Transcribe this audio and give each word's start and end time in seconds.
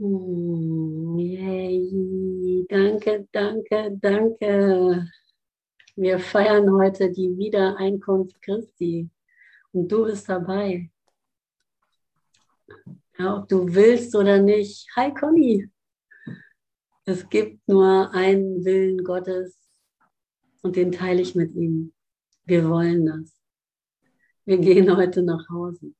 Hm, 0.00 1.18
yay. 1.18 2.64
Danke, 2.70 3.28
danke, 3.32 3.90
danke. 4.00 5.06
Wir 5.94 6.18
feiern 6.18 6.72
heute 6.72 7.10
die 7.12 7.36
Wiedereinkunft 7.36 8.40
Christi 8.40 9.10
und 9.72 9.92
du 9.92 10.06
bist 10.06 10.26
dabei. 10.26 10.90
Ja, 13.18 13.36
ob 13.36 13.48
du 13.48 13.74
willst 13.74 14.16
oder 14.16 14.40
nicht. 14.40 14.88
Hi 14.96 15.12
Conny. 15.12 15.68
Es 17.04 17.28
gibt 17.28 17.68
nur 17.68 18.10
einen 18.14 18.64
Willen 18.64 19.04
Gottes 19.04 19.54
und 20.62 20.76
den 20.76 20.92
teile 20.92 21.20
ich 21.20 21.34
mit 21.34 21.54
ihm. 21.54 21.92
Wir 22.46 22.66
wollen 22.70 23.04
das. 23.04 23.38
Wir 24.46 24.56
gehen 24.56 24.96
heute 24.96 25.22
nach 25.22 25.46
Hause. 25.50 25.92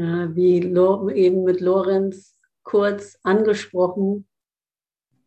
Ja, 0.00 0.34
wie 0.34 0.56
eben 1.14 1.44
mit 1.44 1.60
Lorenz 1.60 2.40
kurz 2.62 3.18
angesprochen, 3.22 4.26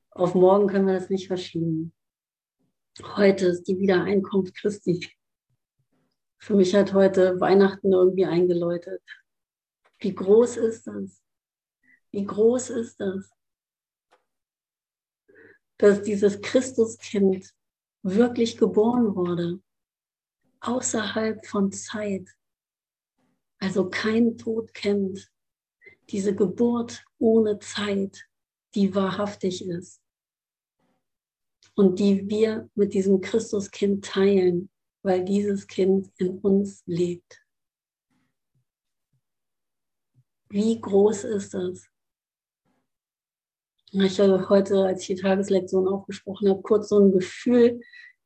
auf 0.09 0.33
morgen 0.33 0.65
können 0.65 0.87
wir 0.87 0.95
das 0.95 1.11
nicht 1.11 1.27
verschieben. 1.27 1.93
Heute 3.15 3.45
ist 3.45 3.65
die 3.65 3.77
Wiedereinkunft 3.77 4.55
Christi. 4.55 5.11
Für 6.39 6.55
mich 6.55 6.73
hat 6.73 6.91
heute 6.91 7.39
Weihnachten 7.39 7.93
irgendwie 7.93 8.25
eingeläutet. 8.25 9.03
Wie 9.99 10.15
groß 10.15 10.57
ist 10.57 10.87
das? 10.87 11.21
Wie 12.09 12.25
groß 12.25 12.71
ist 12.71 12.99
das? 12.99 13.29
Dass 15.77 16.01
dieses 16.01 16.41
Christuskind 16.41 17.53
wirklich 18.01 18.57
geboren 18.57 19.15
wurde, 19.15 19.61
außerhalb 20.61 21.45
von 21.45 21.71
Zeit, 21.71 22.27
also 23.63 23.89
kein 23.89 24.37
Tod 24.37 24.73
kennt, 24.73 25.31
diese 26.09 26.35
Geburt 26.35 27.05
ohne 27.17 27.59
Zeit, 27.59 28.27
die 28.75 28.93
wahrhaftig 28.93 29.65
ist 29.65 30.01
und 31.73 31.97
die 31.97 32.29
wir 32.29 32.69
mit 32.75 32.93
diesem 32.93 33.21
Christuskind 33.21 34.03
teilen, 34.03 34.69
weil 35.01 35.23
dieses 35.23 35.65
Kind 35.65 36.11
in 36.17 36.39
uns 36.39 36.83
lebt. 36.85 37.41
Wie 40.49 40.79
groß 40.79 41.23
ist 41.23 41.53
das? 41.53 41.87
Ich 43.91 44.19
habe 44.19 44.49
heute, 44.49 44.83
als 44.83 45.01
ich 45.01 45.07
die 45.07 45.21
Tageslektion 45.21 45.87
aufgesprochen 45.87 46.49
habe, 46.49 46.61
kurz 46.61 46.89
so 46.89 46.99
ein 46.99 47.13
Gefühl, 47.13 47.79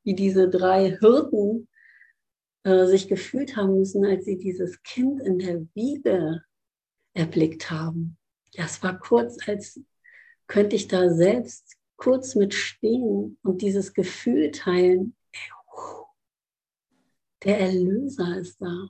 wie 0.03 0.15
diese 0.15 0.49
drei 0.49 0.97
Hirten 0.97 1.67
äh, 2.67 2.85
sich 2.85 3.07
gefühlt 3.07 3.55
haben 3.55 3.77
müssen, 3.77 4.03
als 4.03 4.25
sie 4.25 4.37
dieses 4.37 4.83
Kind 4.83 5.21
in 5.21 5.39
der 5.39 5.61
Wiege 5.73 6.43
erblickt 7.13 7.71
haben. 7.71 8.17
Das 8.55 8.83
war 8.83 8.99
kurz, 8.99 9.37
als 9.47 9.79
könnte 10.47 10.75
ich 10.75 10.89
da 10.89 11.13
selbst 11.13 11.77
kurz 11.95 12.35
mit 12.35 12.53
stehen 12.53 13.39
und 13.41 13.61
dieses 13.61 13.93
Gefühl 13.93 14.51
teilen. 14.51 15.15
Der 17.43 17.57
Erlöser 17.57 18.37
ist 18.37 18.61
da. 18.61 18.89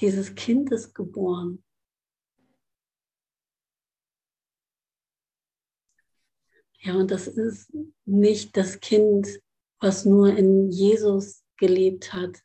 Dieses 0.00 0.34
Kind 0.34 0.70
ist 0.70 0.94
geboren. 0.94 1.64
Ja, 6.80 6.94
und 6.94 7.10
das 7.10 7.26
ist 7.26 7.72
nicht 8.04 8.54
das 8.54 8.80
Kind, 8.80 9.40
was 9.80 10.04
nur 10.04 10.36
in 10.36 10.70
Jesus 10.70 11.42
gelebt 11.58 12.12
hat 12.12 12.42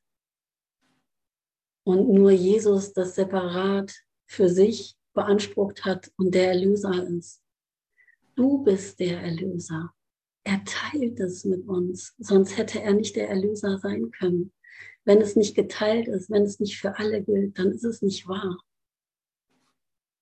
und 1.86 2.10
nur 2.10 2.32
Jesus 2.32 2.94
das 2.94 3.16
separat 3.16 3.94
für 4.26 4.50
sich 4.50 4.96
beansprucht 5.14 5.86
hat 5.86 6.12
und 6.18 6.34
der 6.34 6.50
Erlöser 6.50 7.08
ist. 7.08 7.42
Du 8.36 8.64
bist 8.64 9.00
der 9.00 9.22
Erlöser. 9.22 9.94
Er 10.44 10.64
teilt 10.66 11.20
es 11.20 11.46
mit 11.46 11.68
uns, 11.68 12.16
sonst 12.18 12.58
hätte 12.58 12.82
er 12.82 12.94
nicht 12.94 13.16
der 13.16 13.30
Erlöser 13.30 13.78
sein 13.78 14.12
können. 14.12 14.52
Wenn 15.06 15.22
es 15.22 15.36
nicht 15.36 15.56
geteilt 15.56 16.08
ist, 16.08 16.30
wenn 16.30 16.44
es 16.44 16.60
nicht 16.60 16.78
für 16.78 16.98
alle 16.98 17.22
gilt, 17.22 17.58
dann 17.60 17.72
ist 17.72 17.84
es 17.84 18.02
nicht 18.02 18.28
wahr. 18.28 18.58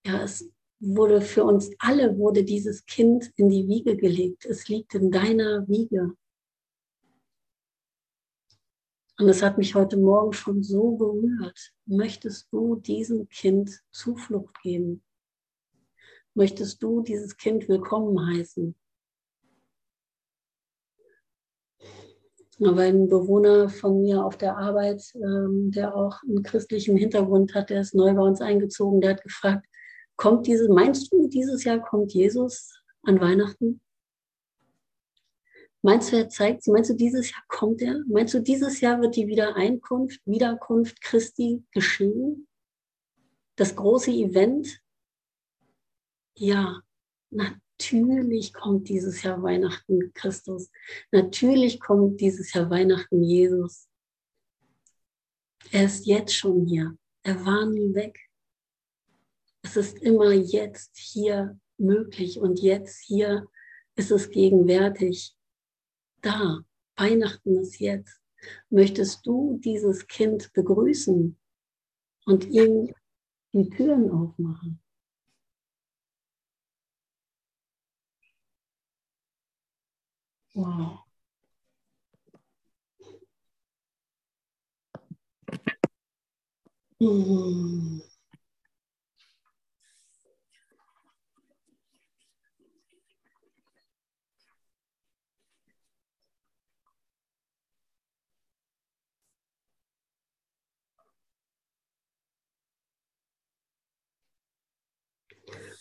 Ja, 0.06 0.24
es 0.24 0.50
wurde 0.80 1.22
für 1.22 1.44
uns 1.44 1.72
alle, 1.80 2.18
wurde 2.18 2.44
dieses 2.44 2.86
Kind 2.86 3.32
in 3.36 3.50
die 3.50 3.68
Wiege 3.68 3.96
gelegt. 3.96 4.46
Es 4.46 4.68
liegt 4.68 4.96
in 4.96 5.12
deiner 5.12 5.68
Wiege. 5.68 6.16
Und 9.22 9.30
es 9.30 9.44
hat 9.44 9.60
mich 9.60 9.76
heute 9.76 9.98
Morgen 9.98 10.34
schon 10.34 10.64
so 10.64 10.98
berührt. 10.98 11.74
Möchtest 11.86 12.52
du 12.52 12.78
diesem 12.78 13.30
Kind 13.30 13.80
Zuflucht 13.92 14.60
geben? 14.64 15.04
Möchtest 16.34 16.82
du 16.82 17.02
dieses 17.02 17.38
Kind 17.38 17.70
willkommen 17.70 18.20
heißen? 18.36 18.74
Aber 22.62 22.82
ein 22.82 23.10
Bewohner 23.10 23.70
von 23.70 24.02
mir 24.02 24.26
auf 24.26 24.38
der 24.38 24.58
Arbeit, 24.58 25.04
ähm, 25.14 25.70
der 25.70 25.96
auch 25.96 26.24
einen 26.24 26.42
christlichen 26.42 26.98
Hintergrund 26.98 27.54
hat, 27.54 27.70
der 27.70 27.82
ist 27.82 27.94
neu 27.94 28.16
bei 28.16 28.24
uns 28.24 28.42
eingezogen, 28.42 29.02
der 29.02 29.12
hat 29.12 29.22
gefragt, 29.22 29.68
kommt 30.16 30.48
diese, 30.48 30.68
meinst 30.68 31.14
du, 31.14 31.28
dieses 31.28 31.64
Jahr 31.64 31.80
kommt 31.80 32.12
Jesus 32.12 32.72
an 33.04 33.22
Weihnachten? 33.22 33.82
Meinst 35.84 36.12
du, 36.12 36.18
er 36.18 36.30
zeigt 36.30 36.64
sie? 36.64 36.72
Meinst 36.72 36.92
du, 36.92 36.96
dieses 36.96 37.32
Jahr 37.32 37.44
kommt 37.48 37.82
er? 37.82 38.04
Meinst 38.08 38.34
du, 38.34 38.40
dieses 38.40 38.82
Jahr 38.82 39.02
wird 39.02 39.16
die 39.16 39.28
Wiedereinkunft, 39.28 40.22
Wiederkunft 40.26 41.02
Christi 41.02 41.64
geschehen? 41.72 42.48
Das 43.56 43.76
große 43.76 44.12
Event? 44.12 44.80
Ja, 46.38 46.82
natürlich 47.32 48.54
kommt 48.54 48.90
dieses 48.90 49.24
Jahr 49.24 49.42
Weihnachten 49.42 50.14
Christus. 50.14 50.70
Natürlich 51.12 51.80
kommt 51.80 52.22
dieses 52.22 52.54
Jahr 52.54 52.70
Weihnachten 52.70 53.24
Jesus. 53.24 53.88
Er 55.72 55.86
ist 55.86 56.06
jetzt 56.06 56.36
schon 56.36 56.66
hier. 56.68 56.96
Er 57.24 57.44
war 57.44 57.66
nie 57.66 57.94
weg. 57.96 58.20
Es 59.64 59.78
ist 59.78 59.98
immer 60.00 60.32
jetzt 60.32 60.96
hier 60.98 61.60
möglich 61.78 62.40
und 62.40 62.60
jetzt 62.60 63.00
hier 63.00 63.48
ist 63.96 64.12
es 64.12 64.30
gegenwärtig 64.30 65.36
da. 66.22 66.60
Weihnachten 66.98 67.58
ist 67.58 67.80
jetzt. 67.80 68.22
Möchtest 68.70 69.26
du 69.26 69.60
dieses 69.64 70.08
Kind 70.08 70.52
begrüßen 70.54 71.38
und 72.26 72.46
ihm 72.46 72.94
die 73.54 73.70
Türen 73.70 74.12
aufmachen? 74.12 74.80
Wow. 80.54 81.06
Mmh. 87.02 88.11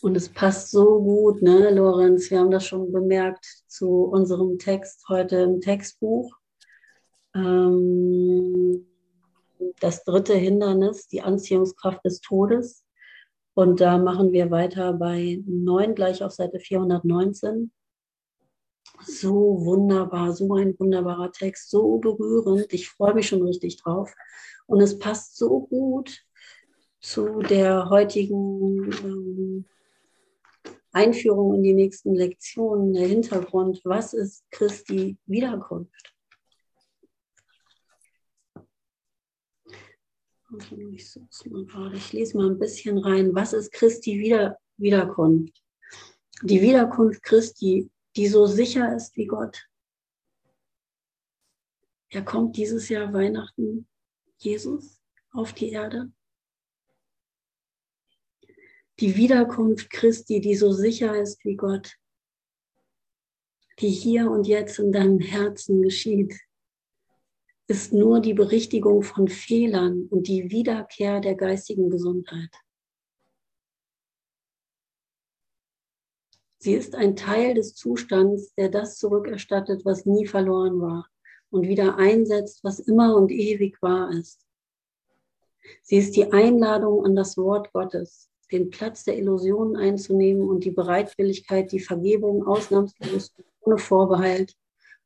Und 0.03 0.17
es 0.17 0.31
passt 0.31 0.71
so 0.71 1.03
gut, 1.03 1.43
ne, 1.43 1.71
Lorenz? 1.71 2.31
Wir 2.31 2.41
haben 2.41 2.51
das 2.51 2.67
schon 2.67 2.91
bemerkt 2.91 3.45
zu 3.67 4.05
unserem 4.05 4.59
Text 4.59 5.05
heute 5.09 5.37
im 5.37 5.61
Textbuch. 5.61 6.35
Ähm, 7.35 8.87
das 9.81 10.05
dritte 10.05 10.35
Hindernis, 10.35 11.07
die 11.09 11.21
Anziehungskraft 11.21 12.05
des 12.05 12.21
Todes. 12.21 12.85
Und 13.53 13.81
da 13.81 13.99
machen 13.99 14.33
wir 14.33 14.51
weiter 14.51 14.95
bei 14.95 15.43
9, 15.47 15.95
gleich 15.95 16.23
auf 16.23 16.33
Seite 16.33 16.61
419. 16.61 17.71
So 19.03 19.65
wunderbar, 19.65 20.33
so 20.33 20.55
ein 20.55 20.79
wunderbarer 20.79 21.31
Text, 21.33 21.71
so 21.71 21.99
berührend. 21.99 22.73
Ich 22.73 22.89
freue 22.89 23.15
mich 23.15 23.29
schon 23.29 23.43
richtig 23.43 23.77
drauf. 23.77 24.15
Und 24.67 24.81
es 24.81 24.99
passt 24.99 25.37
so 25.37 25.61
gut 25.61 26.25
zu 27.01 27.41
der 27.41 27.91
heutigen 27.91 28.93
ähm, 29.05 29.67
Einführung 30.93 31.55
in 31.55 31.63
die 31.63 31.75
nächsten 31.75 32.15
Lektionen, 32.15 32.95
der 32.95 33.07
Hintergrund, 33.07 33.81
was 33.85 34.13
ist 34.13 34.45
Christi 34.51 35.19
Wiederkunft? 35.27 36.15
Ich, 40.59 42.13
lese 42.13 42.37
mal 42.37 42.51
ein 42.51 42.59
bisschen 42.59 42.99
rein. 42.99 43.33
Was 43.35 43.53
ist 43.53 43.73
Christi 43.73 44.19
Wieder 44.19 44.59
Wiederkunft? 44.79 45.63
Die 46.43 46.61
Wiederkunft 46.61 47.23
Christi, 47.23 47.89
die 48.17 48.27
so 48.27 48.47
sicher 48.47 48.97
ist 48.97 49.17
wie 49.17 49.27
Gott. 49.27 49.65
Er 52.09 52.25
kommt 52.25 52.57
dieses 52.57 52.89
Jahr 52.89 53.13
Weihnachten, 53.13 53.87
Jesus, 54.39 55.01
auf 55.31 55.53
die 55.53 55.71
Erde 55.71 56.11
Die 59.01 59.17
Wiederkunft 59.17 59.89
Christi, 59.89 60.43
die 60.43 60.55
so 60.55 60.73
sicher 60.73 61.19
ist 61.19 61.43
wie 61.47 61.57
Gott, 61.57 61.97
die 63.79 63.89
hier 63.89 64.31
und 64.31 64.47
jetzt 64.47 64.79
in 64.79 64.93
deinem 64.93 65.21
Herzen 65.21 65.81
geschieht, 65.81 66.39
ist 67.67 67.95
nur 67.95 68.21
die 68.21 68.35
Berichtigung 68.35 69.03
von 69.03 69.29
Fehlern 69.29 70.07
und 70.11 70.29
die 70.29 70.51
Wiederkehr 70.51 71.21
der 71.21 71.35
geistigen 71.35 71.89
Gesundheit. 71.89 72.51
Sie 76.59 76.75
ist 76.75 76.95
ein 76.95 77.17
Teil 77.17 77.55
des 77.55 77.75
Zustands, 77.75 78.53
der 78.55 78.69
das 78.69 78.99
zurückerstattet, 78.99 79.87
was 79.87 80.05
nie 80.05 80.27
verloren 80.27 80.79
war 80.83 81.09
und 81.49 81.67
wieder 81.67 81.97
einsetzt, 81.97 82.63
was 82.65 82.81
immer 82.81 83.17
und 83.17 83.31
ewig 83.31 83.81
wahr 83.81 84.11
ist. 84.11 84.45
Sie 85.81 85.97
ist 85.97 86.17
die 86.17 86.31
Einladung 86.31 87.07
an 87.07 87.17
das 87.17 87.39
Wort 87.39 87.73
Gottes, 87.73 88.30
den 88.53 88.71
Platz 88.71 89.05
der 89.05 89.17
Illusionen 89.19 89.77
einzunehmen 89.77 90.49
und 90.49 90.65
die 90.65 90.71
Bereitwilligkeit, 90.71 91.73
die 91.73 91.81
Vergebung 91.81 92.47
ausnahmslos 92.47 93.33
ohne 93.61 93.79
Vorbehalt 93.79 94.57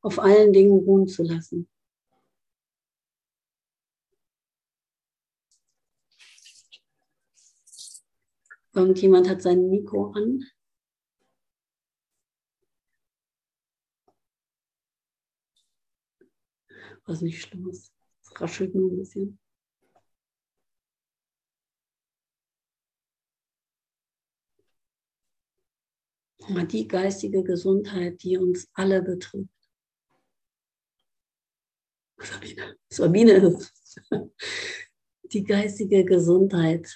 auf 0.01 0.19
allen 0.19 0.53
Dingen 0.53 0.79
ruhen 0.79 1.07
zu 1.07 1.23
lassen. 1.23 1.69
Irgendjemand 8.73 9.29
hat 9.29 9.43
sein 9.43 9.69
Mikro 9.69 10.11
an. 10.13 10.45
was 17.07 17.21
nicht 17.21 17.41
schlimm 17.43 17.69
ist. 17.69 17.93
Es 18.23 18.41
raschelt 18.41 18.75
nur 18.75 18.91
ein 18.91 18.97
bisschen. 18.97 19.39
Die 26.49 26.89
geistige 26.89 27.43
Gesundheit, 27.43 28.23
die 28.23 28.39
uns 28.39 28.69
alle 28.75 29.03
betrifft. 29.03 29.49
Sabine, 32.19 32.77
Sabine, 32.89 33.59
die 35.33 35.45
geistige 35.45 36.05
Gesundheit, 36.05 36.95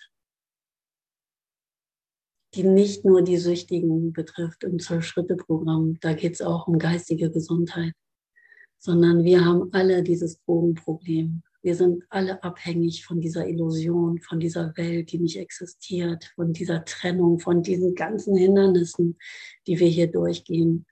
die 2.55 2.62
nicht 2.62 3.05
nur 3.05 3.23
die 3.23 3.39
Süchtigen 3.39 4.12
betrifft 4.12 4.65
im 4.65 4.79
Zwölf-Schritte-Programm, 4.79 5.99
da 6.00 6.15
geht 6.15 6.35
es 6.35 6.43
auch 6.43 6.67
um 6.67 6.79
geistige 6.79 7.31
Gesundheit 7.31 7.95
sondern 8.79 9.25
wir 9.25 9.45
haben 9.45 9.73
alle 9.73 10.03
dieses 10.03 10.41
Drogenproblem. 10.45 11.43
Wir 11.63 11.75
sind 11.75 12.05
alle 12.09 12.43
abhängig 12.45 13.05
von 13.05 13.21
dieser 13.21 13.49
Illusion, 13.49 14.21
von 14.21 14.39
dieser 14.39 14.77
Welt, 14.77 15.11
die 15.11 15.19
nicht 15.19 15.39
existiert, 15.39 16.33
von 16.37 16.53
dieser 16.53 16.85
Trennung, 16.85 17.41
von 17.41 17.63
diesen 17.63 17.95
ganzen 17.95 18.37
Hindernissen, 18.37 19.19
die 19.67 19.81
wir 19.81 19.89
hier 19.89 20.07
durchgehen. 20.07 20.87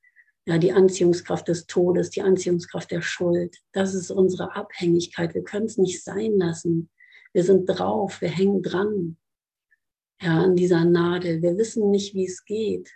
Ja, 0.45 0.59
die 0.59 0.73
Anziehungskraft 0.73 1.49
des 1.49 1.67
Todes, 1.67 2.11
die 2.11 2.23
Anziehungskraft 2.23 2.91
der 2.91 3.03
Schuld, 3.03 3.57
das 3.73 3.95
ist 3.95 4.11
unsere 4.11 4.55
Abhängigkeit. 4.55 5.35
Wir 5.35 5.45
können 5.45 5.67
es 5.67 5.79
nicht 5.79 6.03
sein 6.03 6.37
lassen. 6.37 6.91
Wir 7.33 7.45
sind 7.45 7.67
drauf, 7.67 8.21
wir 8.21 8.29
hängen 8.29 8.63
dran. 8.63 9.17
Ja, 10.21 10.43
an 10.43 10.57
dieser 10.57 10.85
Nadel. 10.85 11.43
Wir 11.43 11.57
wissen 11.59 11.91
nicht, 11.91 12.15
wie 12.15 12.27
es 12.27 12.45
geht. 12.45 12.91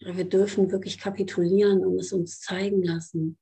Wir 0.00 0.24
dürfen 0.24 0.70
wirklich 0.70 0.98
kapitulieren 0.98 1.84
und 1.84 1.98
es 1.98 2.12
uns 2.12 2.40
zeigen 2.40 2.82
lassen 2.82 3.38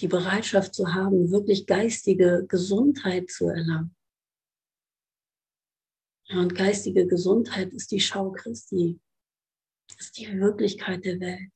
die 0.00 0.08
Bereitschaft 0.08 0.74
zu 0.74 0.94
haben, 0.94 1.30
wirklich 1.30 1.66
geistige 1.66 2.44
Gesundheit 2.46 3.30
zu 3.30 3.48
erlangen. 3.48 3.96
Ja, 6.26 6.40
und 6.40 6.54
geistige 6.54 7.06
Gesundheit 7.06 7.72
ist 7.72 7.90
die 7.90 8.00
Schau 8.00 8.30
Christi, 8.30 9.00
ist 9.98 10.18
die 10.18 10.38
Wirklichkeit 10.38 11.04
der 11.04 11.18
Welt, 11.20 11.50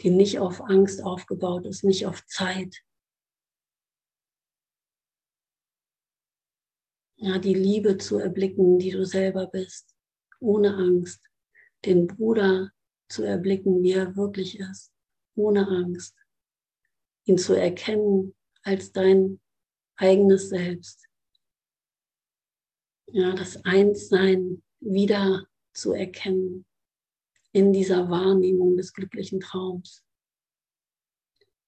die 0.00 0.10
nicht 0.10 0.38
auf 0.38 0.62
Angst 0.62 1.02
aufgebaut 1.02 1.66
ist, 1.66 1.84
nicht 1.84 2.06
auf 2.06 2.24
Zeit. 2.26 2.82
Ja, 7.16 7.38
die 7.38 7.54
Liebe 7.54 7.98
zu 7.98 8.18
erblicken, 8.18 8.78
die 8.78 8.90
du 8.90 9.04
selber 9.04 9.46
bist, 9.46 9.94
ohne 10.40 10.74
Angst, 10.74 11.28
den 11.84 12.06
Bruder 12.06 12.72
zu 13.08 13.22
erblicken, 13.22 13.82
wie 13.82 13.92
er 13.92 14.16
wirklich 14.16 14.58
ist, 14.58 14.92
ohne 15.34 15.68
Angst 15.68 16.21
ihn 17.24 17.38
zu 17.38 17.54
erkennen 17.54 18.34
als 18.62 18.92
dein 18.92 19.40
eigenes 19.96 20.48
Selbst. 20.48 21.08
Ja, 23.06 23.34
das 23.34 23.64
Einssein 23.64 24.62
wieder 24.80 25.46
zu 25.74 25.92
erkennen 25.92 26.66
in 27.52 27.72
dieser 27.72 28.08
Wahrnehmung 28.08 28.76
des 28.76 28.92
glücklichen 28.92 29.40
Traums. 29.40 30.04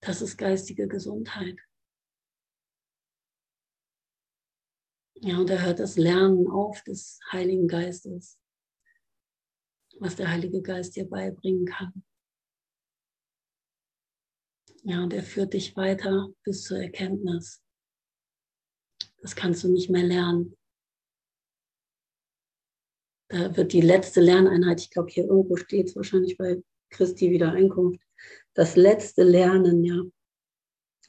Das 0.01 0.23
ist 0.23 0.37
geistige 0.37 0.89
Gesundheit. 0.89 1.59
Ja, 5.17 5.39
und 5.39 5.49
da 5.49 5.59
hört 5.59 5.79
das 5.79 5.97
Lernen 5.97 6.49
auf 6.49 6.83
des 6.83 7.21
Heiligen 7.33 7.69
Geistes, 7.69 8.39
was 9.99 10.17
der 10.17 10.31
Heilige 10.31 10.61
Geist 10.61 10.97
dir 10.97 11.09
beibringen 11.09 11.65
kann. 11.65 12.05
Ja, 14.87 15.03
und 15.03 15.15
er 15.15 15.23
führt 15.23 15.55
dich 15.55 15.75
weiter 15.77 16.29
bis 16.43 16.65
zur 16.65 16.79
Erkenntnis. 16.79 17.63
Das 19.23 19.35
kannst 19.35 19.65
du 19.65 19.73
nicht 19.73 19.89
mehr 19.89 20.03
lernen. 20.03 20.55
Da 23.29 23.57
wird 23.57 23.73
die 23.73 23.81
letzte 23.81 24.21
Lerneinheit, 24.21 24.83
ich 24.83 24.91
glaube, 24.91 25.09
hier 25.11 25.25
irgendwo 25.25 25.57
steht 25.57 25.89
es 25.89 25.97
wahrscheinlich 25.97 26.37
bei 26.37 26.63
Christi 26.91 27.31
Wiedereinkunft, 27.31 27.99
das 28.53 28.77
letzte 28.77 29.23
Lernen, 29.23 29.85
ja. 29.85 30.03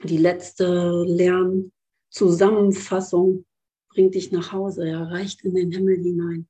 Die 0.04 0.18
letzte 0.18 1.04
Lernzusammenfassung 1.06 3.45
bringt 3.89 4.16
dich 4.16 4.31
nach 4.31 4.54
Hause, 4.54 4.88
ja, 4.88 5.04
reicht 5.04 5.44
in 5.44 5.54
den 5.54 5.71
Himmel 5.71 5.98
hinein. 5.98 6.48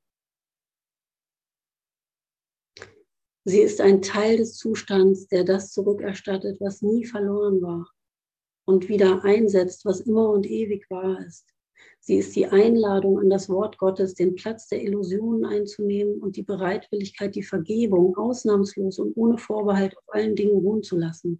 Sie 3.47 3.59
ist 3.59 3.79
ein 3.79 4.01
Teil 4.01 4.37
des 4.37 4.57
Zustands, 4.57 5.27
der 5.27 5.43
das 5.43 5.71
zurückerstattet, 5.71 6.59
was 6.59 6.81
nie 6.81 7.05
verloren 7.05 7.61
war 7.61 7.87
und 8.65 8.89
wieder 8.89 9.23
einsetzt, 9.23 9.85
was 9.85 10.01
immer 10.01 10.31
und 10.31 10.49
ewig 10.49 10.89
wahr 10.89 11.23
ist. 11.27 11.45
Sie 11.99 12.17
ist 12.17 12.35
die 12.35 12.47
Einladung 12.47 13.19
an 13.19 13.29
das 13.29 13.47
Wort 13.47 13.77
Gottes, 13.77 14.15
den 14.15 14.33
Platz 14.33 14.67
der 14.69 14.81
Illusionen 14.81 15.45
einzunehmen 15.45 16.19
und 16.19 16.37
die 16.37 16.43
Bereitwilligkeit, 16.43 17.35
die 17.35 17.43
Vergebung 17.43 18.17
ausnahmslos 18.17 18.97
und 18.97 19.15
ohne 19.15 19.37
Vorbehalt 19.37 19.95
auf 19.95 20.05
allen 20.07 20.35
Dingen 20.35 20.57
ruhen 20.57 20.81
zu 20.81 20.97
lassen. 20.97 21.39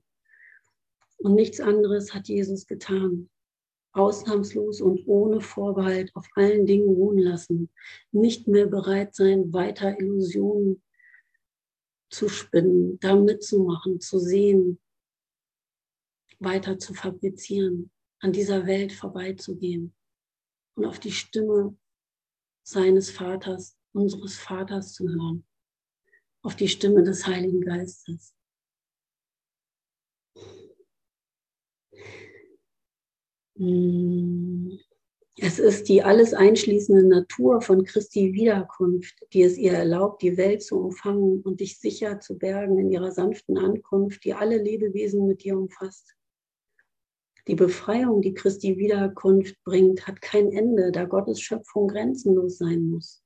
Und 1.18 1.34
nichts 1.34 1.60
anderes 1.60 2.14
hat 2.14 2.28
Jesus 2.28 2.68
getan. 2.68 3.32
Ausnahmslos 3.94 4.80
und 4.80 5.08
ohne 5.08 5.42
Vorbehalt 5.42 6.12
auf 6.14 6.28
allen 6.36 6.68
Dingen 6.68 6.88
ruhen 6.88 7.18
lassen. 7.18 7.72
Nicht 8.12 8.48
mehr 8.48 8.68
bereit 8.68 9.16
sein, 9.16 9.52
weiter 9.54 10.00
Illusionen 10.00 10.84
zu 12.16 12.30
spinnen, 12.30 12.98
da 13.00 13.16
mitzumachen, 13.16 14.00
zu 14.00 14.20
sehen, 14.20 14.80
weiter 16.40 16.80
zu 16.80 16.94
fabrizieren, 16.94 17.92
an 18.20 18.32
dieser 18.32 18.66
Welt 18.66 18.94
vorbeizugehen 18.94 19.94
und 20.76 20.86
auf 20.86 21.00
die 21.00 21.12
Stimme 21.12 21.78
seines 22.64 23.12
Vaters, 23.12 23.78
unseres 23.94 24.38
Vaters 24.38 24.94
zu 24.94 25.08
hören, 25.10 25.46
auf 26.42 26.56
die 26.56 26.70
Stimme 26.70 27.04
des 27.04 27.28
Heiligen 27.28 27.62
Geistes. 27.62 28.34
Hm. 33.58 34.85
Es 35.38 35.60
ist 35.60 35.90
die 35.90 36.02
alles 36.02 36.34
einschließende 36.34 37.06
Natur 37.06 37.60
von 37.62 37.84
Christi 37.84 38.32
Wiederkunft, 38.32 39.16
die 39.34 39.44
es 39.44 39.58
ihr 39.58 39.74
erlaubt, 39.74 40.22
die 40.22 40.38
Welt 40.38 40.64
zu 40.64 40.80
umfangen 40.80 41.42
und 41.42 41.60
dich 41.60 41.78
sicher 41.78 42.22
zu 42.22 42.38
bergen 42.38 42.80
in 42.80 42.90
ihrer 42.90 43.12
sanften 43.12 43.58
Ankunft, 43.58 44.24
die 44.24 44.34
alle 44.34 44.58
Lebewesen 44.58 45.28
mit 45.28 45.44
dir 45.44 45.58
umfasst. 45.58 46.16
Die 47.50 47.56
Befreiung, 47.56 48.22
die 48.22 48.34
Christi 48.34 48.78
Wiederkunft 48.78 49.62
bringt, 49.66 50.08
hat 50.08 50.22
kein 50.22 50.54
Ende, 50.54 50.94
da 50.94 51.04
Gottes 51.04 51.42
Schöpfung 51.42 51.90
grenzenlos 51.90 52.58
sein 52.58 52.90
muss. 52.90 53.22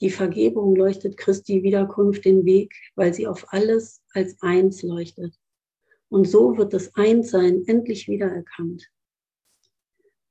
Die 0.00 0.10
Vergebung 0.10 0.74
leuchtet 0.74 1.18
Christi 1.18 1.62
Wiederkunft 1.62 2.24
den 2.24 2.46
Weg, 2.46 2.74
weil 2.96 3.12
sie 3.12 3.26
auf 3.26 3.44
alles 3.50 4.02
als 4.14 4.40
eins 4.40 4.82
leuchtet. 4.82 5.38
Und 6.08 6.26
so 6.26 6.56
wird 6.56 6.72
das 6.72 6.94
Einssein 6.94 7.62
endlich 7.66 8.08
wiedererkannt. 8.08 8.90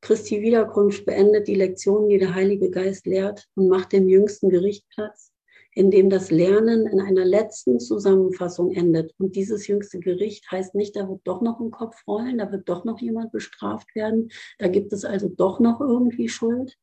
Christi 0.02 0.42
Wiederkunft 0.42 1.06
beendet 1.06 1.48
die 1.48 1.56
Lektionen, 1.56 2.10
die 2.10 2.18
der 2.18 2.34
Heilige 2.34 2.70
Geist 2.72 3.06
lehrt 3.06 3.48
und 3.56 3.68
macht 3.68 3.92
dem 3.92 4.08
jüngsten 4.08 4.50
Gericht 4.50 4.88
Platz, 4.90 5.32
in 5.74 5.92
dem 5.92 6.10
das 6.10 6.32
Lernen 6.32 6.88
in 6.88 7.00
einer 7.00 7.26
letzten 7.26 7.80
Zusammenfassung 7.80 8.72
endet. 8.72 9.14
Und 9.20 9.36
dieses 9.36 9.68
jüngste 9.68 10.00
Gericht 10.00 10.50
heißt 10.52 10.74
nicht, 10.76 10.96
da 10.96 11.08
wird 11.08 11.22
doch 11.26 11.42
noch 11.42 11.60
ein 11.60 11.72
Kopf 11.72 12.08
rollen, 12.08 12.38
da 12.40 12.52
wird 12.52 12.68
doch 12.70 12.86
noch 12.86 13.00
jemand 13.00 13.32
bestraft 13.32 13.94
werden, 13.96 14.30
da 14.58 14.68
gibt 14.68 14.94
es 14.94 15.06
also 15.06 15.30
doch 15.30 15.60
noch 15.60 15.80
irgendwie 15.82 16.30
Schuld. 16.30 16.78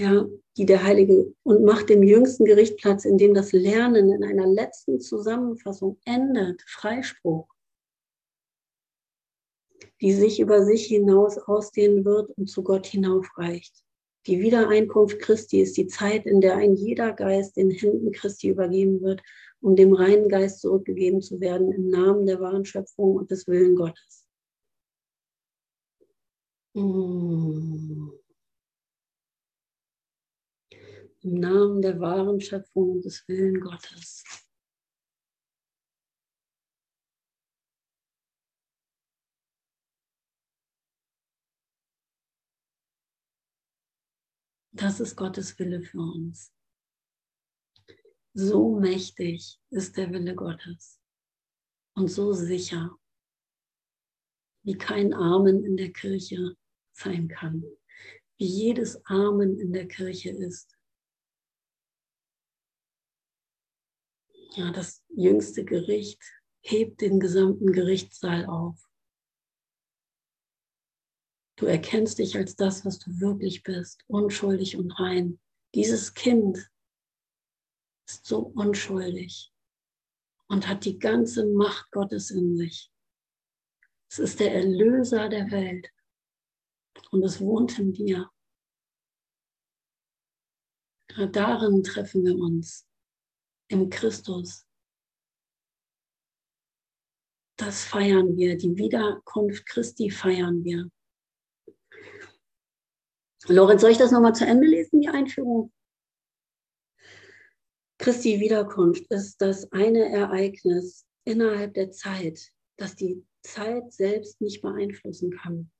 ja, 0.00 0.26
die 0.56 0.66
der 0.66 0.82
Heilige 0.82 1.34
und 1.42 1.64
macht 1.64 1.90
dem 1.90 2.02
jüngsten 2.02 2.44
Gericht 2.44 2.78
Platz, 2.78 3.04
in 3.04 3.18
dem 3.18 3.34
das 3.34 3.52
Lernen 3.52 4.10
in 4.10 4.24
einer 4.24 4.46
letzten 4.46 5.00
Zusammenfassung 5.00 5.98
endet, 6.04 6.62
Freispruch, 6.66 7.46
die 10.00 10.12
sich 10.12 10.40
über 10.40 10.64
sich 10.64 10.86
hinaus 10.86 11.38
ausdehnen 11.38 12.04
wird 12.04 12.30
und 12.30 12.48
zu 12.48 12.62
Gott 12.62 12.86
hinaufreicht. 12.86 13.84
Die 14.26 14.40
Wiedereinkunft 14.40 15.18
Christi 15.18 15.60
ist 15.60 15.76
die 15.76 15.86
Zeit, 15.86 16.26
in 16.26 16.40
der 16.40 16.56
ein 16.56 16.74
jeder 16.74 17.12
Geist 17.12 17.56
den 17.56 17.70
Händen 17.70 18.12
Christi 18.12 18.48
übergeben 18.48 19.00
wird, 19.00 19.22
um 19.60 19.76
dem 19.76 19.92
reinen 19.92 20.28
Geist 20.28 20.60
zurückgegeben 20.60 21.22
zu 21.22 21.40
werden 21.40 21.72
im 21.72 21.88
Namen 21.88 22.26
der 22.26 22.40
wahren 22.40 22.64
Schöpfung 22.64 23.16
und 23.16 23.30
des 23.30 23.46
Willen 23.46 23.76
Gottes. 23.76 24.26
Im 31.22 31.34
Namen 31.40 31.82
der 31.82 32.00
wahren 32.00 32.40
Schöpfung 32.40 32.92
und 32.92 33.04
des 33.04 33.26
Willen 33.28 33.60
Gottes. 33.60 34.22
Das 44.80 44.98
ist 44.98 45.14
Gottes 45.14 45.58
Wille 45.58 45.82
für 45.82 46.00
uns. 46.00 46.54
So 48.32 48.80
mächtig 48.80 49.60
ist 49.68 49.98
der 49.98 50.10
Wille 50.10 50.34
Gottes 50.34 50.98
und 51.94 52.08
so 52.08 52.32
sicher, 52.32 52.98
wie 54.64 54.78
kein 54.78 55.12
Amen 55.12 55.66
in 55.66 55.76
der 55.76 55.92
Kirche 55.92 56.56
sein 56.92 57.28
kann, 57.28 57.62
wie 58.38 58.46
jedes 58.46 59.04
Amen 59.04 59.58
in 59.58 59.74
der 59.74 59.86
Kirche 59.86 60.30
ist. 60.30 60.74
Ja, 64.52 64.72
das 64.72 65.04
jüngste 65.08 65.62
Gericht 65.62 66.22
hebt 66.62 67.02
den 67.02 67.20
gesamten 67.20 67.70
Gerichtssaal 67.72 68.46
auf. 68.46 68.89
Du 71.60 71.66
erkennst 71.66 72.18
dich 72.18 72.38
als 72.38 72.56
das, 72.56 72.86
was 72.86 72.98
du 72.98 73.20
wirklich 73.20 73.62
bist, 73.62 74.02
unschuldig 74.06 74.78
und 74.78 74.92
rein. 74.98 75.38
Dieses 75.74 76.14
Kind 76.14 76.56
ist 78.08 78.24
so 78.24 78.38
unschuldig 78.38 79.52
und 80.48 80.66
hat 80.66 80.86
die 80.86 80.98
ganze 80.98 81.44
Macht 81.44 81.90
Gottes 81.90 82.30
in 82.30 82.56
sich. 82.56 82.90
Es 84.10 84.18
ist 84.18 84.40
der 84.40 84.54
Erlöser 84.54 85.28
der 85.28 85.50
Welt 85.50 85.90
und 87.10 87.22
es 87.22 87.42
wohnt 87.42 87.78
in 87.78 87.92
dir. 87.92 88.30
Darin 91.08 91.82
treffen 91.82 92.24
wir 92.24 92.36
uns, 92.36 92.88
im 93.68 93.90
Christus. 93.90 94.66
Das 97.58 97.84
feiern 97.84 98.34
wir, 98.38 98.56
die 98.56 98.74
Wiederkunft 98.78 99.66
Christi 99.66 100.08
feiern 100.08 100.64
wir. 100.64 100.90
Lorenz, 103.48 103.80
soll 103.80 103.90
ich 103.90 103.98
das 103.98 104.12
nochmal 104.12 104.34
zu 104.34 104.46
Ende 104.46 104.66
lesen, 104.66 105.00
die 105.00 105.08
Einführung? 105.08 105.72
Christi 107.98 108.40
Wiederkunft 108.40 109.04
ist 109.10 109.40
das 109.40 109.70
eine 109.72 110.10
Ereignis 110.10 111.06
innerhalb 111.24 111.74
der 111.74 111.90
Zeit, 111.90 112.50
das 112.76 112.96
die 112.96 113.26
Zeit 113.42 113.92
selbst 113.92 114.40
nicht 114.40 114.62
beeinflussen 114.62 115.30
kann. 115.30 115.70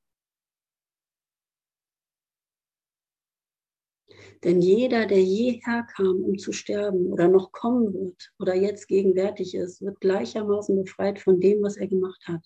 Denn 4.44 4.62
jeder, 4.62 5.06
der 5.06 5.22
je 5.22 5.60
herkam, 5.64 6.24
um 6.24 6.38
zu 6.38 6.52
sterben 6.52 7.06
oder 7.12 7.28
noch 7.28 7.52
kommen 7.52 7.92
wird 7.92 8.32
oder 8.38 8.54
jetzt 8.54 8.88
gegenwärtig 8.88 9.54
ist, 9.54 9.82
wird 9.82 10.00
gleichermaßen 10.00 10.82
befreit 10.82 11.18
von 11.18 11.40
dem, 11.40 11.62
was 11.62 11.76
er 11.76 11.88
gemacht 11.88 12.22
hat. 12.26 12.42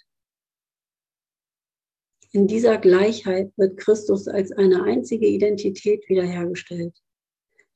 In 2.34 2.48
dieser 2.48 2.78
Gleichheit 2.78 3.52
wird 3.56 3.76
Christus 3.76 4.26
als 4.26 4.50
eine 4.50 4.82
einzige 4.82 5.24
Identität 5.24 6.08
wiederhergestellt, 6.08 7.00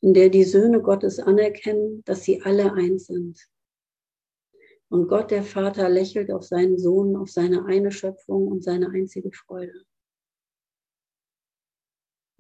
in 0.01 0.15
der 0.15 0.31
die 0.31 0.43
Söhne 0.43 0.83
Gottes 0.83 1.21
anerkennen, 1.21 2.03
dass 2.05 2.25
sie 2.25 2.43
alle 2.43 2.73
eins 2.73 3.07
sind. 3.07 3.39
Und 4.89 5.07
Gott 5.07 5.31
der 5.31 5.45
Vater 5.45 5.89
lächelt 5.89 6.33
auf 6.33 6.43
seinen 6.43 6.77
Sohn, 6.77 7.15
auf 7.15 7.31
seine 7.31 7.67
eine 7.67 7.93
Schöpfung 7.93 8.49
und 8.49 8.65
seine 8.65 8.91
einzige 8.91 9.31
Freude. 9.31 9.85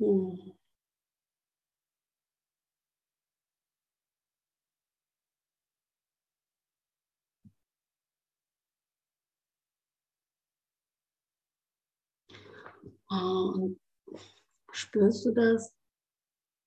Hm. 0.01 0.58
Und 13.09 13.81
spürst 14.73 15.25
du 15.25 15.33
das, 15.33 15.75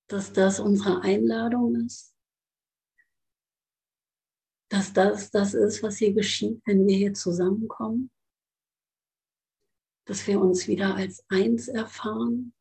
dass 0.07 0.33
das 0.33 0.59
unsere 0.59 1.01
Einladung 1.01 1.75
ist? 1.85 2.15
Dass 4.69 4.93
das 4.93 5.31
das 5.31 5.53
ist, 5.53 5.83
was 5.83 5.97
hier 5.97 6.13
geschieht, 6.13 6.61
wenn 6.65 6.87
wir 6.87 6.97
hier 6.97 7.13
zusammenkommen? 7.13 8.09
Dass 10.05 10.25
wir 10.27 10.39
uns 10.39 10.67
wieder 10.67 10.95
als 10.95 11.23
eins 11.29 11.67
erfahren 11.67 12.53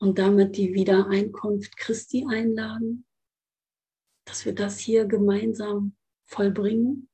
und 0.00 0.18
damit 0.18 0.56
die 0.56 0.72
Wiedereinkunft 0.72 1.76
Christi 1.76 2.24
einladen? 2.28 3.04
Dass 4.24 4.44
wir 4.44 4.54
das 4.54 4.78
hier 4.78 5.06
gemeinsam 5.06 5.96
vollbringen? 6.24 7.09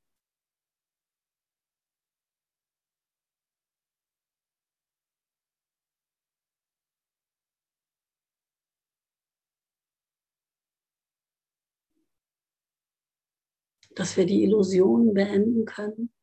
Dass 13.97 14.15
wir 14.15 14.27
die 14.27 14.43
Illusionen 14.43 15.15
beenden 15.15 15.65
können. 15.65 16.13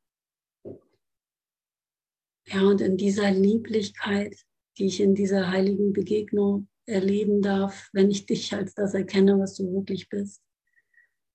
Ja, 2.47 2.63
und 2.63 2.81
in 2.81 2.97
dieser 2.97 3.33
Lieblichkeit, 3.33 4.37
die 4.79 4.87
ich 4.87 5.01
in 5.01 5.17
dieser 5.17 5.51
heiligen 5.51 5.93
Begegnung 5.93 6.69
erleben 6.87 7.43
darf, 7.43 7.89
wenn 7.93 8.13
ich 8.13 8.27
dich 8.27 8.55
als 8.55 8.75
das 8.75 8.95
erkenne, 8.95 9.41
was 9.41 9.57
du 9.57 9.73
wirklich 9.73 10.09
bist, 10.09 10.41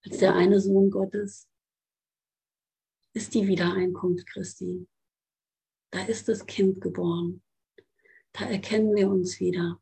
als 0.05 0.19
der 0.19 0.34
eine 0.34 0.62
Sohn 0.62 0.89
Gottes, 0.89 1.50
ist 3.13 3.34
die 3.34 3.46
Wiedereinkunft 3.46 4.25
Christi. 4.27 4.88
Da 5.91 6.05
ist 6.05 6.29
das 6.29 6.46
Kind 6.46 6.79
geboren. 6.79 7.43
Da 8.31 8.46
erkennen 8.46 8.96
wir 8.96 9.10
uns 9.10 9.41
wieder. 9.41 9.81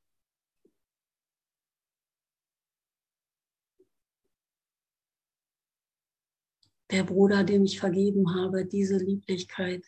Der 6.91 7.03
Bruder, 7.03 7.43
dem 7.43 7.65
ich 7.65 7.79
vergeben 7.79 8.33
habe, 8.35 8.65
diese 8.65 8.97
Lieblichkeit. 8.97 9.85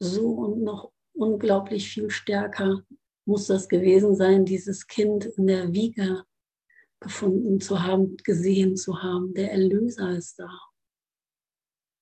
So 0.00 0.30
und 0.30 0.62
noch 0.62 0.92
unglaublich 1.12 1.90
viel 1.90 2.10
stärker 2.10 2.84
muss 3.26 3.46
das 3.46 3.68
gewesen 3.68 4.16
sein, 4.16 4.44
dieses 4.44 4.86
Kind 4.86 5.24
in 5.24 5.46
der 5.46 5.72
Wiege 5.72 6.24
gefunden 7.00 7.60
zu 7.60 7.82
haben, 7.82 8.16
gesehen 8.18 8.76
zu 8.76 9.02
haben. 9.02 9.32
Der 9.34 9.52
Erlöser 9.52 10.16
ist 10.16 10.38
da. 10.38 10.50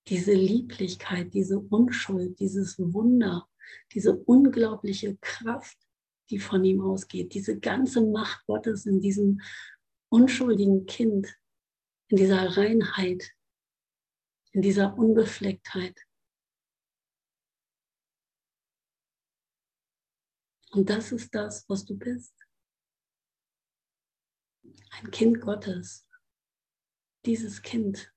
Diese 0.08 0.32
Lieblichkeit, 0.32 1.32
diese 1.32 1.60
Unschuld, 1.60 2.40
dieses 2.40 2.78
Wunder, 2.78 3.48
diese 3.92 4.16
unglaubliche 4.16 5.16
Kraft, 5.20 5.76
die 6.30 6.38
von 6.38 6.64
ihm 6.64 6.80
ausgeht, 6.80 7.34
diese 7.34 7.58
ganze 7.60 8.04
Macht 8.04 8.44
Gottes 8.46 8.86
in 8.86 9.00
diesem 9.00 9.40
unschuldigen 10.08 10.86
Kind, 10.86 11.28
in 12.12 12.18
dieser 12.18 12.58
Reinheit, 12.58 13.32
in 14.52 14.60
dieser 14.60 14.98
Unbeflecktheit. 14.98 15.98
Und 20.72 20.90
das 20.90 21.10
ist 21.10 21.34
das, 21.34 21.66
was 21.70 21.86
du 21.86 21.96
bist. 21.96 22.34
Ein 24.90 25.10
Kind 25.10 25.40
Gottes. 25.40 26.06
Dieses 27.24 27.62
Kind. 27.62 28.12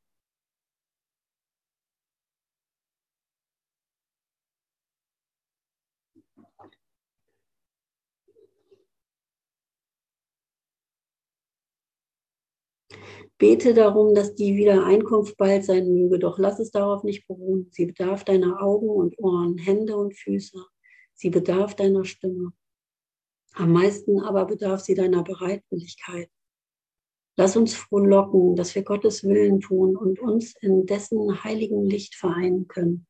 Bete 13.38 13.74
darum, 13.74 14.16
dass 14.16 14.36
die 14.36 14.56
Wiedereinkunft 14.56 15.36
bald 15.36 15.66
sein 15.66 15.94
möge, 15.94 16.20
doch 16.20 16.40
lass 16.40 16.60
es 16.60 16.72
darauf 16.72 17.04
nicht 17.04 17.28
beruhen. 17.28 17.68
Sie 17.72 17.86
bedarf 17.86 18.24
deiner 18.24 18.62
Augen 18.62 18.90
und 18.90 19.20
Ohren, 19.20 19.58
Hände 19.58 19.98
und 19.98 20.16
Füße. 20.18 20.58
Sie 21.14 21.30
bedarf 21.30 21.76
deiner 21.76 22.06
Stimme. 22.06 22.54
Am 23.54 23.74
meisten 23.74 24.20
aber 24.22 24.46
bedarf 24.46 24.82
sie 24.82 24.96
deiner 24.96 25.24
Bereitwilligkeit. 25.24 26.30
Lass 27.38 27.58
uns 27.58 27.74
frohlocken, 27.74 28.56
dass 28.56 28.76
wir 28.76 28.84
Gottes 28.84 29.24
Willen 29.26 29.60
tun 29.60 29.98
und 29.98 30.20
uns 30.20 30.56
in 30.62 30.86
dessen 30.86 31.44
heiligen 31.44 31.84
Licht 31.84 32.16
vereinen 32.16 32.68
können. 32.68 33.06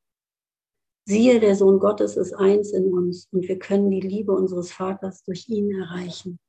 Siehe, 1.07 1.39
der 1.39 1.55
Sohn 1.55 1.77
Gottes 1.77 2.17
ist 2.17 2.33
eins 2.33 2.71
in 2.71 2.91
uns 2.91 3.27
und 3.31 3.47
wir 3.47 3.59
können 3.59 3.91
die 3.91 4.01
Liebe 4.01 4.31
unseres 4.31 4.71
Vaters 4.71 5.23
durch 5.23 5.47
ihn 5.47 5.69
erreichen. 5.79 6.39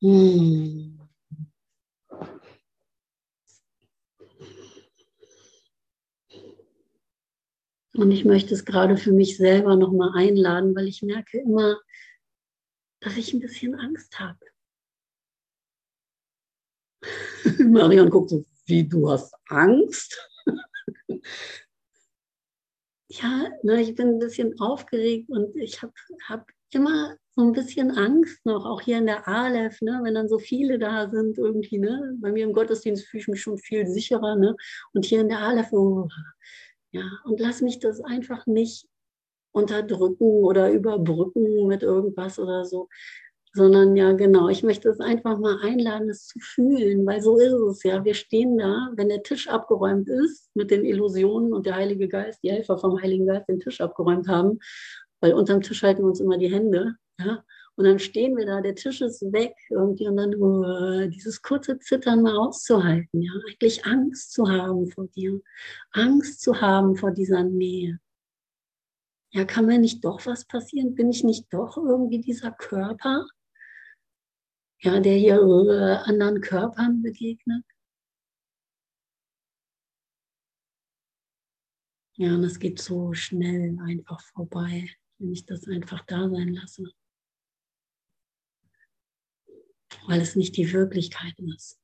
Hm. 0.00 0.97
Und 7.98 8.12
ich 8.12 8.24
möchte 8.24 8.54
es 8.54 8.64
gerade 8.64 8.96
für 8.96 9.10
mich 9.10 9.36
selber 9.36 9.74
nochmal 9.74 10.12
einladen, 10.14 10.76
weil 10.76 10.86
ich 10.86 11.02
merke 11.02 11.40
immer, 11.40 11.80
dass 13.00 13.16
ich 13.16 13.34
ein 13.34 13.40
bisschen 13.40 13.74
Angst 13.74 14.20
habe. 14.20 14.38
Marion 17.58 18.08
guckt 18.08 18.30
so, 18.30 18.44
wie 18.66 18.88
du 18.88 19.10
hast 19.10 19.34
Angst? 19.48 20.16
ja, 23.08 23.48
ne, 23.64 23.82
ich 23.82 23.96
bin 23.96 24.10
ein 24.10 24.18
bisschen 24.20 24.60
aufgeregt 24.60 25.28
und 25.30 25.56
ich 25.56 25.82
habe 25.82 25.92
hab 26.28 26.48
immer 26.70 27.16
so 27.34 27.42
ein 27.42 27.52
bisschen 27.52 27.90
Angst 27.90 28.46
noch, 28.46 28.64
auch 28.64 28.80
hier 28.80 28.98
in 28.98 29.06
der 29.06 29.26
Aleph, 29.26 29.80
ne, 29.80 29.98
wenn 30.04 30.14
dann 30.14 30.28
so 30.28 30.38
viele 30.38 30.78
da 30.78 31.10
sind 31.10 31.36
irgendwie. 31.36 31.78
Ne, 31.78 32.16
bei 32.20 32.30
mir 32.30 32.44
im 32.44 32.52
Gottesdienst 32.52 33.06
fühle 33.08 33.22
ich 33.22 33.28
mich 33.28 33.42
schon 33.42 33.58
viel 33.58 33.88
sicherer. 33.88 34.36
Ne, 34.36 34.54
und 34.92 35.04
hier 35.04 35.20
in 35.20 35.28
der 35.28 35.40
Aleph, 35.40 35.72
oh, 35.72 36.08
ja, 36.98 37.10
und 37.24 37.40
lass 37.40 37.60
mich 37.62 37.78
das 37.78 38.00
einfach 38.00 38.46
nicht 38.46 38.86
unterdrücken 39.52 40.44
oder 40.44 40.70
überbrücken 40.72 41.66
mit 41.66 41.82
irgendwas 41.82 42.38
oder 42.38 42.64
so, 42.64 42.88
sondern 43.54 43.96
ja, 43.96 44.12
genau, 44.12 44.48
ich 44.48 44.62
möchte 44.62 44.88
es 44.88 45.00
einfach 45.00 45.38
mal 45.38 45.58
einladen, 45.62 46.08
es 46.10 46.26
zu 46.26 46.38
fühlen, 46.38 47.04
weil 47.06 47.20
so 47.20 47.38
ist 47.38 47.52
es 47.52 47.82
ja. 47.82 48.04
Wir 48.04 48.14
stehen 48.14 48.58
da, 48.58 48.90
wenn 48.94 49.08
der 49.08 49.22
Tisch 49.22 49.48
abgeräumt 49.48 50.08
ist 50.08 50.50
mit 50.54 50.70
den 50.70 50.84
Illusionen 50.84 51.52
und 51.52 51.66
der 51.66 51.76
Heilige 51.76 52.08
Geist, 52.08 52.42
die 52.42 52.50
Helfer 52.50 52.78
vom 52.78 53.00
Heiligen 53.00 53.26
Geist 53.26 53.48
den 53.48 53.60
Tisch 53.60 53.80
abgeräumt 53.80 54.28
haben, 54.28 54.58
weil 55.20 55.34
unterm 55.34 55.62
Tisch 55.62 55.82
halten 55.82 56.02
wir 56.02 56.08
uns 56.08 56.20
immer 56.20 56.38
die 56.38 56.52
Hände, 56.52 56.94
ja. 57.20 57.44
Und 57.78 57.84
dann 57.84 58.00
stehen 58.00 58.36
wir 58.36 58.44
da, 58.44 58.60
der 58.60 58.74
Tisch 58.74 59.00
ist 59.02 59.22
weg 59.32 59.54
irgendwie 59.70 60.08
und 60.08 60.16
dann 60.16 60.34
uh, 60.34 61.08
dieses 61.08 61.40
kurze 61.42 61.78
Zittern 61.78 62.22
mal 62.22 62.36
auszuhalten, 62.36 63.22
ja, 63.22 63.30
eigentlich 63.46 63.86
Angst 63.86 64.32
zu 64.32 64.50
haben 64.50 64.88
vor 64.88 65.06
dir, 65.06 65.40
Angst 65.92 66.40
zu 66.40 66.60
haben 66.60 66.96
vor 66.96 67.12
dieser 67.12 67.44
Nähe. 67.44 68.00
Ja, 69.30 69.44
kann 69.44 69.66
mir 69.66 69.78
nicht 69.78 70.04
doch 70.04 70.26
was 70.26 70.44
passieren? 70.44 70.96
Bin 70.96 71.08
ich 71.08 71.22
nicht 71.22 71.52
doch 71.52 71.76
irgendwie 71.76 72.20
dieser 72.20 72.50
Körper, 72.50 73.28
ja, 74.80 74.98
der 74.98 75.14
hier 75.14 75.40
äh, 75.40 76.10
anderen 76.10 76.40
Körpern 76.40 77.00
begegnet? 77.00 77.64
Ja, 82.16 82.34
und 82.34 82.42
es 82.42 82.58
geht 82.58 82.80
so 82.80 83.12
schnell 83.12 83.78
einfach 83.80 84.20
vorbei, 84.20 84.90
wenn 85.18 85.30
ich 85.30 85.46
das 85.46 85.68
einfach 85.68 86.04
da 86.06 86.28
sein 86.28 86.54
lasse. 86.54 86.90
Weil 90.06 90.20
es 90.20 90.36
nicht 90.36 90.56
die 90.56 90.72
Wirklichkeit 90.72 91.38
ist. 91.56 91.80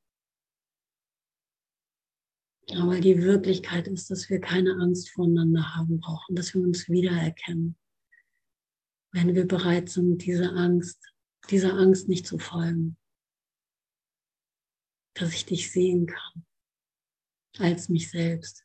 Aber 2.71 3.01
die 3.01 3.23
Wirklichkeit 3.23 3.89
ist, 3.89 4.11
dass 4.11 4.31
wir 4.31 4.41
keine 4.41 4.73
Angst 4.81 5.11
voneinander 5.11 5.75
haben 5.77 6.01
brauchen, 6.01 6.35
dass 6.35 6.55
wir 6.55 6.63
uns 6.63 6.89
wiedererkennen. 6.89 7.77
Wenn 9.13 9.35
wir 9.35 9.47
bereit 9.47 9.91
sind, 9.91 10.25
diese 10.25 10.51
Angst 10.51 11.15
dieser 11.51 11.75
Angst 11.75 12.09
nicht 12.09 12.27
zu 12.27 12.39
folgen. 12.39 12.97
Dass 15.15 15.33
ich 15.33 15.47
dich 15.47 15.71
sehen 15.71 16.07
kann 16.07 16.47
als 17.59 17.89
mich 17.89 18.11
selbst. 18.11 18.64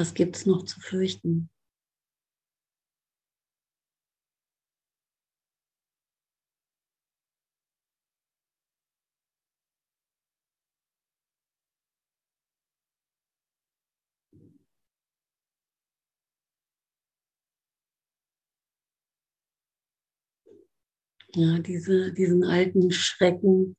Was 0.00 0.14
gibt 0.14 0.34
es 0.34 0.46
noch 0.46 0.64
zu 0.64 0.80
fürchten? 0.80 1.50
Ja, 21.34 21.58
diese, 21.58 22.14
diesen 22.14 22.42
alten 22.42 22.90
Schrecken 22.90 23.76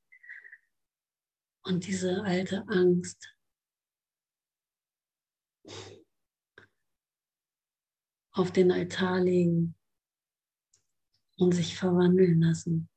und 1.64 1.88
diese 1.88 2.22
alte 2.22 2.64
Angst. 2.68 3.36
Auf 8.34 8.52
den 8.52 8.72
Altar 8.72 9.20
legen 9.20 9.76
und 11.38 11.54
sich 11.54 11.76
verwandeln 11.76 12.42
lassen. 12.42 12.88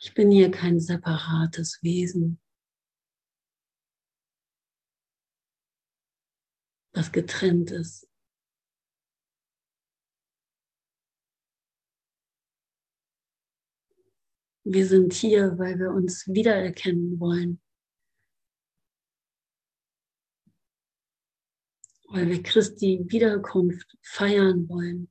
Ich 0.00 0.14
bin 0.14 0.30
hier 0.30 0.50
kein 0.50 0.78
separates 0.80 1.82
Wesen, 1.82 2.40
das 6.92 7.12
getrennt 7.12 7.70
ist. 7.70 8.07
Wir 14.70 14.86
sind 14.86 15.12
hier, 15.14 15.58
weil 15.58 15.78
wir 15.78 15.90
uns 15.90 16.26
wiedererkennen 16.26 17.18
wollen. 17.18 17.60
Weil 22.08 22.28
wir 22.28 22.42
Christi 22.42 23.04
Wiederkunft 23.08 23.96
feiern 24.02 24.68
wollen. 24.68 25.10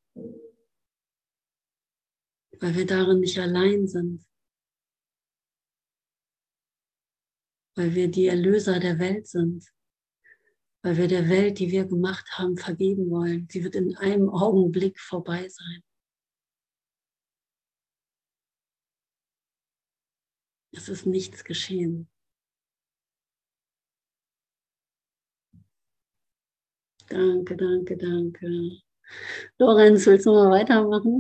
Weil 2.60 2.76
wir 2.76 2.86
darin 2.86 3.20
nicht 3.20 3.38
allein 3.39 3.88
sind. 3.88 4.28
weil 7.78 7.93
wir 7.93 8.10
die 8.10 8.26
Erlöser 8.26 8.80
der 8.80 8.98
Welt 8.98 9.28
sind, 9.28 9.72
weil 10.82 10.98
wir 10.98 11.08
der 11.08 11.30
Welt, 11.30 11.60
die 11.60 11.72
wir 11.72 11.86
gemacht 11.86 12.28
haben, 12.32 12.58
vergeben 12.58 13.10
wollen. 13.12 13.48
Sie 13.52 13.63
wird 13.63 13.76
in 13.76 13.96
einem 13.98 14.30
Augenblick 14.30 15.00
vorbei 15.00 15.48
sein. 15.48 15.84
Es 20.78 20.88
ist 20.88 21.06
nichts 21.06 21.44
geschehen. 21.44 22.08
Danke, 27.10 27.58
danke, 27.58 27.98
danke. 27.98 28.48
Lorenz, 29.60 30.06
willst 30.08 30.26
du 30.26 30.32
mal 30.34 30.50
weitermachen? 30.52 31.20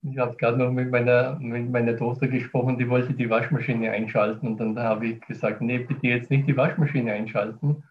Ich 0.05 0.17
habe 0.17 0.35
gerade 0.35 0.57
noch 0.57 0.71
mit 0.71 0.91
meiner, 0.91 1.39
mit 1.39 1.69
meiner 1.71 1.95
Tochter 1.95 2.27
gesprochen, 2.27 2.77
die 2.77 2.89
wollte 2.89 3.13
die 3.13 3.29
Waschmaschine 3.29 3.91
einschalten 3.91 4.47
und 4.47 4.57
dann 4.57 4.77
habe 4.77 5.07
ich 5.07 5.21
gesagt, 5.21 5.61
nee, 5.61 5.79
bitte 5.79 6.07
jetzt 6.07 6.29
nicht 6.29 6.45
die 6.47 6.57
Waschmaschine 6.57 7.13
einschalten. 7.13 7.83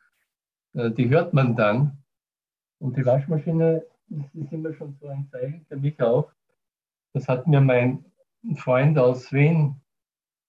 Äh, 0.75 0.91
die 0.91 1.09
hört 1.09 1.33
man 1.33 1.57
dann. 1.57 2.05
Und 2.79 2.97
die 2.99 3.07
Waschmaschine, 3.07 3.87
ist 4.35 4.53
immer 4.53 4.75
schon 4.75 4.95
so 5.01 5.09
ein 5.09 5.27
Zeichen 5.31 5.65
für 5.67 5.77
mich 5.77 6.01
auch. 6.03 6.31
Das 7.15 7.29
hat 7.29 7.47
mir 7.47 7.63
mein 7.63 8.05
Freund 8.57 8.99
aus 8.99 9.33
Wien 9.33 9.81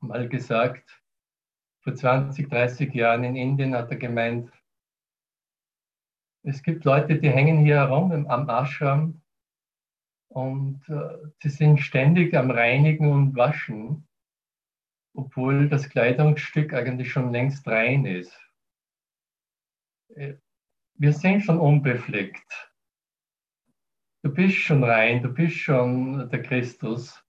mal 0.02 0.28
gesagt. 0.28 1.02
Vor 1.80 1.96
20, 1.96 2.50
30 2.50 2.94
Jahren 2.94 3.24
in 3.24 3.36
Indien 3.36 3.74
hat 3.76 3.90
er 3.90 3.98
gemeint, 3.98 4.52
es 6.44 6.62
gibt 6.62 6.84
Leute, 6.84 7.20
die 7.20 7.30
hängen 7.30 7.60
hier 7.60 7.76
herum 7.76 8.12
am 8.28 8.50
Ashram 8.50 9.22
und 10.34 10.82
äh, 10.90 11.30
sie 11.42 11.50
sind 11.50 11.80
ständig 11.80 12.34
am 12.36 12.50
Reinigen 12.50 13.12
und 13.12 13.36
Waschen, 13.36 14.08
obwohl 15.14 15.70
das 15.70 15.90
Kleidungsstück 15.90 16.74
eigentlich 16.74 17.12
schon 17.12 17.32
längst 17.32 17.68
rein 17.68 18.06
ist. 18.06 18.38
äh, 20.16 20.36
wir 20.96 21.14
sind 21.14 21.42
schon 21.42 21.60
unbefleckt. 21.60 22.72
Du 24.24 24.34
bist 24.34 24.58
schon 24.58 24.84
rein, 24.84 25.22
du 25.22 25.30
bist 25.30 25.58
schon 25.58 26.30
der 26.30 26.42
Christus, 26.42 27.24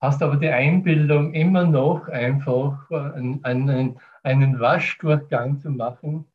hast 0.00 0.22
aber 0.22 0.36
die 0.36 0.48
Einbildung, 0.48 1.34
immer 1.34 1.64
noch 1.66 2.08
einfach 2.08 2.90
einen, 2.90 3.44
einen, 3.44 4.00
einen 4.22 4.58
Waschdurchgang 4.58 5.60
zu 5.60 5.70
machen. 5.70 6.26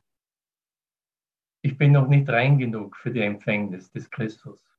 Ich 1.64 1.78
bin 1.78 1.94
noch 1.94 2.08
nicht 2.08 2.30
rein 2.30 2.58
genug 2.58 2.96
für 2.98 3.12
die 3.12 3.22
Empfängnis 3.22 3.92
des 3.92 4.10
Christus. 4.10 4.71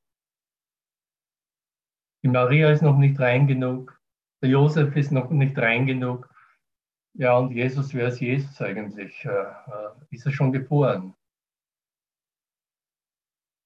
Die 2.22 2.28
Maria 2.28 2.70
ist 2.70 2.82
noch 2.82 2.98
nicht 2.98 3.18
rein 3.18 3.46
genug, 3.46 4.00
der 4.42 4.50
Josef 4.50 4.96
ist 4.96 5.12
noch 5.12 5.30
nicht 5.30 5.56
rein 5.58 5.86
genug. 5.86 6.28
Ja, 7.14 7.36
und 7.36 7.52
Jesus, 7.52 7.94
wer 7.94 8.08
ist 8.08 8.20
Jesus 8.20 8.60
eigentlich? 8.60 9.24
Äh, 9.24 9.28
äh, 9.28 9.90
ist 10.10 10.26
er 10.26 10.32
schon 10.32 10.52
geboren? 10.52 11.14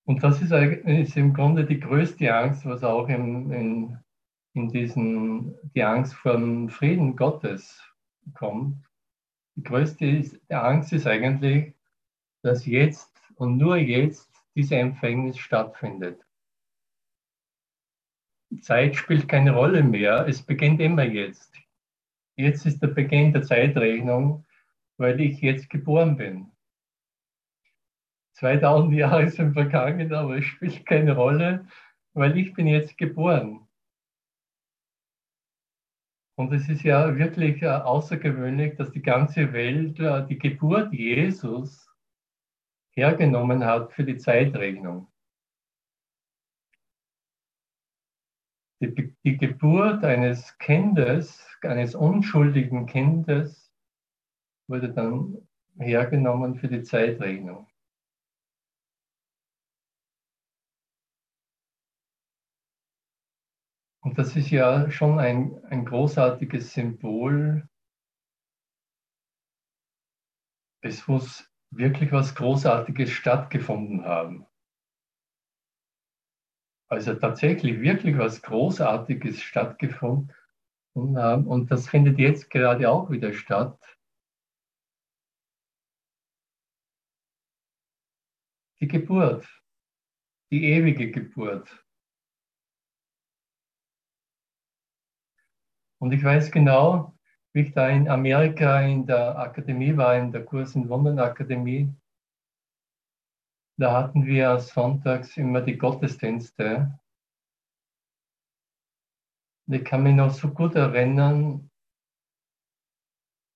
Und 0.04 0.22
das 0.22 0.40
ist, 0.42 0.52
ist 0.52 1.16
im 1.16 1.32
Grunde 1.32 1.64
die 1.64 1.80
größte 1.80 2.32
Angst, 2.34 2.66
was 2.66 2.84
auch 2.84 3.08
in, 3.08 3.50
in, 3.52 3.98
in 4.54 4.68
diesen, 4.68 5.56
die 5.74 5.82
Angst 5.82 6.14
vor 6.14 6.32
dem 6.32 6.68
Frieden 6.68 7.16
Gottes 7.16 7.82
kommt. 8.34 8.84
Die 9.56 9.62
größte 9.62 10.06
ist, 10.06 10.40
die 10.50 10.54
Angst 10.54 10.92
ist 10.92 11.06
eigentlich, 11.06 11.74
dass 12.42 12.66
jetzt 12.66 13.12
und 13.36 13.56
nur 13.56 13.76
jetzt 13.76 14.30
diese 14.54 14.76
Empfängnis 14.76 15.38
stattfindet. 15.38 16.25
Zeit 18.60 18.96
spielt 18.96 19.28
keine 19.28 19.52
Rolle 19.52 19.82
mehr, 19.82 20.26
es 20.28 20.42
beginnt 20.42 20.80
immer 20.80 21.04
jetzt. 21.04 21.54
Jetzt 22.36 22.66
ist 22.66 22.80
der 22.82 22.88
Beginn 22.88 23.32
der 23.32 23.42
Zeitrechnung, 23.42 24.44
weil 24.98 25.20
ich 25.20 25.40
jetzt 25.40 25.70
geboren 25.70 26.16
bin. 26.16 26.52
2000 28.34 28.94
Jahre 28.94 29.28
sind 29.30 29.54
vergangen, 29.54 30.12
aber 30.12 30.36
es 30.36 30.44
spielt 30.44 30.84
keine 30.84 31.14
Rolle, 31.14 31.66
weil 32.12 32.36
ich 32.36 32.52
bin 32.52 32.66
jetzt 32.66 32.98
geboren. 32.98 33.66
Und 36.38 36.52
es 36.52 36.68
ist 36.68 36.82
ja 36.82 37.16
wirklich 37.16 37.62
äh, 37.62 37.68
außergewöhnlich, 37.68 38.76
dass 38.76 38.92
die 38.92 39.00
ganze 39.00 39.54
Welt 39.54 39.98
äh, 39.98 40.26
die 40.26 40.38
Geburt 40.38 40.92
Jesus 40.92 41.90
hergenommen 42.90 43.64
hat 43.64 43.92
für 43.94 44.04
die 44.04 44.18
Zeitrechnung. 44.18 45.10
Die, 48.80 49.14
die 49.24 49.36
Geburt 49.38 50.04
eines 50.04 50.58
Kindes, 50.58 51.46
eines 51.62 51.94
unschuldigen 51.94 52.86
Kindes, 52.86 53.72
wurde 54.68 54.92
dann 54.92 55.48
hergenommen 55.78 56.56
für 56.56 56.68
die 56.68 56.82
Zeitrechnung. 56.82 57.66
Und 64.06 64.18
das 64.18 64.36
ist 64.36 64.50
ja 64.50 64.88
schon 64.90 65.18
ein, 65.18 65.64
ein 65.64 65.84
großartiges 65.84 66.74
Symbol. 66.74 67.68
Es 70.80 71.08
muss 71.08 71.50
wirklich 71.70 72.12
was 72.12 72.34
Großartiges 72.34 73.10
stattgefunden 73.10 74.04
haben. 74.04 74.46
Also 76.88 77.14
tatsächlich 77.14 77.80
wirklich 77.80 78.16
was 78.16 78.42
Großartiges 78.42 79.40
stattgefunden 79.42 80.32
haben. 81.16 81.46
Und 81.46 81.70
das 81.70 81.88
findet 81.88 82.18
jetzt 82.18 82.48
gerade 82.50 82.88
auch 82.90 83.10
wieder 83.10 83.32
statt. 83.32 83.78
Die 88.80 88.88
Geburt, 88.88 89.48
die 90.50 90.64
ewige 90.64 91.10
Geburt. 91.10 91.84
Und 95.98 96.12
ich 96.12 96.22
weiß 96.22 96.52
genau, 96.52 97.16
wie 97.52 97.62
ich 97.62 97.72
da 97.72 97.88
in 97.88 98.06
Amerika 98.08 98.82
in 98.82 99.06
der 99.06 99.38
Akademie 99.38 99.96
war, 99.96 100.14
in 100.16 100.30
der 100.30 100.44
Kurs 100.44 100.74
in 100.74 100.88
Wundern 100.90 101.18
Akademie, 101.18 101.90
da 103.78 103.92
hatten 103.92 104.26
wir 104.26 104.58
sonntags 104.58 105.36
immer 105.36 105.60
die 105.60 105.76
Gottesdienste. 105.76 106.98
Ich 109.68 109.84
kann 109.84 110.02
mich 110.02 110.14
noch 110.14 110.30
so 110.30 110.48
gut 110.48 110.74
erinnern, 110.74 111.70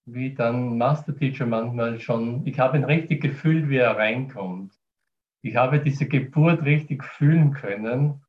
wie 0.07 0.35
dann 0.35 0.77
Master 0.77 1.17
Teacher 1.17 1.47
manchmal 1.47 2.01
schon, 2.01 2.47
ich 2.47 2.59
habe 2.59 2.77
ein 2.77 2.85
richtig 2.85 3.23
Gefühl, 3.23 3.69
wie 3.69 3.77
er 3.77 3.97
reinkommt. 3.97 4.75
Ich 5.43 5.57
habe 5.57 5.81
diese 5.81 6.07
Geburt 6.07 6.65
richtig 6.65 7.05
fühlen 7.05 7.53
können 7.53 8.23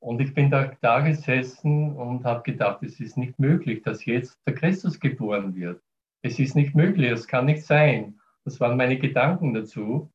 und 0.00 0.20
ich 0.20 0.32
bin 0.32 0.50
da, 0.50 0.72
da 0.80 1.00
gesessen 1.00 1.92
und 1.96 2.24
habe 2.24 2.42
gedacht, 2.42 2.82
es 2.82 3.00
ist 3.00 3.18
nicht 3.18 3.38
möglich, 3.38 3.82
dass 3.82 4.04
jetzt 4.04 4.38
der 4.46 4.54
Christus 4.54 5.00
geboren 5.00 5.54
wird. 5.56 5.82
Es 6.22 6.38
ist 6.38 6.54
nicht 6.54 6.74
möglich, 6.74 7.10
es 7.10 7.26
kann 7.26 7.46
nicht 7.46 7.64
sein. 7.64 8.20
Das 8.44 8.60
waren 8.60 8.76
meine 8.76 8.98
Gedanken 8.98 9.52
dazu. 9.52 10.10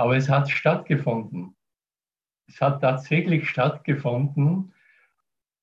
Aber 0.00 0.16
es 0.16 0.30
hat 0.30 0.48
stattgefunden. 0.48 1.54
Es 2.48 2.58
hat 2.62 2.80
tatsächlich 2.80 3.46
stattgefunden, 3.46 4.72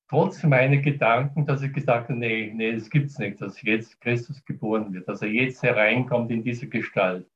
trotz 0.08 0.44
meiner 0.44 0.76
Gedanken, 0.76 1.44
dass 1.44 1.60
ich 1.62 1.72
gesagt 1.72 2.08
habe, 2.08 2.16
nee, 2.16 2.52
nee, 2.54 2.72
das 2.72 2.88
gibt 2.88 3.10
es 3.10 3.18
nicht, 3.18 3.40
dass 3.40 3.60
jetzt 3.62 4.00
Christus 4.00 4.44
geboren 4.44 4.92
wird, 4.92 5.08
dass 5.08 5.22
er 5.22 5.28
jetzt 5.28 5.64
hereinkommt 5.64 6.30
in 6.30 6.44
diese 6.44 6.68
Gestalt. 6.68 7.28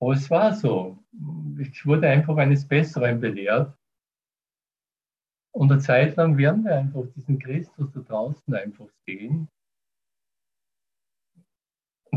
Aber 0.00 0.14
es 0.14 0.28
war 0.28 0.52
so. 0.54 0.98
Ich 1.60 1.86
wurde 1.86 2.08
einfach 2.08 2.36
eines 2.36 2.66
Besseren 2.66 3.20
belehrt. 3.20 3.72
Und 5.52 5.70
eine 5.70 5.80
Zeit 5.80 6.16
lang 6.16 6.36
werden 6.36 6.64
wir 6.64 6.78
einfach 6.78 7.04
diesen 7.14 7.38
Christus 7.38 7.92
da 7.92 8.00
draußen 8.00 8.52
einfach 8.52 8.88
sehen. 9.06 9.48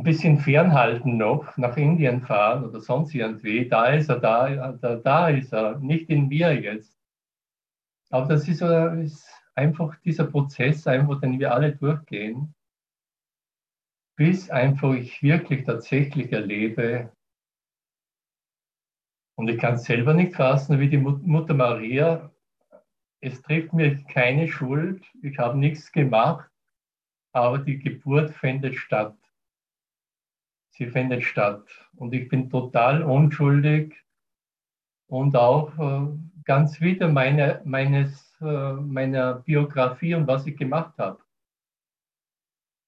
Ein 0.02 0.04
bisschen 0.04 0.40
fernhalten 0.40 1.16
noch, 1.18 1.56
nach 1.58 1.78
Indien 1.78 2.22
fahren 2.22 2.66
oder 2.66 2.82
sonst 2.82 3.14
irgendwie. 3.14 3.70
Da 3.70 3.90
ist 3.90 4.10
er, 4.10 4.20
da, 4.20 4.72
da, 4.72 4.96
da 4.96 5.30
ist 5.30 5.54
er, 5.54 5.78
nicht 5.78 6.10
in 6.10 6.28
mir 6.28 6.60
jetzt. 6.60 6.98
Aber 8.10 8.26
das 8.26 8.48
ist, 8.48 8.64
ist 8.64 9.30
einfach 9.54 9.96
dieser 9.98 10.26
Prozess, 10.26 10.88
einfach, 10.88 11.22
den 11.22 11.40
wir 11.40 11.54
alle 11.54 11.76
durchgehen, 11.76 12.56
bis 14.16 14.50
einfach 14.50 14.94
ich 14.94 15.22
wirklich 15.22 15.66
tatsächlich 15.66 16.32
erlebe, 16.32 17.12
und 19.36 19.50
ich 19.50 19.60
kann 19.60 19.76
es 19.76 19.84
selber 19.84 20.16
nicht 20.16 20.36
fassen, 20.36 20.80
wie 20.80 20.90
die 20.90 20.98
Mutter 20.98 21.54
Maria 21.54 22.32
es 23.22 23.40
trifft 23.44 23.72
mir 23.74 24.04
keine 24.06 24.48
Schuld, 24.48 25.06
ich 25.22 25.38
habe 25.38 25.56
nichts 25.56 25.92
gemacht, 25.92 26.50
aber 27.34 27.60
die 27.60 27.78
Geburt 27.78 28.32
findet 28.32 28.76
statt. 28.76 29.21
Sie 30.82 30.88
findet 30.88 31.24
statt. 31.24 31.64
Und 31.96 32.12
ich 32.12 32.28
bin 32.28 32.50
total 32.50 33.04
unschuldig 33.04 34.04
und 35.08 35.36
auch 35.36 35.78
äh, 35.78 36.18
ganz 36.44 36.82
wieder 36.82 37.08
meine, 37.08 37.62
meines, 37.66 38.36
äh, 38.42 38.74
meiner 38.74 39.36
Biografie 39.36 40.16
und 40.16 40.26
was 40.26 40.48
ich 40.48 40.58
gemacht 40.58 40.98
habe. 40.98 41.24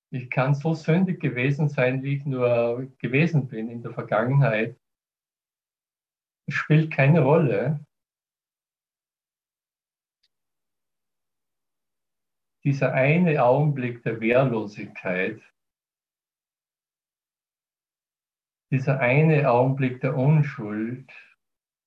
Ich 0.09 0.31
kann 0.31 0.55
so 0.55 0.73
sündig 0.73 1.19
gewesen 1.21 1.69
sein, 1.69 2.01
wie 2.01 2.15
ich 2.15 2.25
nur 2.25 2.91
gewesen 2.97 3.47
bin 3.47 3.69
in 3.69 3.83
der 3.83 3.93
Vergangenheit. 3.93 4.75
Es 6.47 6.55
spielt 6.55 6.91
keine 6.91 7.21
Rolle. 7.21 7.85
dieser 12.65 12.93
eine 12.93 13.43
Augenblick 13.43 14.03
der 14.03 14.21
Wehrlosigkeit, 14.21 15.41
dieser 18.73 18.99
eine 18.99 19.51
Augenblick 19.51 20.01
der 20.01 20.17
Unschuld, 20.17 21.07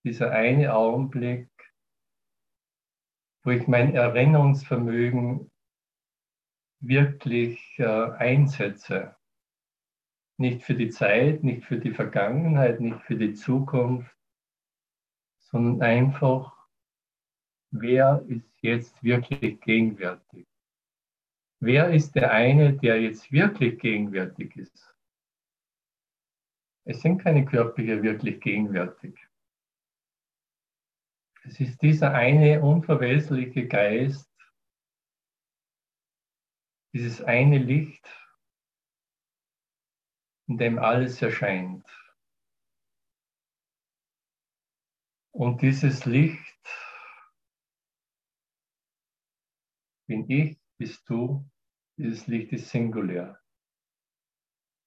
dieser 0.05 0.31
eine 0.31 0.72
Augenblick, 0.72 1.49
wo 3.42 3.51
ich 3.51 3.66
mein 3.66 3.96
Erinnerungsvermögen 3.96 5.51
wirklich 6.79 7.61
äh, 7.79 8.12
einsetze. 8.12 9.16
Nicht 10.38 10.62
für 10.62 10.77
die 10.77 10.90
Zeit, 10.90 11.42
nicht 11.42 11.64
für 11.64 11.79
die 11.79 11.90
Vergangenheit, 11.90 12.79
nicht 12.79 13.03
für 13.03 13.16
die 13.16 13.35
Zukunft, 13.35 14.16
sondern 15.40 15.83
einfach, 15.83 16.68
wer 17.72 18.25
ist 18.29 18.62
jetzt 18.62 19.03
wirklich 19.03 19.61
gegenwärtig? 19.61 20.46
Wer 21.59 21.90
ist 21.90 22.14
der 22.14 22.31
eine, 22.31 22.75
der 22.75 23.03
jetzt 23.03 23.33
wirklich 23.33 23.81
gegenwärtig 23.81 24.57
ist? 24.57 24.95
Es 26.88 27.01
sind 27.01 27.18
keine 27.18 27.44
Körper 27.44 27.83
hier 27.83 28.01
wirklich 28.05 28.40
gegenwärtig. 28.40 29.18
Es 31.42 31.59
ist 31.59 31.83
dieser 31.83 32.12
eine 32.12 32.62
unverwesliche 32.62 33.66
Geist, 33.66 34.33
dieses 36.94 37.20
eine 37.22 37.59
Licht, 37.59 38.09
in 40.46 40.59
dem 40.59 40.79
alles 40.79 41.20
erscheint. 41.20 41.85
Und 45.33 45.62
dieses 45.62 46.05
Licht 46.05 46.40
bin 50.07 50.31
ich, 50.31 50.57
bist 50.79 51.09
du, 51.11 51.51
dieses 51.96 52.29
Licht 52.29 52.53
ist 52.53 52.70
singulär. 52.70 53.42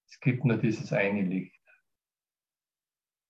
Es 0.07 0.17
gibt 0.21 0.45
nur 0.45 0.57
dieses 0.57 0.93
eine 0.93 1.23
Licht. 1.23 1.58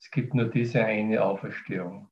Es 0.01 0.09
gibt 0.11 0.33
nur 0.33 0.45
diese 0.45 0.83
eine 0.83 1.21
Auferstehung. 1.23 2.09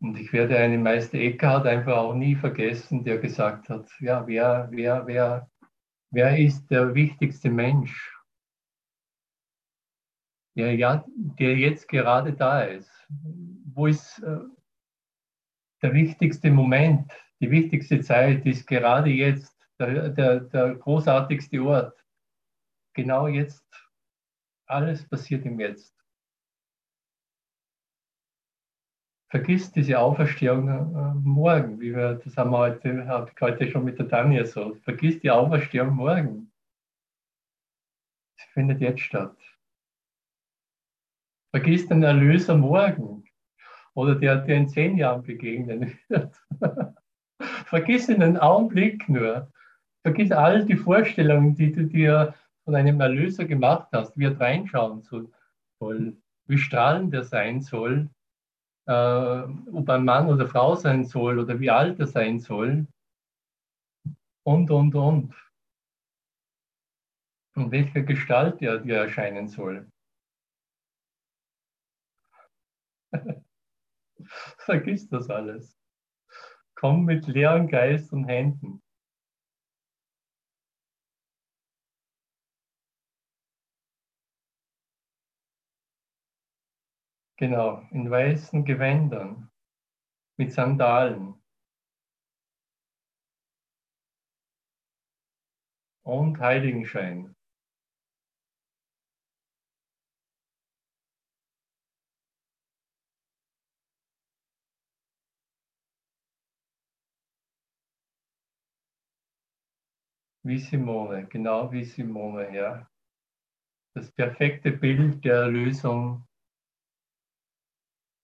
Und 0.00 0.18
ich 0.18 0.32
werde 0.34 0.58
einen 0.58 0.82
Meister 0.82 1.18
Eckhart 1.18 1.66
einfach 1.66 1.96
auch 1.96 2.14
nie 2.14 2.36
vergessen, 2.36 3.04
der 3.04 3.18
gesagt 3.18 3.70
hat, 3.70 3.90
ja, 4.00 4.26
wer, 4.26 4.68
wer, 4.70 5.06
wer, 5.06 5.50
wer 6.10 6.38
ist 6.38 6.66
der 6.70 6.94
wichtigste 6.94 7.48
Mensch? 7.48 8.14
Der, 10.56 10.74
ja, 10.76 11.04
der 11.16 11.56
jetzt 11.56 11.88
gerade 11.88 12.34
da 12.34 12.64
ist. 12.64 12.90
Wo 13.08 13.86
ist 13.86 14.18
äh, 14.18 14.40
der 15.82 15.94
wichtigste 15.94 16.50
Moment, 16.50 17.10
die 17.44 17.50
wichtigste 17.50 18.00
Zeit 18.00 18.46
ist 18.46 18.66
gerade 18.66 19.10
jetzt, 19.10 19.54
der, 19.78 20.08
der, 20.08 20.40
der 20.40 20.74
großartigste 20.76 21.62
Ort. 21.62 22.02
Genau 22.94 23.26
jetzt. 23.26 23.66
Alles 24.66 25.06
passiert 25.06 25.44
im 25.44 25.60
Jetzt. 25.60 25.94
vergiss 29.34 29.72
diese 29.72 29.98
Auferstehung 29.98 30.68
äh, 30.68 31.14
morgen, 31.20 31.80
wie 31.80 31.92
wir, 31.92 32.14
das 32.24 32.36
haben 32.36 32.52
wir 32.52 32.58
heute, 32.58 33.34
heute 33.40 33.68
schon 33.68 33.84
mit 33.84 33.98
der 33.98 34.08
Tanja 34.08 34.44
so, 34.44 34.76
vergiss 34.84 35.18
die 35.18 35.30
Auferstehung 35.32 35.92
morgen. 35.92 36.52
Sie 38.36 38.46
findet 38.52 38.80
jetzt 38.80 39.00
statt. 39.00 39.36
Vergiss 41.50 41.88
den 41.88 42.04
Erlöser 42.04 42.56
morgen 42.56 43.24
oder 43.94 44.14
der 44.14 44.36
dir 44.36 44.54
in 44.54 44.68
zehn 44.68 44.96
Jahren 44.96 45.24
begegnen 45.24 45.98
wird. 46.08 46.40
vergiss 47.40 48.08
in 48.08 48.22
einen 48.22 48.36
Augenblick 48.36 49.08
nur. 49.08 49.50
Vergiss 50.02 50.32
all 50.32 50.64
die 50.64 50.76
Vorstellungen, 50.76 51.54
die 51.54 51.72
du 51.72 51.84
dir 51.84 52.34
von 52.64 52.74
einem 52.74 53.00
Erlöser 53.00 53.44
gemacht 53.44 53.88
hast, 53.92 54.16
wie 54.18 54.24
er 54.24 54.38
reinschauen 54.38 55.02
soll, 55.02 55.30
wie 56.46 56.58
strahlend 56.58 57.14
er 57.14 57.24
sein 57.24 57.60
soll, 57.60 58.08
äh, 58.86 58.92
ob 58.92 59.88
ein 59.88 60.04
Mann 60.04 60.28
oder 60.28 60.46
Frau 60.46 60.74
sein 60.74 61.04
soll 61.04 61.38
oder 61.38 61.58
wie 61.60 61.70
alt 61.70 61.98
er 62.00 62.06
sein 62.06 62.38
soll 62.38 62.86
und, 64.44 64.70
und, 64.70 64.94
und. 64.94 65.34
Und 67.56 67.70
welcher 67.70 68.02
Gestalt 68.02 68.60
er 68.62 68.78
dir 68.78 68.96
erscheinen 68.96 69.48
soll. 69.48 69.86
Vergiss 74.58 75.08
das 75.08 75.30
alles. 75.30 75.76
Komm 76.76 77.04
mit 77.04 77.26
leeren 77.26 77.68
Geist 77.68 78.12
und 78.12 78.26
Händen. 78.26 78.82
Genau, 87.36 87.82
in 87.90 88.08
weißen 88.10 88.64
Gewändern, 88.64 89.50
mit 90.36 90.52
Sandalen. 90.52 91.34
Und 96.04 96.38
Heiligenschein. 96.38 97.33
Wie 110.44 110.58
Simone, 110.58 111.26
genau 111.26 111.72
wie 111.72 111.82
Simone, 111.84 112.54
ja. 112.54 112.88
Das 113.94 114.12
perfekte 114.12 114.70
Bild 114.70 115.24
der 115.24 115.34
Erlösung 115.42 116.24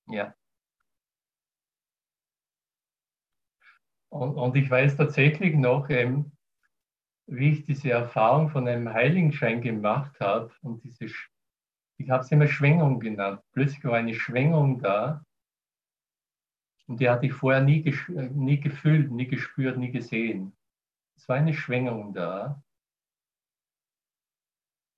ja. 0.08 0.36
Und, 4.08 4.34
und 4.36 4.56
ich 4.56 4.70
weiß 4.70 4.96
tatsächlich 4.96 5.54
noch, 5.56 5.88
ähm, 5.90 6.32
wie 7.26 7.52
ich 7.52 7.64
diese 7.64 7.90
Erfahrung 7.90 8.50
von 8.50 8.68
einem 8.68 8.92
Heiligenschein 8.92 9.62
gemacht 9.62 10.18
habe 10.20 10.52
und 10.62 10.82
diese, 10.84 11.06
ich 11.98 12.10
habe 12.10 12.24
es 12.24 12.32
immer 12.32 12.48
Schwingung 12.48 13.00
genannt. 13.00 13.42
Plötzlich 13.52 13.84
war 13.84 13.94
eine 13.94 14.14
Schwingung 14.14 14.80
da 14.80 15.24
und 16.88 17.00
die 17.00 17.08
hatte 17.08 17.26
ich 17.26 17.32
vorher 17.32 17.62
nie, 17.62 17.82
nie 18.34 18.60
gefühlt, 18.60 19.10
nie 19.10 19.26
gespürt, 19.28 19.78
nie 19.78 19.92
gesehen. 19.92 20.52
Es 21.20 21.28
war 21.28 21.36
eine 21.36 21.52
Schwingung 21.52 22.14
da. 22.14 22.62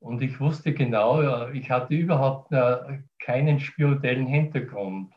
Und 0.01 0.23
ich 0.23 0.39
wusste 0.39 0.73
genau, 0.73 1.49
ich 1.49 1.69
hatte 1.69 1.95
überhaupt 1.95 2.53
äh, 2.53 3.03
keinen 3.19 3.59
spirituellen 3.59 4.29
Hintergrund. 4.29 5.13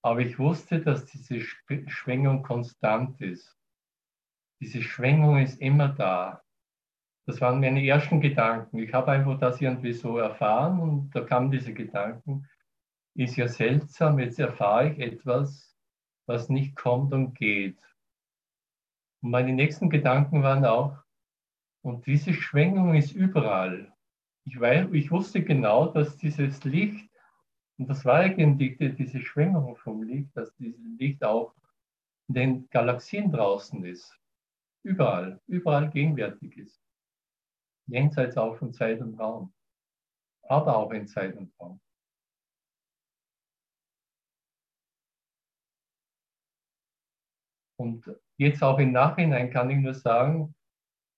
Aber 0.00 0.20
ich 0.20 0.38
wusste, 0.38 0.80
dass 0.80 1.04
diese 1.04 1.40
Schwingung 1.40 2.42
konstant 2.42 3.20
ist. 3.20 3.58
Diese 4.58 4.82
Schwingung 4.82 5.36
ist 5.36 5.60
immer 5.60 5.90
da. 5.90 6.42
Das 7.26 7.42
waren 7.42 7.60
meine 7.60 7.86
ersten 7.86 8.22
Gedanken. 8.22 8.78
Ich 8.78 8.94
habe 8.94 9.12
einfach 9.12 9.38
das 9.38 9.60
irgendwie 9.60 9.92
so 9.92 10.16
erfahren 10.16 10.80
und 10.80 11.10
da 11.10 11.20
kamen 11.20 11.50
diese 11.50 11.74
Gedanken. 11.74 12.48
Ist 13.14 13.36
ja 13.36 13.48
seltsam, 13.48 14.18
jetzt 14.18 14.38
erfahre 14.38 14.92
ich 14.92 14.98
etwas, 14.98 15.76
was 16.26 16.48
nicht 16.48 16.74
kommt 16.74 17.12
und 17.12 17.34
geht. 17.34 17.91
Und 19.22 19.30
meine 19.30 19.52
nächsten 19.52 19.88
Gedanken 19.88 20.42
waren 20.42 20.64
auch, 20.64 20.98
und 21.82 22.06
diese 22.06 22.32
Schwingung 22.34 22.94
ist 22.94 23.12
überall 23.12 23.92
ich, 24.44 24.58
weiß, 24.58 24.88
ich 24.92 25.10
wusste 25.10 25.42
genau, 25.42 25.86
dass 25.86 26.16
dieses 26.16 26.64
Licht, 26.64 27.08
und 27.78 27.88
das 27.88 28.04
war 28.04 28.16
eigentlich 28.16 28.76
diese 28.78 29.20
Schwingung 29.20 29.76
vom 29.76 30.02
Licht, 30.02 30.36
dass 30.36 30.54
dieses 30.56 30.80
Licht 30.98 31.24
auch 31.24 31.54
in 32.28 32.34
den 32.34 32.70
Galaxien 32.70 33.30
draußen 33.32 33.84
ist. 33.84 34.18
Überall, 34.84 35.40
überall 35.46 35.90
gegenwärtig 35.90 36.56
ist. 36.56 36.80
Jenseits 37.86 38.36
auch 38.36 38.56
von 38.56 38.72
Zeit 38.72 39.00
und 39.00 39.18
Raum. 39.18 39.52
Aber 40.42 40.76
auch 40.76 40.90
in 40.90 41.06
Zeit 41.06 41.36
und 41.36 41.52
Raum. 41.58 41.80
Und 47.76 48.21
jetzt 48.38 48.62
auch 48.62 48.78
im 48.78 48.92
Nachhinein 48.92 49.50
kann 49.50 49.70
ich 49.70 49.78
nur 49.78 49.94
sagen, 49.94 50.54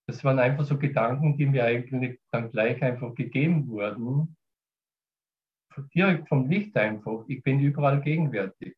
das 0.06 0.22
waren 0.22 0.38
einfach 0.38 0.64
so 0.64 0.78
Gedanken, 0.78 1.36
die 1.36 1.46
mir 1.46 1.64
eigentlich 1.64 2.20
dann 2.30 2.50
gleich 2.50 2.82
einfach 2.82 3.14
gegeben 3.14 3.68
wurden. 3.68 4.36
Direkt 5.94 6.28
vom 6.28 6.48
Licht 6.48 6.76
einfach. 6.76 7.24
Ich 7.26 7.42
bin 7.42 7.58
überall 7.60 8.00
gegenwärtig. 8.00 8.76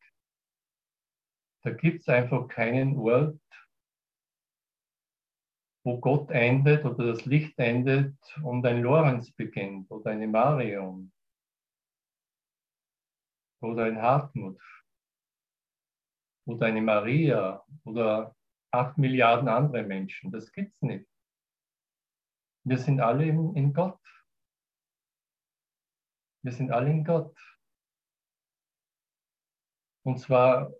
Da 1.63 1.71
gibt 1.71 2.01
es 2.01 2.07
einfach 2.07 2.47
keinen 2.47 2.97
Ort, 2.97 3.39
wo 5.83 5.99
Gott 5.99 6.31
endet 6.31 6.85
oder 6.85 7.07
das 7.07 7.25
Licht 7.25 7.57
endet 7.59 8.17
und 8.43 8.65
ein 8.65 8.81
Lorenz 8.81 9.31
beginnt 9.31 9.91
oder 9.91 10.11
eine 10.11 10.27
Marion 10.27 11.11
oder 13.61 13.85
ein 13.85 14.01
Hartmut 14.01 14.59
oder 16.47 16.67
eine 16.67 16.81
Maria 16.81 17.63
oder 17.83 18.35
acht 18.71 18.97
Milliarden 18.97 19.49
andere 19.49 19.83
Menschen. 19.83 20.31
Das 20.31 20.51
gibt 20.51 20.73
es 20.73 20.81
nicht. 20.81 21.07
Wir 22.65 22.77
sind 22.77 22.99
alle 22.99 23.25
in, 23.25 23.55
in 23.55 23.73
Gott. 23.73 23.99
Wir 26.43 26.51
sind 26.51 26.71
alle 26.71 26.89
in 26.89 27.03
Gott. 27.03 27.35
Und 30.05 30.19
zwar 30.19 30.71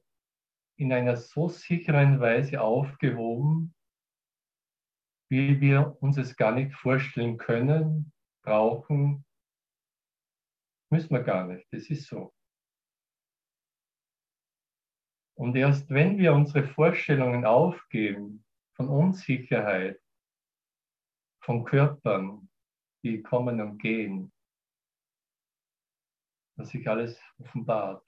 in 0.77 0.93
einer 0.93 1.17
so 1.17 1.49
sicheren 1.49 2.19
Weise 2.19 2.61
aufgehoben, 2.61 3.75
wie 5.29 5.59
wir 5.59 5.97
uns 5.99 6.17
es 6.17 6.37
gar 6.37 6.53
nicht 6.53 6.73
vorstellen 6.75 7.37
können, 7.37 8.13
brauchen, 8.43 9.25
müssen 10.89 11.09
wir 11.09 11.23
gar 11.23 11.45
nicht. 11.45 11.67
Das 11.71 11.89
ist 11.89 12.07
so. 12.07 12.33
Und 15.37 15.55
erst 15.55 15.91
wenn 15.91 16.17
wir 16.17 16.33
unsere 16.33 16.67
Vorstellungen 16.67 17.45
aufgeben 17.45 18.43
von 18.73 18.89
Unsicherheit, 18.89 20.01
von 21.41 21.63
Körpern, 21.63 22.49
die 23.03 23.21
kommen 23.21 23.61
und 23.61 23.77
gehen, 23.77 24.33
dass 26.55 26.69
sich 26.69 26.89
alles 26.89 27.21
offenbart. 27.37 28.06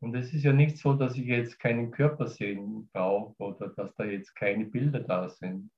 Und 0.00 0.14
es 0.14 0.32
ist 0.34 0.44
ja 0.44 0.52
nicht 0.52 0.78
so, 0.78 0.92
dass 0.94 1.16
ich 1.16 1.26
jetzt 1.26 1.58
keinen 1.58 1.90
Körper 1.90 2.26
sehen 2.26 2.88
brauche 2.92 3.34
oder 3.42 3.68
dass 3.70 3.94
da 3.94 4.04
jetzt 4.04 4.34
keine 4.34 4.66
Bilder 4.66 5.00
da 5.00 5.28
sind. 5.28 5.70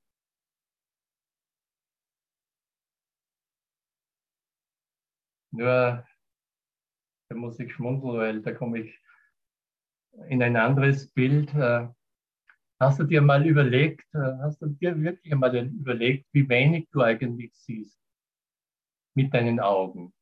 Nur, 5.51 6.05
da 7.29 7.35
muss 7.35 7.59
ich 7.59 7.73
schmunzeln, 7.73 8.17
weil 8.17 8.41
da 8.41 8.53
komme 8.53 8.79
ich 8.81 8.99
in 10.27 10.43
ein 10.43 10.57
anderes 10.57 11.09
Bild. 11.11 11.53
Äh, 11.53 11.87
hast 12.79 12.99
du 12.99 13.03
dir 13.05 13.21
mal 13.21 13.45
überlegt, 13.45 14.05
äh, 14.13 14.37
hast 14.41 14.61
du 14.61 14.67
dir 14.67 14.99
wirklich 15.01 15.33
mal 15.35 15.55
überlegt, 15.55 16.27
wie 16.33 16.47
wenig 16.49 16.89
du 16.91 17.01
eigentlich 17.01 17.53
siehst 17.55 17.99
mit 19.15 19.33
deinen 19.33 19.59
Augen? 19.59 20.13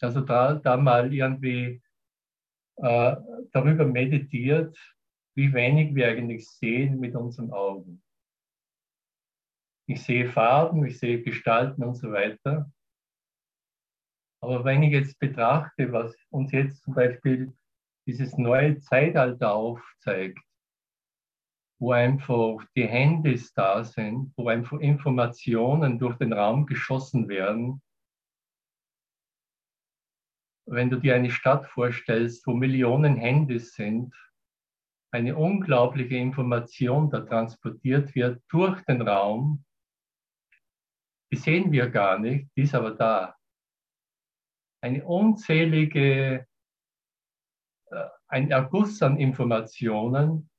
Also 0.00 0.20
da, 0.20 0.54
da 0.54 0.76
mal 0.76 1.12
irgendwie 1.12 1.82
äh, 2.76 3.16
darüber 3.52 3.86
meditiert, 3.86 4.76
wie 5.34 5.52
wenig 5.52 5.94
wir 5.94 6.08
eigentlich 6.08 6.48
sehen 6.48 6.98
mit 6.98 7.14
unseren 7.14 7.52
Augen. 7.52 8.02
Ich 9.88 10.02
sehe 10.02 10.28
Farben, 10.28 10.84
ich 10.84 10.98
sehe 10.98 11.22
Gestalten 11.22 11.84
und 11.84 11.94
so 11.94 12.10
weiter. 12.10 12.70
Aber 14.42 14.64
wenn 14.64 14.82
ich 14.82 14.92
jetzt 14.92 15.18
betrachte, 15.18 15.92
was 15.92 16.16
uns 16.30 16.52
jetzt 16.52 16.82
zum 16.82 16.94
Beispiel 16.94 17.52
dieses 18.06 18.36
neue 18.36 18.78
Zeitalter 18.78 19.52
aufzeigt, 19.52 20.38
wo 21.78 21.92
einfach 21.92 22.64
die 22.74 22.86
Handys 22.86 23.52
da 23.52 23.84
sind, 23.84 24.32
wo 24.36 24.48
einfach 24.48 24.78
Informationen 24.80 25.98
durch 25.98 26.16
den 26.16 26.32
Raum 26.32 26.66
geschossen 26.66 27.28
werden. 27.28 27.82
Wenn 30.66 30.90
du 30.90 30.98
dir 30.98 31.14
eine 31.14 31.30
Stadt 31.30 31.66
vorstellst, 31.66 32.46
wo 32.46 32.52
Millionen 32.52 33.16
Handys 33.16 33.74
sind, 33.74 34.14
eine 35.12 35.36
unglaubliche 35.36 36.16
Information 36.16 37.08
da 37.08 37.20
transportiert 37.20 38.14
wird 38.14 38.42
durch 38.48 38.82
den 38.84 39.02
Raum, 39.02 39.64
die 41.32 41.36
sehen 41.36 41.72
wir 41.72 41.88
gar 41.88 42.18
nicht, 42.18 42.50
die 42.56 42.62
ist 42.62 42.74
aber 42.74 42.92
da 42.92 43.36
eine 44.82 45.04
unzählige, 45.04 46.46
äh, 47.90 48.08
ein 48.28 48.50
Erguss 48.50 49.02
an 49.02 49.18
Informationen, 49.18 50.50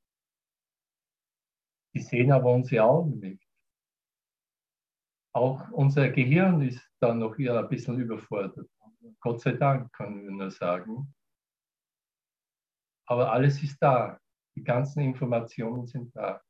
die 1.93 2.02
sehen 2.02 2.32
aber 2.32 2.54
unsere 2.54 2.84
Augen 2.84 3.20
nicht. 3.20 3.48
Auch 5.34 5.70
unser 5.72 6.10
Gehirn 6.10 6.62
ist 6.62 6.84
dann 7.00 7.20
noch 7.20 7.36
hier 7.36 7.58
ein 7.58 7.70
bisschen 7.70 8.00
überfordert. 8.00 8.70
Gott 9.20 9.41
sei 9.41 9.54
Dank, 9.54 9.91
können 9.93 10.24
wir 10.24 10.32
nur 10.32 10.52
sagen. 10.52 11.13
Aber 13.08 13.32
alles 13.32 13.62
ist 13.63 13.78
da. 13.82 14.20
Die 14.56 14.63
ganzen 14.63 15.02
Informationen 15.02 15.88
sind 15.88 16.15
da. 16.15 16.41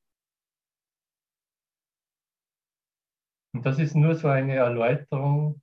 Und 3.53 3.65
das 3.65 3.79
ist 3.79 3.95
nur 3.95 4.15
so 4.15 4.27
eine 4.27 4.55
Erläuterung 4.55 5.61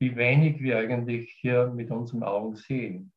wie 0.00 0.16
wenig 0.16 0.60
wir 0.60 0.78
eigentlich 0.78 1.32
hier 1.40 1.68
mit 1.68 1.90
unseren 1.90 2.22
Augen 2.22 2.56
sehen. 2.56 3.12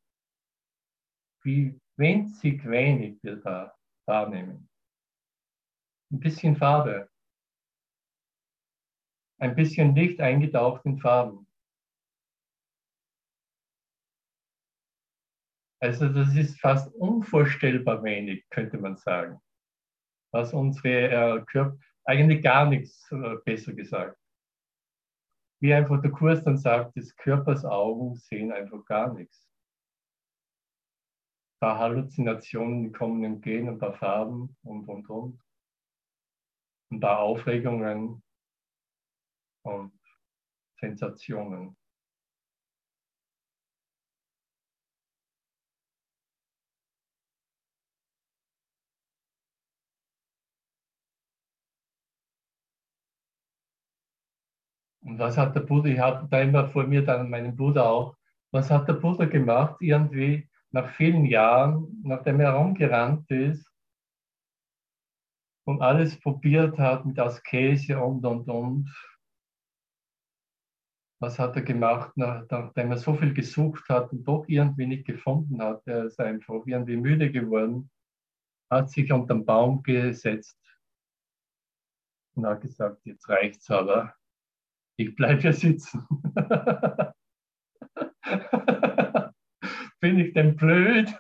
Wie 1.44 1.80
winzig 1.98 2.66
wenig 2.66 3.22
wir 3.24 3.38
da 3.38 3.76
wahrnehmen. 4.06 4.70
Ein 6.12 6.20
bisschen 6.20 6.56
Farbe. 6.56 7.10
Ein 9.40 9.56
bisschen 9.56 9.96
Licht 9.96 10.20
eingetaucht 10.20 10.86
in 10.86 10.98
Farben. 10.98 11.47
Also 15.80 16.10
das 16.10 16.36
ist 16.36 16.60
fast 16.60 16.94
unvorstellbar 16.96 18.04
wenig, 18.04 18.46
könnte 18.50 18.78
man 18.78 18.98
sagen. 18.98 19.40
Was 20.32 20.54
unsere 20.54 21.10
äh, 21.40 21.46
Körper, 21.46 21.78
eigentlich 22.06 22.44
gar 22.44 22.68
nichts, 22.68 23.10
äh, 23.12 23.36
besser 23.46 23.74
gesagt 23.74 24.18
wie 25.60 25.74
einfach 25.74 26.02
der 26.02 26.12
Kurs 26.12 26.44
dann 26.44 26.58
sagt, 26.58 26.96
des 26.96 27.16
Körpers 27.16 27.66
Augen 27.66 28.16
sehen 28.16 28.52
einfach 28.52 28.84
gar 28.86 29.14
nichts. 29.14 29.48
Ein 31.56 31.60
paar 31.60 31.80
Halluzinationen 31.80 32.92
kommen 32.92 33.26
und 33.26 33.42
gehen, 33.42 33.68
ein 33.68 33.80
paar 33.80 33.94
Farben 33.94 34.56
und, 34.64 34.88
und, 34.88 35.10
und. 35.10 35.42
Ein 36.92 37.00
paar 37.00 37.20
Aufregungen 37.20 38.24
und 39.64 40.00
Sensationen. 40.80 41.76
Und 55.08 55.20
was 55.20 55.38
hat 55.38 55.56
der 55.56 55.62
Buddha, 55.62 55.88
ich 55.88 56.00
hatte 56.00 56.28
da 56.30 56.42
immer 56.42 56.68
vor 56.68 56.86
mir 56.86 57.02
dann 57.02 57.30
meinen 57.30 57.56
Buddha 57.56 57.84
auch, 57.90 58.18
was 58.52 58.70
hat 58.70 58.90
der 58.90 58.94
Buddha 58.96 59.24
gemacht? 59.24 59.78
Irgendwie 59.80 60.50
nach 60.72 60.90
vielen 60.96 61.24
Jahren, 61.26 62.02
nachdem 62.04 62.42
er 62.42 62.52
herumgerannt 62.52 63.32
ist 63.32 63.72
und 65.66 65.82
alles 65.82 66.20
probiert 66.20 66.78
hat 66.78 67.06
mit 67.06 67.18
Askese 67.20 67.98
und 68.04 68.26
und 68.26 68.50
und. 68.50 68.94
Was 71.22 71.40
hat 71.40 71.56
er 71.56 71.62
gemacht, 71.62 72.12
nachdem 72.18 72.92
er 72.92 72.98
so 72.98 73.16
viel 73.16 73.34
gesucht 73.34 73.88
hat 73.88 74.12
und 74.12 74.26
doch 74.26 74.44
irgendwie 74.50 74.88
nicht 74.88 75.08
gefunden 75.08 75.62
hat? 75.62 75.88
Er 75.88 76.04
ist 76.04 76.20
einfach 76.20 76.66
irgendwie 76.66 76.98
müde 76.98 77.32
geworden, 77.32 77.90
hat 78.70 78.90
sich 78.90 79.10
unter 79.14 79.36
den 79.36 79.46
Baum 79.46 79.84
gesetzt 79.84 80.60
und 82.36 82.46
hat 82.46 82.60
gesagt, 82.60 83.06
jetzt 83.06 83.30
reicht's 83.30 83.72
aber 83.72 84.14
ich 84.98 85.16
bleibe 85.16 85.42
hier 85.42 85.54
sitzen. 85.54 86.06
Bin 90.00 90.20
ich 90.20 90.34
denn 90.34 90.56
blöd? 90.56 91.14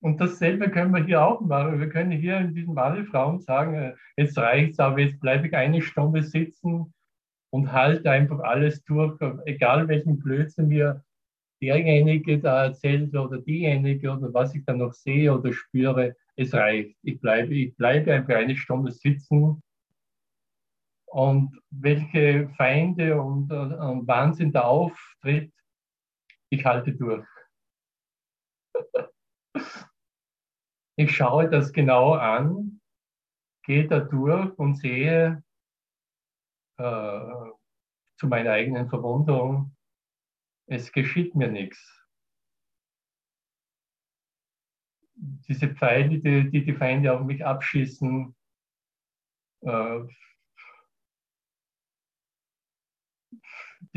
Und 0.00 0.20
dasselbe 0.20 0.70
können 0.70 0.94
wir 0.94 1.04
hier 1.04 1.24
auch 1.24 1.40
machen. 1.40 1.80
Wir 1.80 1.88
können 1.88 2.12
hier 2.12 2.38
in 2.38 2.54
diesem 2.54 2.78
Raum 2.78 3.40
sagen, 3.40 3.74
äh, 3.74 3.94
jetzt 4.16 4.38
reicht's, 4.38 4.78
aber 4.78 5.00
jetzt 5.00 5.18
bleibe 5.20 5.48
ich 5.48 5.54
eine 5.54 5.82
Stunde 5.82 6.22
sitzen 6.22 6.94
und 7.50 7.72
halte 7.72 8.10
einfach 8.10 8.38
alles 8.40 8.84
durch, 8.84 9.20
egal 9.46 9.88
welchen 9.88 10.18
Blödsinn 10.18 10.68
mir 10.68 11.04
derjenige 11.60 12.38
da 12.38 12.66
erzählt 12.66 13.14
oder 13.16 13.38
diejenige 13.38 14.12
oder 14.12 14.32
was 14.32 14.54
ich 14.54 14.64
dann 14.64 14.78
noch 14.78 14.92
sehe 14.92 15.36
oder 15.36 15.52
spüre, 15.52 16.14
es 16.36 16.54
reicht. 16.54 16.96
Ich 17.02 17.20
bleibe, 17.20 17.52
ich 17.54 17.76
bleibe 17.76 18.14
einfach 18.14 18.36
eine 18.36 18.56
Stunde 18.56 18.92
sitzen 18.92 19.60
und 21.10 21.58
welche 21.70 22.48
Feinde 22.56 23.20
und, 23.20 23.50
und 23.52 24.06
Wahnsinn 24.06 24.52
da 24.52 24.62
auftritt, 24.62 25.52
ich 26.50 26.64
halte 26.64 26.92
durch. 26.92 27.26
Ich 31.00 31.14
schaue 31.14 31.48
das 31.48 31.72
genau 31.72 32.14
an, 32.14 32.80
gehe 33.62 33.86
da 33.86 34.00
durch 34.00 34.52
und 34.58 34.74
sehe 34.74 35.44
äh, 36.76 37.50
zu 38.18 38.26
meiner 38.26 38.50
eigenen 38.50 38.88
Verwunderung, 38.88 39.76
es 40.66 40.90
geschieht 40.92 41.34
mir 41.34 41.48
nichts. 41.48 42.04
Diese 45.14 45.68
Pfeile, 45.68 46.18
die 46.18 46.64
die, 46.64 46.74
Feinde 46.74 47.12
auf 47.12 47.24
mich 47.24 47.44
abschießen, 47.44 48.34
äh, 49.62 50.00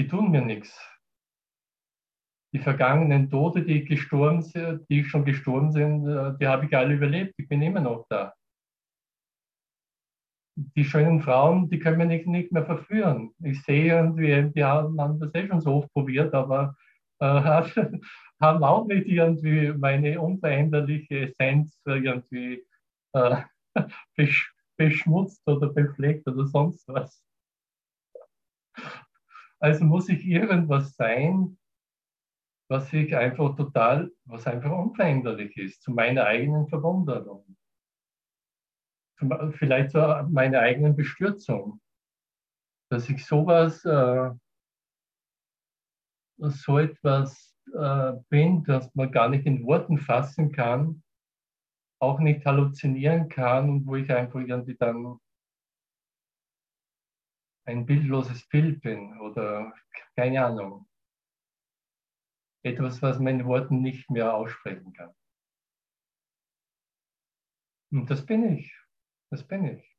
die 0.02 0.08
tun 0.08 0.32
mir 0.32 0.42
nichts. 0.42 0.76
Die 2.54 2.60
vergangenen 2.60 3.30
Tote, 3.30 3.64
die, 3.64 3.86
gestorben 3.86 4.42
sind, 4.42 4.90
die 4.90 5.04
schon 5.04 5.26
gestorben 5.26 5.72
sind, 5.72 6.08
äh, 6.08 6.36
die 6.40 6.48
habe 6.48 6.66
ich 6.66 6.76
alle 6.76 6.96
überlebt. 6.96 7.36
Ich 7.38 7.48
bin 7.48 7.62
immer 7.62 7.82
noch 7.82 8.08
da. 8.10 8.34
Die 10.56 10.84
schönen 10.84 11.22
Frauen, 11.22 11.70
die 11.70 11.78
können 11.78 12.00
mich 12.00 12.08
nicht, 12.08 12.28
nicht 12.28 12.52
mehr 12.52 12.66
verführen. 12.66 13.32
Ich 13.44 13.62
sehe 13.64 13.94
irgendwie, 13.94 14.52
die 14.54 14.64
haben 14.64 14.98
das 15.20 15.34
eh 15.36 15.48
schon 15.48 15.62
so 15.62 15.76
oft 15.76 15.94
probiert, 15.94 16.34
aber 16.34 16.76
äh, 17.20 17.26
haben 18.42 18.64
auch 18.64 18.88
nicht 18.88 19.08
irgendwie 19.08 19.72
meine 19.74 20.20
unveränderliche 20.20 21.30
Essenz 21.30 21.80
irgendwie 21.86 22.66
äh, 23.14 23.44
beschmutzt 24.78 25.48
oder 25.48 25.70
befleckt 25.70 26.28
oder 26.28 26.48
sonst 26.48 26.88
was. 26.88 27.24
Also 29.62 29.86
muss 29.86 30.10
ich 30.10 30.26
irgendwas 30.26 30.96
sein, 30.96 31.58
was 32.68 32.92
ich 32.94 33.16
einfach 33.16 33.56
total, 33.56 34.12
was 34.26 34.48
einfach 34.48 34.72
unveränderlich 34.72 35.56
ist, 35.58 35.84
zu 35.84 35.92
meiner 35.92 36.26
eigenen 36.26 36.68
Verwunderung. 36.68 37.46
Vielleicht 39.52 39.92
zu 39.92 40.28
meiner 40.32 40.62
eigenen 40.62 40.96
Bestürzung. 40.96 41.80
Dass 42.90 43.08
ich 43.08 43.24
sowas, 43.24 43.86
äh, 43.86 44.32
so 46.40 46.80
etwas 46.80 47.56
äh, 47.72 48.14
bin, 48.30 48.64
dass 48.64 48.94
man 48.96 49.12
gar 49.12 49.30
nicht 49.30 49.46
in 49.46 49.64
Worten 49.64 50.00
fassen 50.00 50.52
kann, 50.52 51.04
auch 52.02 52.20
nicht 52.20 52.44
halluzinieren 52.48 53.30
kann 53.30 53.70
und 53.70 53.86
wo 53.86 53.96
ich 53.96 54.12
einfach 54.12 54.40
irgendwie 54.40 54.76
dann 54.76 55.20
ein 57.66 57.86
bildloses 57.86 58.48
Bild 58.48 58.82
bin 58.82 59.20
oder 59.20 59.74
keine 60.16 60.46
Ahnung. 60.46 60.88
Etwas, 62.64 63.02
was 63.02 63.20
man 63.20 63.40
in 63.40 63.46
Worten 63.46 63.82
nicht 63.82 64.10
mehr 64.10 64.34
aussprechen 64.34 64.94
kann. 64.94 65.14
Und 67.92 68.10
das 68.10 68.26
bin 68.26 68.58
ich. 68.58 68.76
Das 69.32 69.46
bin 69.48 69.66
ich. 69.66 69.98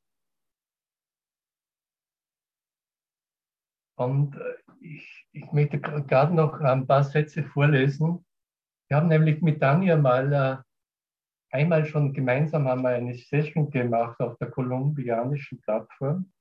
Und 3.95 4.35
äh, 4.35 4.55
ich, 4.79 5.27
ich 5.31 5.51
möchte 5.51 5.79
gerade 5.79 6.33
noch 6.33 6.59
ein 6.59 6.87
paar 6.87 7.03
Sätze 7.03 7.43
vorlesen. 7.43 8.25
Wir 8.89 8.97
haben 8.97 9.07
nämlich 9.07 9.41
mit 9.41 9.61
Daniel 9.61 9.97
mal 9.97 10.33
äh, 10.33 11.55
einmal 11.55 11.85
schon 11.85 12.13
gemeinsam 12.13 12.67
haben 12.67 12.81
wir 12.81 12.89
eine 12.89 13.15
Session 13.15 13.69
gemacht 13.69 14.19
auf 14.19 14.37
der 14.37 14.49
kolumbianischen 14.49 15.61
Plattform. 15.61 16.31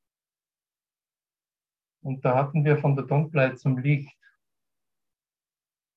Und 2.02 2.24
da 2.24 2.34
hatten 2.34 2.64
wir 2.64 2.78
von 2.78 2.96
der 2.96 3.06
Dunkelheit 3.06 3.58
zum 3.58 3.78
Licht. 3.78 4.16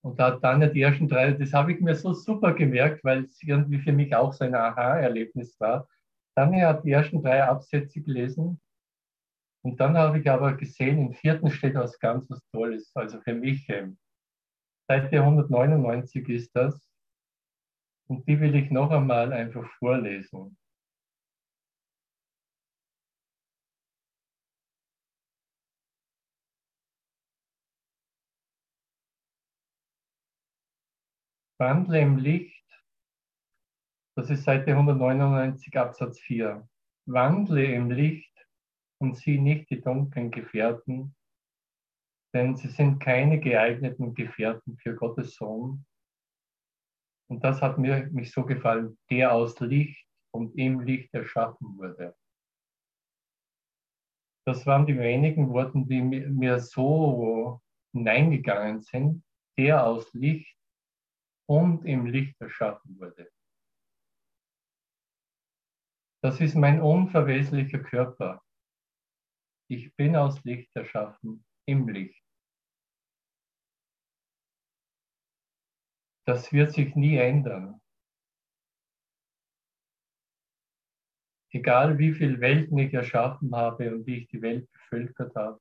Und 0.01 0.19
da 0.19 0.27
hat 0.27 0.43
Daniel 0.43 0.71
die 0.71 0.81
ersten 0.81 1.07
drei, 1.07 1.31
das 1.31 1.51
habe 1.51 1.73
ich 1.73 1.81
mir 1.81 1.95
so 1.95 2.13
super 2.13 2.53
gemerkt, 2.53 3.03
weil 3.03 3.23
es 3.23 3.41
irgendwie 3.41 3.79
für 3.79 3.91
mich 3.91 4.15
auch 4.15 4.31
so 4.33 4.45
ein 4.45 4.53
Aha-Erlebnis 4.53 5.59
war. 5.59 5.87
Daniel 6.35 6.67
hat 6.67 6.83
die 6.83 6.91
ersten 6.91 7.23
drei 7.23 7.43
Absätze 7.43 8.01
gelesen 8.01 8.59
und 9.65 9.79
dann 9.79 9.97
habe 9.97 10.19
ich 10.19 10.29
aber 10.29 10.53
gesehen, 10.53 10.99
im 10.99 11.13
vierten 11.13 11.49
steht 11.49 11.73
was 11.73 11.97
ganz 11.97 12.29
was 12.29 12.39
Tolles, 12.51 12.95
also 12.95 13.19
für 13.21 13.33
mich. 13.33 13.67
Ähm, 13.69 13.97
Seite 14.87 15.21
199 15.21 16.29
ist 16.29 16.55
das. 16.55 16.87
Und 18.07 18.27
die 18.27 18.39
will 18.39 18.53
ich 18.53 18.69
noch 18.69 18.91
einmal 18.91 19.33
einfach 19.33 19.67
vorlesen. 19.79 20.55
Wandle 31.57 32.01
im 32.01 32.17
Licht, 32.17 32.65
das 34.17 34.29
ist 34.29 34.43
Seite 34.43 34.71
199 34.71 35.77
Absatz 35.77 36.19
4. 36.19 36.67
Wandle 37.05 37.63
im 37.73 37.91
Licht 37.91 38.45
und 38.99 39.15
sieh 39.15 39.39
nicht 39.39 39.69
die 39.69 39.79
dunklen 39.79 40.31
Gefährten, 40.31 41.15
denn 42.33 42.57
sie 42.57 42.67
sind 42.67 42.99
keine 42.99 43.39
geeigneten 43.39 44.13
Gefährten 44.13 44.77
für 44.79 44.95
Gottes 44.95 45.35
Sohn. 45.35 45.85
Und 47.29 47.41
das 47.45 47.61
hat 47.61 47.77
mir 47.77 48.07
mich 48.07 48.33
so 48.33 48.45
gefallen, 48.45 48.97
der 49.09 49.33
aus 49.33 49.57
Licht 49.61 50.05
und 50.33 50.57
im 50.57 50.81
Licht 50.81 51.13
erschaffen 51.13 51.77
wurde. 51.77 52.17
Das 54.45 54.65
waren 54.65 54.85
die 54.85 54.97
wenigen 54.97 55.49
Worte, 55.51 55.85
die 55.85 56.01
mir 56.01 56.59
so 56.59 57.61
hineingegangen 57.93 58.81
sind, 58.81 59.23
der 59.57 59.85
aus 59.85 60.13
Licht 60.13 60.54
und 61.47 61.85
im 61.85 62.05
Licht 62.05 62.39
erschaffen 62.41 62.99
wurde. 62.99 63.31
Das 66.23 66.41
ist 66.41 66.55
mein 66.55 66.81
unverweslicher 66.81 67.79
Körper. 67.79 68.41
Ich 69.69 69.95
bin 69.95 70.15
aus 70.15 70.43
Licht 70.43 70.75
erschaffen, 70.75 71.45
im 71.67 71.87
Licht. 71.87 72.23
Das 76.27 76.51
wird 76.51 76.73
sich 76.73 76.95
nie 76.95 77.17
ändern. 77.17 77.79
Egal 81.51 81.97
wie 81.99 82.13
viele 82.13 82.41
Welten 82.41 82.77
ich 82.79 82.93
erschaffen 82.93 83.55
habe 83.55 83.93
und 83.93 84.07
wie 84.07 84.17
ich 84.23 84.27
die 84.27 84.41
Welt 84.41 84.69
bevölkert 84.71 85.35
habe. 85.35 85.59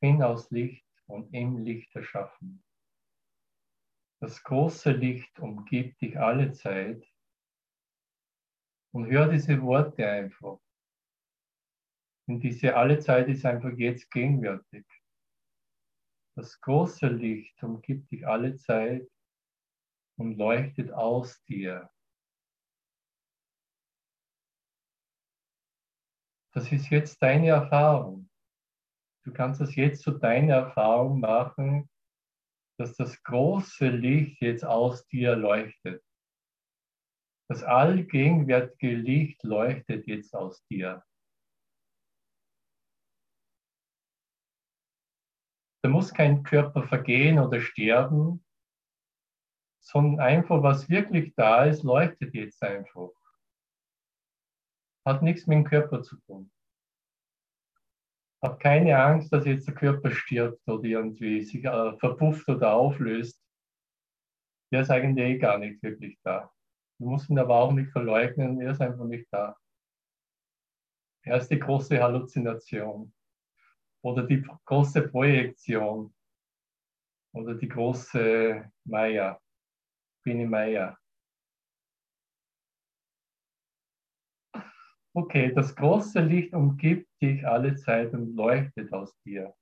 Bin 0.00 0.22
aus 0.22 0.50
Licht 0.50 0.86
und 1.06 1.32
im 1.32 1.58
Licht 1.58 1.94
erschaffen. 1.94 2.62
Das 4.20 4.42
große 4.42 4.92
Licht 4.92 5.38
umgibt 5.38 6.00
dich 6.00 6.18
alle 6.18 6.52
Zeit. 6.52 7.06
Und 8.92 9.06
hör 9.10 9.28
diese 9.28 9.60
Worte 9.60 10.08
einfach. 10.08 10.58
Und 12.26 12.40
diese 12.40 12.74
alle 12.74 12.98
Zeit 12.98 13.28
ist 13.28 13.44
einfach 13.44 13.72
jetzt 13.76 14.10
gegenwärtig. 14.10 14.86
Das 16.34 16.60
große 16.60 17.06
Licht 17.08 17.62
umgibt 17.62 18.10
dich 18.10 18.26
alle 18.26 18.56
Zeit 18.56 19.08
und 20.18 20.36
leuchtet 20.36 20.92
aus 20.92 21.42
dir. 21.44 21.90
Das 26.52 26.72
ist 26.72 26.88
jetzt 26.88 27.20
deine 27.22 27.48
Erfahrung. 27.48 28.30
Du 29.26 29.32
kannst 29.32 29.60
das 29.60 29.74
jetzt 29.74 30.02
zu 30.02 30.12
deiner 30.12 30.54
Erfahrung 30.54 31.18
machen, 31.18 31.90
dass 32.78 32.94
das 32.94 33.20
große 33.24 33.88
Licht 33.88 34.40
jetzt 34.40 34.64
aus 34.64 35.04
dir 35.08 35.34
leuchtet. 35.34 36.04
Das 37.48 37.64
allgegenwärtige 37.64 38.94
Licht 38.94 39.42
leuchtet 39.42 40.06
jetzt 40.06 40.32
aus 40.32 40.64
dir. 40.66 41.04
Da 45.82 45.90
muss 45.90 46.14
kein 46.14 46.44
Körper 46.44 46.86
vergehen 46.86 47.40
oder 47.40 47.60
sterben, 47.60 48.44
sondern 49.80 50.20
einfach, 50.20 50.62
was 50.62 50.88
wirklich 50.88 51.34
da 51.34 51.64
ist, 51.64 51.82
leuchtet 51.82 52.32
jetzt 52.32 52.62
einfach. 52.62 53.10
Hat 55.04 55.22
nichts 55.22 55.48
mit 55.48 55.56
dem 55.56 55.64
Körper 55.64 56.02
zu 56.02 56.16
tun. 56.20 56.52
Hab 58.46 58.60
keine 58.60 58.96
Angst, 58.96 59.32
dass 59.32 59.44
jetzt 59.44 59.66
der 59.66 59.74
Körper 59.74 60.08
stirbt 60.12 60.68
oder 60.68 60.84
irgendwie 60.84 61.42
sich 61.42 61.64
äh, 61.64 61.96
verpufft 61.96 62.48
oder 62.48 62.74
auflöst. 62.74 63.44
Der 64.70 64.82
ist 64.82 64.90
eigentlich 64.92 65.26
eh 65.26 65.38
gar 65.38 65.58
nicht 65.58 65.82
wirklich 65.82 66.16
da. 66.22 66.48
Du 67.00 67.08
musst 67.10 67.28
ihn 67.28 67.40
aber 67.40 67.56
auch 67.56 67.72
nicht 67.72 67.90
verleugnen, 67.90 68.60
er 68.60 68.70
ist 68.70 68.80
einfach 68.80 69.04
nicht 69.04 69.26
da. 69.32 69.56
Er 71.24 71.38
ist 71.38 71.48
die 71.48 71.58
große 71.58 72.00
Halluzination 72.00 73.12
oder 74.02 74.22
die 74.22 74.46
große 74.64 75.08
Projektion 75.08 76.14
oder 77.32 77.54
die 77.54 77.68
große 77.68 78.70
Maya, 78.84 79.40
Bini 80.22 80.46
Maya. 80.46 80.96
Okay, 85.16 85.50
das 85.54 85.74
große 85.74 86.20
Licht 86.20 86.52
umgibt 86.52 87.08
dich 87.22 87.46
alle 87.48 87.74
Zeit 87.74 88.12
und 88.12 88.36
leuchtet 88.36 88.92
aus 88.92 89.18
dir. 89.24 89.56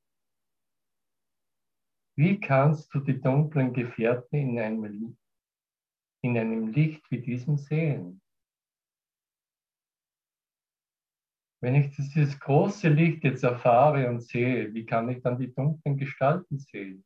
Wie 2.16 2.40
kannst 2.40 2.92
du 2.92 2.98
die 2.98 3.20
dunklen 3.20 3.72
Gefährten 3.72 4.36
in 4.36 4.58
einem, 4.58 5.16
in 6.22 6.36
einem 6.36 6.66
Licht 6.72 7.08
wie 7.08 7.20
diesem 7.20 7.56
sehen? 7.56 8.20
Wenn 11.62 11.76
ich 11.76 11.94
dieses 11.94 12.40
große 12.40 12.88
Licht 12.88 13.22
jetzt 13.22 13.44
erfahre 13.44 14.08
und 14.08 14.24
sehe, 14.24 14.74
wie 14.74 14.84
kann 14.84 15.08
ich 15.08 15.22
dann 15.22 15.38
die 15.38 15.54
dunklen 15.54 15.96
Gestalten 15.96 16.58
sehen? 16.58 17.04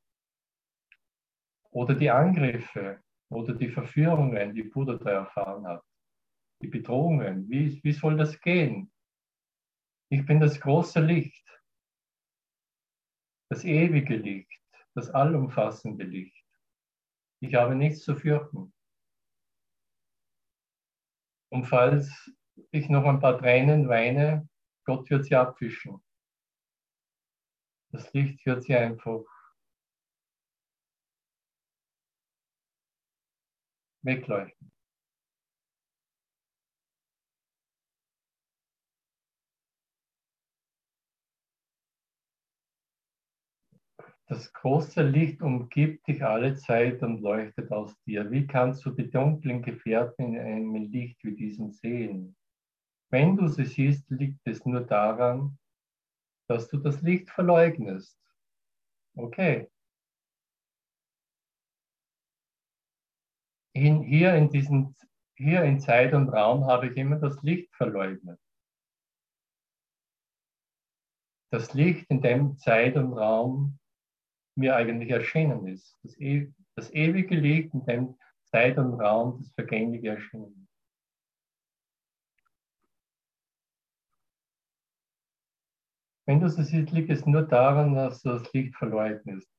Oder 1.71 1.95
die 1.95 2.11
Angriffe 2.11 3.03
oder 3.31 3.53
die 3.53 3.69
Verführungen, 3.69 4.55
die 4.55 4.63
Buddha 4.63 4.95
da 4.95 5.11
erfahren 5.11 5.67
hat? 5.67 5.88
Die 6.61 6.69
Bedrohungen. 6.69 7.49
Wie, 7.49 7.83
wie 7.83 7.93
soll 7.93 8.17
das 8.17 8.41
gehen? 8.41 8.93
Ich 10.11 10.25
bin 10.25 10.41
das 10.41 10.61
große 10.61 11.01
Licht, 11.01 11.47
das 13.51 13.65
ewige 13.65 14.17
Licht, 14.17 14.63
das 14.95 15.11
allumfassende 15.11 16.05
Licht. 16.05 16.45
Ich 17.41 17.55
habe 17.55 17.75
nichts 17.75 18.03
zu 18.03 18.17
fürchten. 18.17 18.73
Und 21.51 21.65
falls 21.65 22.33
ich 22.71 22.89
noch 22.89 23.05
ein 23.05 23.21
paar 23.21 23.39
Tränen 23.39 23.89
weine, 23.89 24.49
Gott 24.85 25.09
wird 25.11 25.27
sie 25.27 25.37
abwischen. 25.37 26.03
Das 27.91 28.13
Licht 28.13 28.45
wird 28.45 28.63
sie 28.63 28.75
einfach 28.75 29.25
wegleuchten. 34.03 34.78
Das 44.29 44.53
große 44.53 45.03
Licht 45.03 45.41
umgibt 45.41 46.07
dich 46.07 46.23
alle 46.23 46.55
Zeit 46.55 47.03
und 47.03 47.23
leuchtet 47.23 47.73
aus 47.73 47.99
dir. 48.03 48.31
Wie 48.31 48.47
kannst 48.47 48.85
du 48.85 48.91
die 48.91 49.11
dunklen 49.11 49.63
Gefährten 49.63 50.35
in 50.35 50.39
einem 50.39 50.75
Licht 50.75 51.25
wie 51.25 51.35
diesem 51.35 51.71
sehen? 51.71 52.37
Wenn 53.11 53.37
du 53.37 53.49
sie 53.49 53.65
siehst, 53.65 54.11
liegt 54.11 54.47
es 54.47 54.67
nur 54.67 54.83
daran, 54.83 55.59
dass 56.47 56.69
du 56.69 56.77
das 56.77 57.01
Licht 57.01 57.31
verleugnest. 57.31 58.19
Okay. 59.17 59.71
In, 63.73 64.03
hier, 64.03 64.35
in 64.35 64.51
diesen, 64.51 64.95
hier 65.39 65.63
in 65.63 65.81
Zeit 65.81 66.13
und 66.13 66.29
Raum 66.29 66.67
habe 66.67 66.89
ich 66.89 66.97
immer 66.99 67.17
das 67.17 67.41
Licht 67.43 67.75
verleugnet. 67.75 68.39
Das 71.51 71.73
Licht, 71.73 72.05
in 72.11 72.21
dem 72.21 72.59
Zeit 72.59 72.95
und 72.97 73.15
Raum 73.15 73.78
mir 74.59 74.77
eigentlich 74.77 75.11
erschienen 75.11 75.67
ist. 75.67 75.97
Das, 76.03 76.19
e 76.21 76.53
das 76.75 76.93
ewige 76.93 77.37
Licht, 77.37 77.73
in 77.73 77.85
dem 77.87 78.19
Zeit 78.45 78.79
und 78.79 79.01
Raum 79.01 79.39
das 79.39 79.53
Vergängliche 79.53 80.09
erschienen. 80.09 80.69
Wenn 86.27 86.41
du 86.41 86.51
so 86.51 86.63
siehst, 86.63 86.91
liegt 86.91 87.11
es 87.11 87.25
nur 87.25 87.43
daran, 87.43 87.95
dass 87.95 88.21
du 88.21 88.31
das 88.31 88.53
Licht 88.53 88.77
verleugnest. 88.77 89.51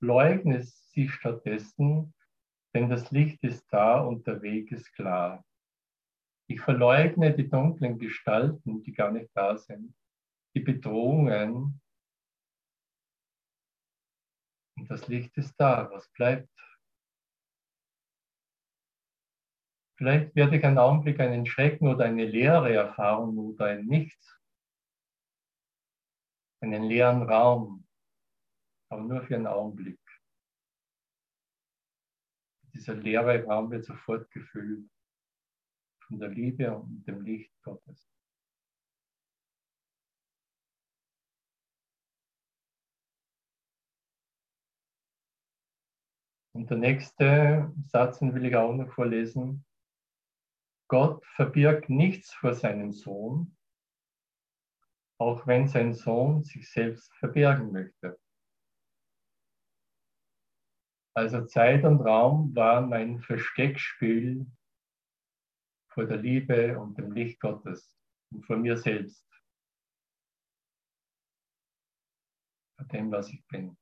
Leugnest 0.00 0.92
sie 0.92 1.08
stattdessen, 1.08 2.14
denn 2.72 2.88
das 2.88 3.10
Licht 3.10 3.42
ist 3.42 3.66
da 3.72 4.00
und 4.02 4.26
der 4.26 4.40
Weg 4.42 4.70
ist 4.70 4.92
klar. 4.92 5.44
Ich 6.46 6.60
verleugne 6.60 7.34
die 7.34 7.48
dunklen 7.48 7.98
Gestalten, 7.98 8.82
die 8.82 8.92
gar 8.92 9.10
nicht 9.10 9.30
da 9.34 9.56
sind, 9.58 9.92
die 10.54 10.60
Bedrohungen. 10.60 11.80
Und 14.78 14.90
das 14.90 15.08
Licht 15.08 15.36
ist 15.36 15.54
da. 15.58 15.90
Was 15.90 16.08
bleibt? 16.12 16.48
Vielleicht 19.96 20.34
werde 20.36 20.56
ich 20.56 20.64
einen 20.64 20.78
Augenblick 20.78 21.18
einen 21.18 21.44
Schrecken 21.44 21.88
oder 21.88 22.04
eine 22.04 22.24
leere 22.24 22.72
Erfahrung 22.72 23.36
oder 23.36 23.66
ein 23.66 23.86
Nichts 23.86 24.38
einen 26.60 26.84
leeren 26.84 27.22
Raum, 27.22 27.86
aber 28.90 29.02
nur 29.02 29.22
für 29.22 29.36
einen 29.36 29.46
Augenblick. 29.46 30.00
Dieser 32.74 32.94
leere 32.94 33.44
Raum 33.44 33.70
wird 33.70 33.84
sofort 33.84 34.30
gefüllt 34.30 34.88
von 36.06 36.18
der 36.18 36.30
Liebe 36.30 36.74
und 36.74 37.04
dem 37.06 37.22
Licht 37.22 37.52
Gottes. 37.62 38.10
Und 46.58 46.68
der 46.70 46.78
nächste 46.78 47.72
Satz, 47.86 48.20
will 48.20 48.44
ich 48.44 48.56
auch 48.56 48.74
noch 48.74 48.92
vorlesen. 48.92 49.64
Gott 50.88 51.24
verbirgt 51.24 51.88
nichts 51.88 52.34
vor 52.34 52.52
seinem 52.52 52.90
Sohn, 52.90 53.56
auch 55.20 55.46
wenn 55.46 55.68
sein 55.68 55.94
Sohn 55.94 56.42
sich 56.42 56.68
selbst 56.68 57.14
verbergen 57.14 57.70
möchte. 57.70 58.18
Also 61.14 61.46
Zeit 61.46 61.84
und 61.84 62.00
Raum 62.00 62.52
waren 62.56 62.88
mein 62.88 63.20
Versteckspiel 63.20 64.44
vor 65.94 66.06
der 66.06 66.16
Liebe 66.16 66.76
und 66.76 66.98
dem 66.98 67.12
Licht 67.12 67.38
Gottes 67.38 67.96
und 68.32 68.44
vor 68.44 68.56
mir 68.56 68.76
selbst, 68.76 69.24
vor 72.76 72.86
dem, 72.88 73.12
was 73.12 73.28
ich 73.32 73.46
bin. 73.46 73.77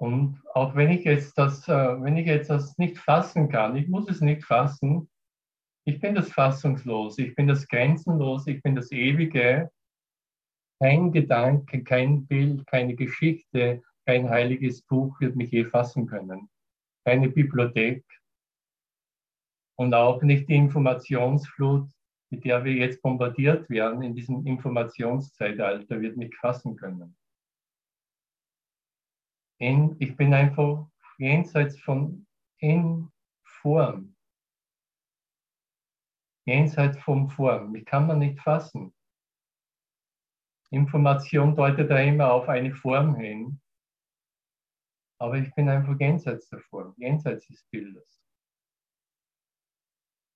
Und 0.00 0.40
auch 0.54 0.74
wenn 0.74 0.90
ich 0.90 1.04
jetzt 1.04 1.36
das, 1.36 1.68
äh, 1.68 2.02
wenn 2.02 2.16
ich 2.16 2.26
jetzt 2.26 2.48
das 2.48 2.78
nicht 2.78 2.96
fassen 2.96 3.50
kann, 3.50 3.76
ich 3.76 3.86
muss 3.86 4.08
es 4.08 4.22
nicht 4.22 4.42
fassen, 4.42 5.10
ich 5.84 6.00
bin 6.00 6.14
das 6.14 6.32
Fassungslose, 6.32 7.22
ich 7.22 7.34
bin 7.34 7.46
das 7.46 7.68
Grenzenlose, 7.68 8.52
ich 8.52 8.62
bin 8.62 8.74
das 8.74 8.90
Ewige. 8.92 9.70
Kein 10.80 11.12
Gedanke, 11.12 11.84
kein 11.84 12.26
Bild, 12.26 12.66
keine 12.66 12.94
Geschichte, 12.94 13.82
kein 14.06 14.30
heiliges 14.30 14.80
Buch 14.80 15.20
wird 15.20 15.36
mich 15.36 15.50
je 15.50 15.66
fassen 15.66 16.06
können. 16.06 16.48
Keine 17.04 17.28
Bibliothek 17.28 18.02
und 19.76 19.92
auch 19.92 20.22
nicht 20.22 20.48
die 20.48 20.56
Informationsflut, 20.56 21.90
mit 22.30 22.44
der 22.46 22.64
wir 22.64 22.72
jetzt 22.72 23.02
bombardiert 23.02 23.68
werden 23.68 24.00
in 24.00 24.14
diesem 24.14 24.46
Informationszeitalter, 24.46 26.00
wird 26.00 26.16
mich 26.16 26.34
fassen 26.36 26.76
können 26.76 27.16
ich 29.60 30.16
bin 30.16 30.32
einfach 30.32 30.86
jenseits 31.18 31.78
von 31.80 32.26
in 32.58 33.12
Form. 33.44 34.16
Jenseits 36.46 36.98
von 37.00 37.28
Form. 37.28 37.74
Ich 37.74 37.84
kann 37.84 38.06
man 38.06 38.20
nicht 38.20 38.40
fassen. 38.40 38.94
Information 40.70 41.54
deutet 41.54 41.90
da 41.90 41.98
immer 41.98 42.32
auf 42.32 42.48
eine 42.48 42.74
Form 42.74 43.16
hin. 43.16 43.60
Aber 45.18 45.36
ich 45.36 45.52
bin 45.54 45.68
einfach 45.68 45.98
jenseits 46.00 46.48
der 46.48 46.60
Form, 46.60 46.94
jenseits 46.96 47.46
des 47.48 47.62
Bildes. 47.64 48.22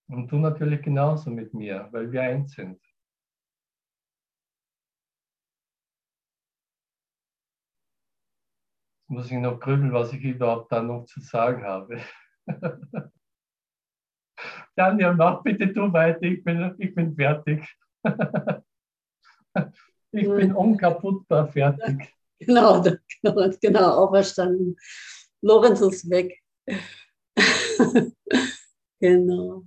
Und 0.09 0.31
du 0.31 0.37
natürlich 0.37 0.83
genauso 0.83 1.31
mit 1.31 1.55
mir, 1.55 1.89
weil 1.93 2.13
wir 2.13 2.23
eins 2.23 2.53
sind. 2.53 2.79
Muss 9.15 9.31
ich 9.31 9.39
noch 9.39 9.61
grübeln, 9.61 9.93
was 9.93 10.13
ich 10.13 10.23
überhaupt 10.23 10.73
da 10.73 10.83
noch 10.83 11.05
zu 11.05 11.21
sagen 11.21 11.65
habe. 11.65 12.01
Daniel, 14.77 15.15
mach 15.15 15.43
bitte 15.43 15.69
du 15.69 15.93
weiter, 15.93 16.23
ich 16.23 16.43
bin, 16.43 16.75
ich 16.79 16.95
bin 16.95 17.15
fertig. 17.15 17.65
ich 20.13 20.29
bin 20.29 20.53
unkaputtbar 20.53 21.49
fertig. 21.49 22.13
Genau, 22.41 22.83
genau, 22.83 23.51
genau, 23.63 23.91
auferstanden. 24.05 24.77
Lorenz 25.41 25.81
ist 25.81 26.11
weg. 26.11 26.43
genau. 29.01 29.65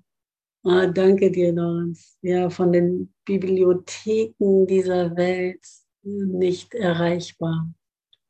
Ah, 0.64 0.86
danke 0.86 1.32
dir, 1.32 1.54
Lorenz. 1.54 2.20
Ja, 2.22 2.50
von 2.50 2.74
den 2.74 3.16
Bibliotheken 3.26 4.68
dieser 4.68 5.16
Welt 5.16 5.66
nicht 6.04 6.76
erreichbar. 6.76 7.74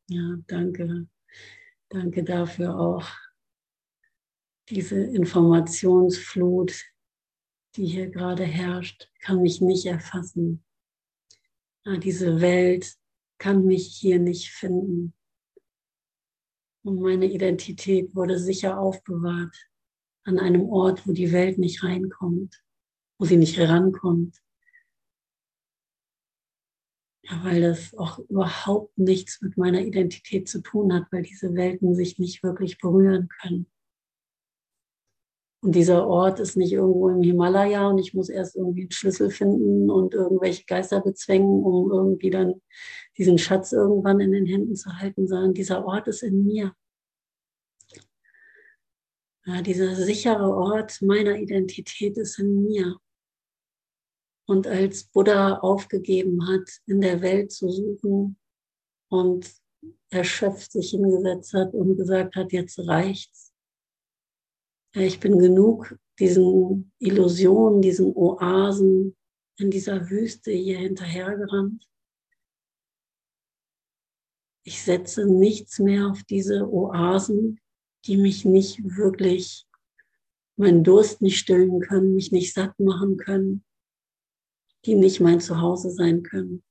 Ja, 0.10 0.38
danke. 0.47 1.08
Danke 1.89 2.24
dafür 2.24 2.78
auch. 2.80 3.08
Diese 4.70 4.99
Informationsflut, 4.99 6.74
die 7.76 7.86
hier 7.86 8.10
gerade 8.10 8.43
herrscht, 8.43 9.10
kann 9.22 9.41
mich 9.41 9.62
nicht 9.62 9.86
erfassen. 9.86 10.64
Ja, 11.86 11.97
diese 11.97 12.41
Welt 12.41 12.95
kann 13.38 13.66
mich 13.66 13.95
hier 13.95 14.20
nicht 14.20 14.49
finden. 14.51 15.14
Und 16.84 17.01
meine 17.01 17.26
Identität 17.26 18.16
wurde 18.16 18.39
sicher 18.39 18.80
aufbewahrt 18.80 19.55
an 20.24 20.39
einem 20.39 20.70
Ort, 20.70 21.08
wo 21.08 21.14
die 21.14 21.32
Welt 21.32 21.58
nicht 21.58 21.84
reinkommt, 21.84 22.62
wo 23.18 23.26
sie 23.26 23.38
nicht 23.38 23.58
herankommt. 23.58 24.38
Ja, 27.30 27.43
weil 27.43 27.61
das 27.61 27.93
auch 27.97 28.19
überhaupt 28.19 28.97
nichts 28.97 29.41
mit 29.41 29.57
meiner 29.57 29.82
Identität 29.82 30.47
zu 30.47 30.61
tun 30.61 30.93
hat, 30.93 31.07
weil 31.11 31.23
diese 31.23 31.53
Welten 31.55 31.93
sich 31.93 32.19
nicht 32.19 32.41
wirklich 32.41 32.78
berühren 32.78 33.28
können. 33.41 33.67
Und 35.61 35.75
dieser 35.75 36.07
Ort 36.07 36.39
ist 36.39 36.55
nicht 36.55 36.71
irgendwo 36.71 37.09
im 37.09 37.21
Himalaya 37.21 37.89
und 37.89 37.97
ich 37.97 38.13
muss 38.13 38.30
erst 38.30 38.55
irgendwie 38.55 38.84
einen 38.84 38.91
Schlüssel 38.91 39.30
finden 39.30 39.89
und 39.89 40.13
irgendwelche 40.13 40.63
Geister 40.65 41.01
bezwängen, 41.01 41.63
um 41.63 41.91
irgendwie 41.91 42.30
dann 42.30 42.61
diesen 43.17 43.38
Schatz 43.38 43.73
irgendwann 43.73 44.21
in 44.21 44.32
den 44.32 44.45
Händen 44.45 44.75
zu 44.75 44.97
halten, 44.97 45.28
sondern 45.28 45.53
dieser 45.53 45.86
Ort 45.86 46.07
ist 46.07 46.23
in 46.23 46.45
mir. 46.45 46.73
Ja, 49.45 49.61
dieser 49.61 49.95
sichere 49.95 50.55
Ort 50.55 51.01
meiner 51.01 51.38
Identität 51.38 52.17
ist 52.17 52.39
in 52.39 52.63
mir 52.63 52.97
und 54.47 54.65
als 54.65 55.03
Buddha 55.03 55.59
aufgegeben 55.59 56.47
hat, 56.47 56.67
in 56.85 57.01
der 57.01 57.21
Welt 57.21 57.51
zu 57.51 57.69
suchen 57.69 58.37
und 59.09 59.51
erschöpft 60.09 60.71
sich 60.71 60.91
hingesetzt 60.91 61.53
hat 61.53 61.73
und 61.73 61.97
gesagt 61.97 62.35
hat, 62.35 62.51
jetzt 62.53 62.79
reicht's. 62.79 63.53
Ich 64.93 65.19
bin 65.19 65.37
genug 65.37 65.97
diesen 66.17 66.91
Illusionen, 66.97 67.81
diesen 67.81 68.13
Oasen 68.15 69.15
in 69.57 69.69
dieser 69.69 70.09
Wüste 70.09 70.51
hier 70.51 70.79
hinterhergerannt. 70.79 71.85
Ich 74.63 74.81
setze 74.81 75.25
nichts 75.25 75.79
mehr 75.79 76.07
auf 76.07 76.23
diese 76.23 76.67
Oasen, 76.71 77.59
die 78.05 78.17
mich 78.17 78.45
nicht 78.45 78.79
wirklich, 78.83 79.67
meinen 80.55 80.83
Durst 80.83 81.21
nicht 81.21 81.37
stillen 81.37 81.81
können, 81.81 82.15
mich 82.15 82.31
nicht 82.31 82.53
satt 82.53 82.79
machen 82.79 83.17
können, 83.17 83.63
die 84.88 84.95
nicht 84.95 85.19
mein 85.19 85.41
Zuhause 85.41 85.91
sein 85.91 86.23
können. 86.23 86.63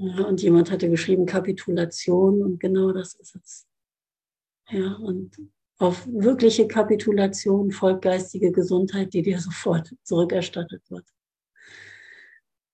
Ja, 0.00 0.24
und 0.24 0.40
jemand 0.40 0.70
hatte 0.70 0.88
geschrieben 0.88 1.26
Kapitulation 1.26 2.40
und 2.40 2.60
genau 2.60 2.92
das 2.92 3.14
ist 3.14 3.34
es. 3.34 3.66
Ja, 4.70 4.94
und 4.94 5.36
auf 5.78 6.06
wirkliche 6.06 6.68
Kapitulation 6.68 7.72
folgt 7.72 8.02
geistige 8.02 8.52
Gesundheit, 8.52 9.12
die 9.12 9.22
dir 9.22 9.40
sofort 9.48 9.92
zurückerstattet 10.04 10.88
wird. 10.88 11.06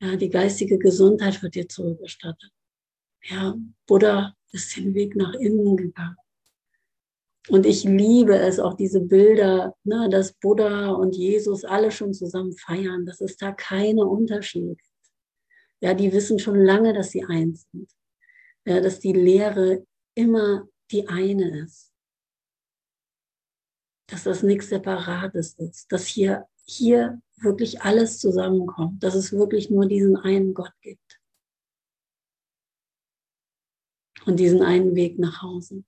Ja, 0.00 0.16
die 0.16 0.28
geistige 0.28 0.78
Gesundheit 0.78 1.42
wird 1.42 1.54
dir 1.54 1.66
zurückerstattet. 1.66 2.52
Ja, 3.22 3.56
Buddha 3.86 4.36
ist 4.52 4.76
den 4.76 4.92
Weg 4.92 5.16
nach 5.16 5.32
innen 5.32 5.78
gegangen. 5.78 6.16
Und 7.48 7.66
ich 7.66 7.84
liebe 7.84 8.36
es, 8.38 8.58
auch 8.58 8.74
diese 8.74 9.00
Bilder, 9.00 9.76
ne, 9.84 10.08
dass 10.10 10.32
Buddha 10.32 10.92
und 10.92 11.14
Jesus 11.14 11.64
alle 11.64 11.90
schon 11.90 12.14
zusammen 12.14 12.56
feiern, 12.56 13.04
dass 13.04 13.20
es 13.20 13.36
da 13.36 13.52
keine 13.52 14.06
Unterschiede 14.06 14.76
gibt. 14.76 14.90
Ja, 15.80 15.92
die 15.92 16.12
wissen 16.12 16.38
schon 16.38 16.56
lange, 16.56 16.94
dass 16.94 17.10
sie 17.10 17.24
eins 17.24 17.68
sind. 17.70 17.90
Ja, 18.64 18.80
dass 18.80 18.98
die 18.98 19.12
Lehre 19.12 19.86
immer 20.14 20.66
die 20.90 21.06
eine 21.08 21.64
ist. 21.64 21.92
Dass 24.06 24.24
das 24.24 24.42
nichts 24.42 24.70
Separates 24.70 25.54
ist. 25.58 25.92
Dass 25.92 26.06
hier, 26.06 26.46
hier 26.64 27.20
wirklich 27.36 27.82
alles 27.82 28.18
zusammenkommt. 28.18 29.02
Dass 29.02 29.14
es 29.14 29.32
wirklich 29.32 29.68
nur 29.68 29.86
diesen 29.86 30.16
einen 30.16 30.54
Gott 30.54 30.72
gibt. 30.80 31.20
Und 34.24 34.40
diesen 34.40 34.62
einen 34.62 34.94
Weg 34.94 35.18
nach 35.18 35.42
Hause. 35.42 35.84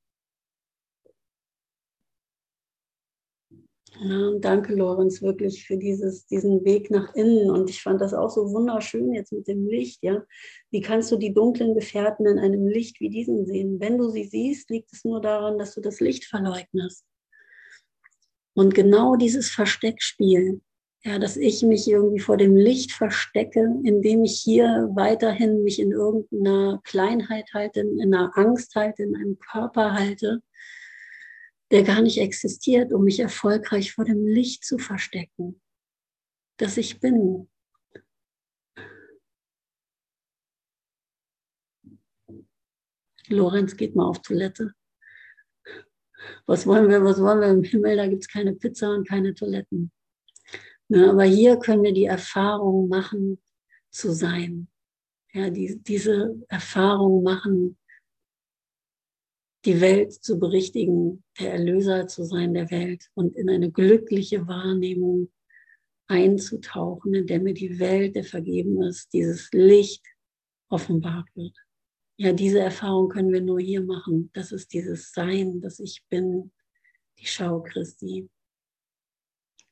Ja, 4.01 4.33
danke, 4.41 4.75
Lorenz, 4.75 5.23
wirklich 5.23 5.67
für 5.67 5.79
dieses, 5.79 6.27
diesen 6.27 6.65
Weg 6.65 6.91
nach 6.91 7.15
innen. 7.15 7.51
Und 7.51 7.71
ich 7.71 7.83
fand 7.83 8.01
das 8.01 8.13
auch 8.13 8.29
so 8.29 8.53
wunderschön 8.53 9.13
jetzt 9.15 9.33
mit 9.33 9.49
dem 9.49 9.67
Licht. 9.67 10.03
Ja? 10.03 10.23
Wie 10.71 10.83
kannst 10.83 11.11
du 11.13 11.17
die 11.17 11.33
dunklen 11.33 11.75
Gefährten 11.75 12.27
in 12.27 12.39
einem 12.39 12.67
Licht 12.67 13.01
wie 13.01 13.09
diesem 13.09 13.47
sehen? 13.47 13.81
Wenn 13.81 13.97
du 13.97 14.11
sie 14.11 14.25
siehst, 14.25 14.69
liegt 14.69 14.93
es 14.93 15.05
nur 15.05 15.21
daran, 15.21 15.59
dass 15.59 15.75
du 15.75 15.81
das 15.81 16.01
Licht 16.01 16.25
verleugnest. 16.25 17.05
Und 18.55 18.75
genau 18.75 19.17
dieses 19.17 19.51
Versteckspiel, 19.51 20.61
ja, 21.05 21.19
dass 21.19 21.37
ich 21.37 21.63
mich 21.63 21.89
irgendwie 21.89 22.21
vor 22.21 22.37
dem 22.37 22.57
Licht 22.57 22.93
verstecke, 22.93 23.81
indem 23.85 24.25
ich 24.25 24.41
hier 24.41 24.91
weiterhin 24.95 25.63
mich 25.63 25.79
in 25.79 25.93
irgendeiner 25.93 26.81
Kleinheit 26.85 27.51
halte, 27.55 27.81
in 27.81 28.01
einer 28.03 28.33
Angst 28.37 28.75
halte, 28.75 29.05
in 29.05 29.15
einem 29.15 29.39
Körper 29.39 29.95
halte, 29.95 30.43
der 31.71 31.83
gar 31.83 32.01
nicht 32.03 32.19
existiert, 32.19 32.93
um 32.93 33.05
mich 33.05 33.21
erfolgreich 33.21 33.93
vor 33.93 34.05
dem 34.05 34.27
Licht 34.27 34.65
zu 34.65 34.79
verstecken, 34.79 35.61
das 36.59 36.77
ich 36.77 37.01
bin. 37.01 37.49
Lorenz 43.29 43.77
geht 43.77 43.97
mal 43.97 44.07
auf 44.07 44.23
Toilette. 44.23 44.73
Was 46.47 46.67
wollen 46.67 46.89
wir, 46.89 47.03
was 47.03 47.21
wollen 47.21 47.41
wir 47.41 47.49
im 47.49 47.65
Himmel? 47.65 47.97
Da 47.97 48.07
gibt 48.07 48.23
es 48.23 48.29
keine 48.29 48.55
Pizza 48.55 48.91
und 48.91 49.09
keine 49.09 49.35
Toiletten. 49.35 49.91
Ja, 50.89 51.11
aber 51.11 51.25
hier 51.25 51.59
können 51.59 51.83
wir 51.83 51.93
die 51.93 52.05
Erfahrung 52.05 52.89
machen, 52.89 53.43
zu 53.91 54.13
sein. 54.13 54.69
Ja, 55.33 55.51
die, 55.51 55.83
diese 55.83 56.37
Erfahrung 56.49 57.23
machen, 57.23 57.79
die 59.67 59.81
Welt 59.81 60.13
zu 60.13 60.39
berichtigen, 60.39 61.25
der 61.41 61.53
Erlöser 61.55 62.07
zu 62.07 62.25
sein 62.25 62.55
der 62.55 62.71
Welt 62.71 63.11
und 63.15 63.37
in 63.37 63.51
eine 63.51 63.71
glückliche 63.71 64.47
Wahrnehmung 64.47 65.31
einzutauchen, 66.07 67.15
in 67.15 67.27
der 67.27 67.41
mir 67.41 67.53
die 67.53 67.81
Welt, 67.81 68.15
der 68.15 68.23
vergeben 68.23 68.81
ist, 68.83 69.13
dieses 69.13 69.51
Licht 69.53 70.05
offenbart 70.69 71.29
wird. 71.35 71.57
Ja, 72.17 72.33
diese 72.33 72.61
Erfahrung 72.61 73.09
können 73.09 73.33
wir 73.33 73.43
nur 73.43 73.59
hier 73.59 73.83
machen. 73.83 74.31
Das 74.33 74.53
ist 74.53 74.73
dieses 74.73 75.13
Sein, 75.13 75.61
das 75.61 75.81
ich 75.81 76.05
bin, 76.09 76.53
die 77.19 77.27
Schau 77.27 77.61
Christi. 77.61 78.31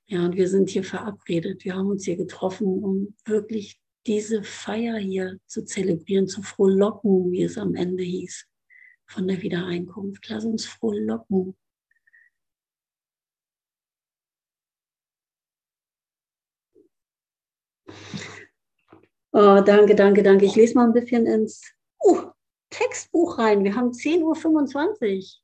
Ja, 0.07 0.27
und 0.27 0.35
wir 0.37 0.49
sind 0.49 0.71
hier 0.71 0.85
verabredet. 0.85 1.65
Wir 1.65 1.77
haben 1.77 1.87
uns 1.87 2.05
hier 2.05 2.17
getroffen, 2.17 2.83
um 2.83 3.17
wirklich 3.25 3.81
diese 4.07 4.43
Feier 4.43 4.99
hier 4.99 5.39
zu 5.47 5.65
zelebrieren, 5.65 6.27
zu 6.27 6.43
frohlocken, 6.43 7.31
wie 7.31 7.45
es 7.45 7.57
am 7.57 7.75
Ende 7.77 8.03
hieß 8.03 8.47
von 9.07 9.29
der 9.29 9.41
Wiedereinkunft. 9.43 10.29
Lass 10.29 10.45
uns 10.45 10.67
frohlocken. 10.67 11.57
Oh, 19.33 19.61
danke, 19.61 19.97
danke, 19.97 20.23
danke. 20.23 20.45
Ich 20.45 20.55
lese 20.55 20.75
mal 20.75 20.87
ein 20.87 20.93
bisschen 20.93 21.27
ins 21.27 21.61
uh, 22.05 22.31
Textbuch 22.71 23.39
rein. 23.39 23.65
Wir 23.65 23.75
haben 23.75 23.91
10.25 23.91 25.41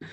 Uhr. 0.00 0.08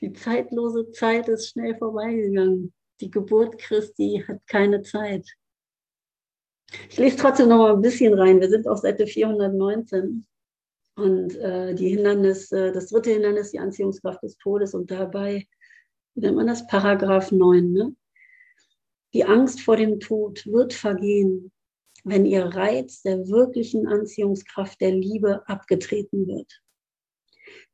Die 0.00 0.12
zeitlose 0.12 0.90
Zeit 0.90 1.28
ist 1.28 1.50
schnell 1.50 1.76
vorbeigegangen. 1.76 2.74
Die 3.00 3.10
Geburt 3.10 3.58
Christi 3.58 4.24
hat 4.26 4.44
keine 4.48 4.82
Zeit. 4.82 5.28
Ich 6.88 6.98
lese 6.98 7.16
trotzdem 7.16 7.48
noch 7.48 7.58
mal 7.58 7.74
ein 7.74 7.82
bisschen 7.82 8.14
rein. 8.14 8.40
Wir 8.40 8.50
sind 8.50 8.66
auf 8.66 8.78
Seite 8.78 9.06
419. 9.06 10.26
Und 11.02 11.34
äh, 11.36 11.74
die 11.74 11.88
Hindernis, 11.88 12.48
das 12.48 12.88
dritte 12.90 13.10
Hindernis, 13.10 13.50
die 13.50 13.58
Anziehungskraft 13.58 14.22
des 14.22 14.36
Todes 14.36 14.72
und 14.72 14.88
dabei, 14.88 15.48
wie 16.14 16.20
nennt 16.20 16.36
man 16.36 16.46
das, 16.46 16.64
Paragraph 16.68 17.32
9, 17.32 17.72
ne? 17.72 17.96
Die 19.12 19.24
Angst 19.24 19.60
vor 19.62 19.76
dem 19.76 19.98
Tod 19.98 20.46
wird 20.46 20.72
vergehen, 20.72 21.50
wenn 22.04 22.24
ihr 22.24 22.44
Reiz 22.46 23.02
der 23.02 23.26
wirklichen 23.28 23.86
Anziehungskraft 23.88 24.80
der 24.80 24.92
Liebe 24.92 25.46
abgetreten 25.48 26.28
wird. 26.28 26.62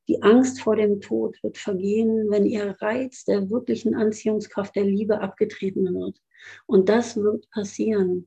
Die 0.08 0.22
Angst 0.22 0.62
vor 0.62 0.76
dem 0.76 1.00
Tod 1.00 1.36
wird 1.42 1.58
vergehen, 1.58 2.30
wenn 2.30 2.46
ihr 2.46 2.76
Reiz 2.80 3.24
der 3.24 3.50
wirklichen 3.50 3.94
Anziehungskraft 3.94 4.74
der 4.74 4.84
Liebe 4.84 5.20
abgetreten 5.20 5.94
wird. 5.94 6.18
Und 6.66 6.88
das 6.88 7.16
wird 7.16 7.48
passieren, 7.50 8.26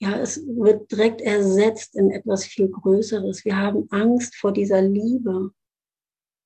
ja, 0.00 0.16
es 0.20 0.46
wird 0.46 0.90
direkt 0.92 1.20
ersetzt 1.20 1.96
in 1.96 2.10
etwas 2.10 2.44
viel 2.44 2.68
Größeres. 2.68 3.44
Wir 3.44 3.56
haben 3.56 3.88
Angst 3.90 4.36
vor 4.36 4.52
dieser 4.52 4.80
Liebe, 4.80 5.50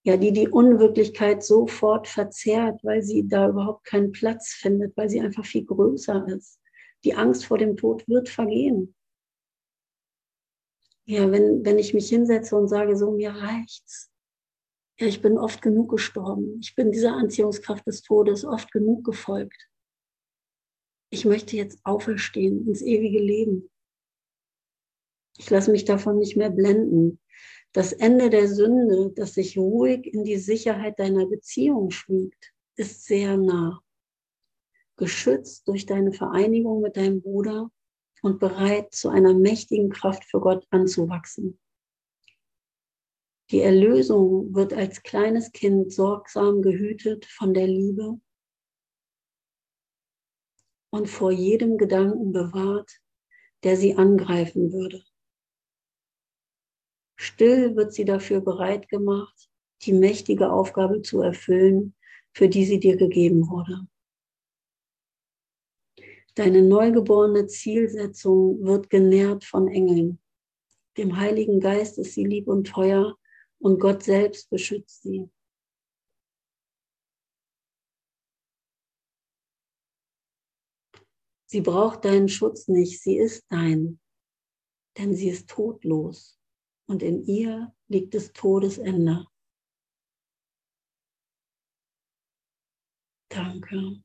ja, 0.04 0.16
die 0.16 0.32
die 0.32 0.48
Unwirklichkeit 0.48 1.44
sofort 1.44 2.08
verzerrt, 2.08 2.82
weil 2.82 3.02
sie 3.02 3.28
da 3.28 3.50
überhaupt 3.50 3.84
keinen 3.84 4.12
Platz 4.12 4.48
findet, 4.48 4.96
weil 4.96 5.10
sie 5.10 5.20
einfach 5.20 5.44
viel 5.44 5.66
größer 5.66 6.26
ist. 6.28 6.60
Die 7.04 7.14
Angst 7.14 7.44
vor 7.44 7.58
dem 7.58 7.76
Tod 7.76 8.08
wird 8.08 8.28
vergehen. 8.28 8.94
Ja, 11.04 11.30
wenn, 11.30 11.64
wenn 11.64 11.78
ich 11.78 11.94
mich 11.94 12.08
hinsetze 12.08 12.56
und 12.56 12.68
sage, 12.68 12.96
so, 12.96 13.10
mir 13.12 13.32
reicht's. 13.32 14.10
Ja, 14.98 15.08
ich 15.08 15.20
bin 15.20 15.36
oft 15.36 15.60
genug 15.60 15.90
gestorben. 15.90 16.58
Ich 16.60 16.74
bin 16.74 16.90
dieser 16.90 17.14
Anziehungskraft 17.14 17.86
des 17.86 18.02
Todes 18.02 18.44
oft 18.44 18.70
genug 18.72 19.04
gefolgt 19.04 19.68
ich 21.12 21.26
möchte 21.26 21.56
jetzt 21.56 21.78
auferstehen 21.84 22.66
ins 22.66 22.80
ewige 22.80 23.20
Leben. 23.20 23.70
Ich 25.36 25.50
lasse 25.50 25.70
mich 25.70 25.84
davon 25.84 26.18
nicht 26.18 26.36
mehr 26.36 26.48
blenden. 26.48 27.20
Das 27.72 27.92
Ende 27.92 28.30
der 28.30 28.48
Sünde, 28.48 29.12
das 29.14 29.34
sich 29.34 29.58
ruhig 29.58 30.06
in 30.06 30.24
die 30.24 30.38
Sicherheit 30.38 30.98
deiner 30.98 31.26
Beziehung 31.26 31.90
schmiegt, 31.90 32.54
ist 32.76 33.04
sehr 33.04 33.36
nah. 33.36 33.80
Geschützt 34.96 35.68
durch 35.68 35.84
deine 35.84 36.14
Vereinigung 36.14 36.80
mit 36.80 36.96
deinem 36.96 37.20
Bruder 37.20 37.70
und 38.22 38.40
bereit 38.40 38.94
zu 38.94 39.10
einer 39.10 39.34
mächtigen 39.34 39.90
Kraft 39.90 40.24
für 40.24 40.40
Gott 40.40 40.66
anzuwachsen. 40.70 41.58
Die 43.50 43.60
Erlösung 43.60 44.54
wird 44.54 44.72
als 44.72 45.02
kleines 45.02 45.52
Kind 45.52 45.92
sorgsam 45.92 46.62
gehütet 46.62 47.26
von 47.26 47.52
der 47.52 47.66
Liebe 47.66 48.18
und 50.92 51.08
vor 51.08 51.32
jedem 51.32 51.78
Gedanken 51.78 52.32
bewahrt, 52.32 53.00
der 53.64 53.76
sie 53.76 53.96
angreifen 53.96 54.72
würde. 54.72 55.02
Still 57.16 57.76
wird 57.76 57.94
sie 57.94 58.04
dafür 58.04 58.40
bereit 58.40 58.88
gemacht, 58.88 59.48
die 59.82 59.92
mächtige 59.92 60.50
Aufgabe 60.50 61.02
zu 61.02 61.22
erfüllen, 61.22 61.94
für 62.34 62.48
die 62.48 62.64
sie 62.64 62.78
dir 62.78 62.96
gegeben 62.96 63.48
wurde. 63.48 63.86
Deine 66.34 66.62
neugeborene 66.62 67.46
Zielsetzung 67.46 68.64
wird 68.64 68.90
genährt 68.90 69.44
von 69.44 69.68
Engeln. 69.68 70.18
Dem 70.96 71.16
Heiligen 71.16 71.60
Geist 71.60 71.98
ist 71.98 72.14
sie 72.14 72.24
lieb 72.24 72.48
und 72.48 72.66
teuer 72.66 73.16
und 73.58 73.80
Gott 73.80 74.02
selbst 74.02 74.50
beschützt 74.50 75.02
sie. 75.02 75.30
Sie 81.52 81.60
braucht 81.60 82.06
deinen 82.06 82.30
Schutz 82.30 82.66
nicht, 82.66 83.02
sie 83.02 83.18
ist 83.18 83.44
dein, 83.50 84.00
denn 84.96 85.14
sie 85.14 85.28
ist 85.28 85.50
todlos 85.50 86.40
und 86.88 87.02
in 87.02 87.22
ihr 87.26 87.74
liegt 87.88 88.14
des 88.14 88.32
Todesende. 88.32 89.26
Danke. 93.28 94.02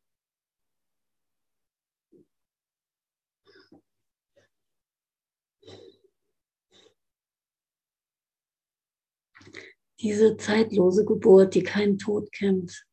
Diese 10.01 10.35
zeitlose 10.35 11.05
Geburt, 11.05 11.55
die 11.55 11.63
keinen 11.63 11.97
Tod 11.97 12.29
kennt, 12.33 12.86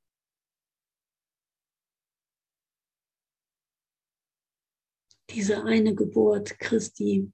Diese 5.35 5.65
eine 5.65 5.97
Geburt 5.97 6.61
Christi. 6.61 7.33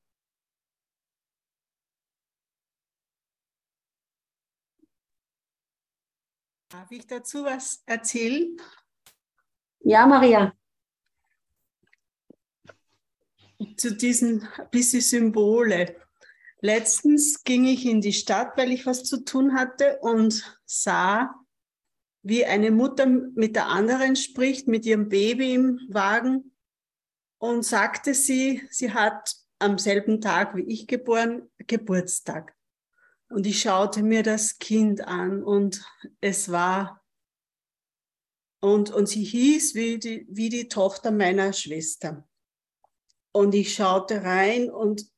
Darf 6.70 6.90
ich 6.90 7.06
dazu 7.06 7.44
was 7.44 7.82
erzählen? 7.84 8.56
Ja, 9.80 10.06
Maria. 10.06 10.54
Zu 13.76 13.94
diesen 13.94 14.48
bisschen 14.70 15.02
Symbole. 15.02 16.00
Letztens 16.62 17.44
ging 17.44 17.66
ich 17.66 17.84
in 17.84 18.00
die 18.00 18.14
Stadt, 18.14 18.56
weil 18.56 18.72
ich 18.72 18.86
was 18.86 19.04
zu 19.04 19.24
tun 19.26 19.54
hatte 19.54 19.98
und 20.00 20.58
sah, 20.64 21.34
wie 22.22 22.46
eine 22.46 22.70
Mutter 22.70 23.04
mit 23.04 23.56
der 23.56 23.66
anderen 23.66 24.16
spricht, 24.16 24.68
mit 24.68 24.86
ihrem 24.86 25.10
Baby 25.10 25.52
im 25.52 25.80
Wagen 25.90 26.50
und 27.40 27.64
sagte 27.64 28.12
sie, 28.14 28.62
sie 28.70 28.92
hat 28.92 29.34
am 29.58 29.78
selben 29.78 30.20
Tag 30.20 30.54
wie 30.54 30.62
ich 30.62 30.86
geboren 30.86 31.50
Geburtstag. 31.58 32.54
Und 33.30 33.46
ich 33.46 33.62
schaute 33.62 34.02
mir 34.02 34.22
das 34.22 34.58
Kind 34.58 35.00
an 35.00 35.42
und 35.42 35.82
es 36.20 36.50
war, 36.50 37.02
und, 38.60 38.90
und 38.90 39.08
sie 39.08 39.24
hieß 39.24 39.74
wie 39.74 39.98
die, 39.98 40.26
wie 40.28 40.50
die 40.50 40.68
Tochter 40.68 41.10
meiner 41.10 41.52
Schwester. 41.54 42.28
Und 43.32 43.54
ich 43.54 43.74
schaute 43.74 44.22
rein 44.22 44.70
und 44.70 45.10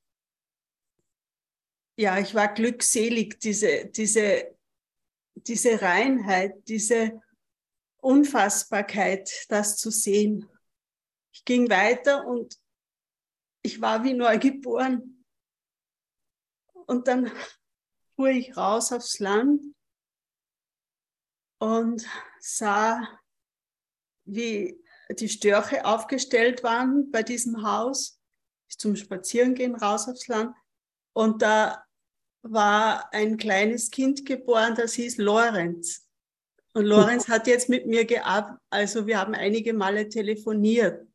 ja, 1.96 2.18
ich 2.18 2.34
war 2.34 2.54
glückselig, 2.54 3.40
diese, 3.40 3.86
diese, 3.86 4.56
diese 5.34 5.82
Reinheit, 5.82 6.68
diese 6.68 7.20
Unfassbarkeit, 7.96 9.46
das 9.48 9.76
zu 9.76 9.90
sehen. 9.90 10.48
Ich 11.32 11.44
ging 11.44 11.70
weiter 11.70 12.26
und 12.26 12.58
ich 13.62 13.80
war 13.80 14.04
wie 14.04 14.14
neu 14.14 14.38
geboren. 14.38 15.24
Und 16.86 17.08
dann 17.08 17.30
fuhr 18.14 18.28
ich 18.28 18.56
raus 18.56 18.92
aufs 18.92 19.18
Land 19.18 19.60
und 21.58 22.06
sah, 22.40 23.08
wie 24.24 24.82
die 25.10 25.28
Störche 25.28 25.84
aufgestellt 25.84 26.62
waren 26.62 27.10
bei 27.10 27.22
diesem 27.22 27.62
Haus, 27.62 28.20
zum 28.68 28.96
Spazierengehen 28.96 29.74
raus 29.74 30.08
aufs 30.08 30.28
Land. 30.28 30.54
Und 31.14 31.42
da 31.42 31.84
war 32.42 33.12
ein 33.12 33.36
kleines 33.36 33.90
Kind 33.90 34.26
geboren, 34.26 34.74
das 34.74 34.94
hieß 34.94 35.18
Lorenz. 35.18 36.08
Und 36.74 36.86
Lorenz 36.86 37.28
hat 37.28 37.46
jetzt 37.46 37.68
mit 37.68 37.86
mir 37.86 38.04
gearbeitet, 38.04 38.60
also 38.70 39.06
wir 39.06 39.18
haben 39.18 39.34
einige 39.34 39.72
Male 39.74 40.08
telefoniert. 40.08 41.06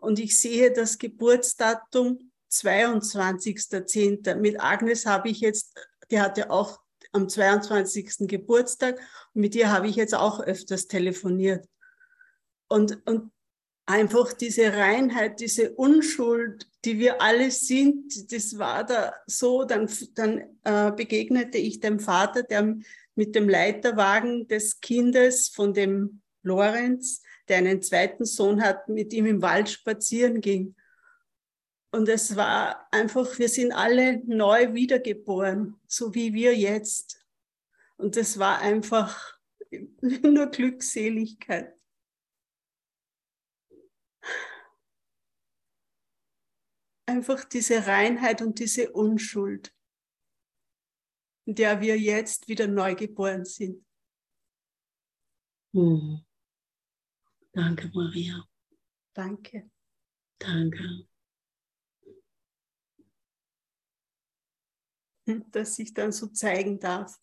Und 0.00 0.18
ich 0.18 0.38
sehe 0.38 0.72
das 0.72 0.98
Geburtsdatum 0.98 2.30
22.10. 2.50 4.36
Mit 4.36 4.60
Agnes 4.60 5.06
habe 5.06 5.28
ich 5.28 5.40
jetzt, 5.40 5.74
die 6.10 6.20
hatte 6.20 6.50
auch 6.50 6.80
am 7.12 7.28
22. 7.28 8.28
Geburtstag 8.28 8.98
und 9.34 9.40
mit 9.40 9.54
ihr 9.54 9.70
habe 9.70 9.88
ich 9.88 9.96
jetzt 9.96 10.14
auch 10.14 10.40
öfters 10.40 10.86
telefoniert. 10.86 11.66
Und, 12.68 13.00
und 13.06 13.32
einfach 13.86 14.32
diese 14.32 14.72
Reinheit, 14.74 15.40
diese 15.40 15.72
Unschuld, 15.72 16.68
die 16.84 16.98
wir 16.98 17.20
alle 17.22 17.50
sind, 17.50 18.30
das 18.32 18.58
war 18.58 18.84
da 18.84 19.14
so. 19.26 19.64
Dann, 19.64 19.90
dann 20.14 20.44
äh, 20.64 20.92
begegnete 20.92 21.58
ich 21.58 21.80
dem 21.80 21.98
Vater, 21.98 22.42
der 22.42 22.76
mit 23.14 23.34
dem 23.34 23.48
Leiterwagen 23.48 24.46
des 24.46 24.80
Kindes 24.80 25.48
von 25.48 25.74
dem 25.74 26.20
Lorenz, 26.42 27.22
der 27.48 27.58
einen 27.58 27.82
zweiten 27.82 28.24
Sohn 28.24 28.62
hat, 28.62 28.88
mit 28.88 29.12
ihm 29.12 29.26
im 29.26 29.42
Wald 29.42 29.68
spazieren 29.70 30.40
ging. 30.40 30.76
Und 31.90 32.08
es 32.08 32.36
war 32.36 32.86
einfach, 32.92 33.38
wir 33.38 33.48
sind 33.48 33.72
alle 33.72 34.22
neu 34.26 34.74
wiedergeboren, 34.74 35.80
so 35.86 36.14
wie 36.14 36.34
wir 36.34 36.54
jetzt. 36.56 37.24
Und 37.96 38.16
es 38.16 38.38
war 38.38 38.60
einfach 38.60 39.38
nur 40.00 40.46
Glückseligkeit. 40.46 41.78
einfach 47.08 47.44
diese 47.44 47.86
Reinheit 47.86 48.42
und 48.42 48.58
diese 48.58 48.92
Unschuld, 48.92 49.74
in 51.46 51.54
der 51.54 51.80
wir 51.80 51.98
jetzt 51.98 52.48
wieder 52.48 52.66
neu 52.66 52.94
geboren 52.94 53.44
sind. 53.44 53.84
Hm. 55.74 56.24
Danke, 57.52 57.90
Maria. 57.94 58.44
Danke. 59.14 59.70
Danke. 60.38 61.06
Dass 65.50 65.78
ich 65.78 65.92
dann 65.92 66.12
so 66.12 66.28
zeigen 66.28 66.78
darf. 66.78 67.18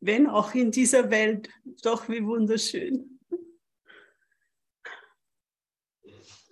Wenn 0.00 0.26
auch 0.26 0.54
in 0.54 0.70
dieser 0.70 1.10
Welt, 1.10 1.50
doch 1.82 2.08
wie 2.08 2.24
wunderschön. 2.24 3.20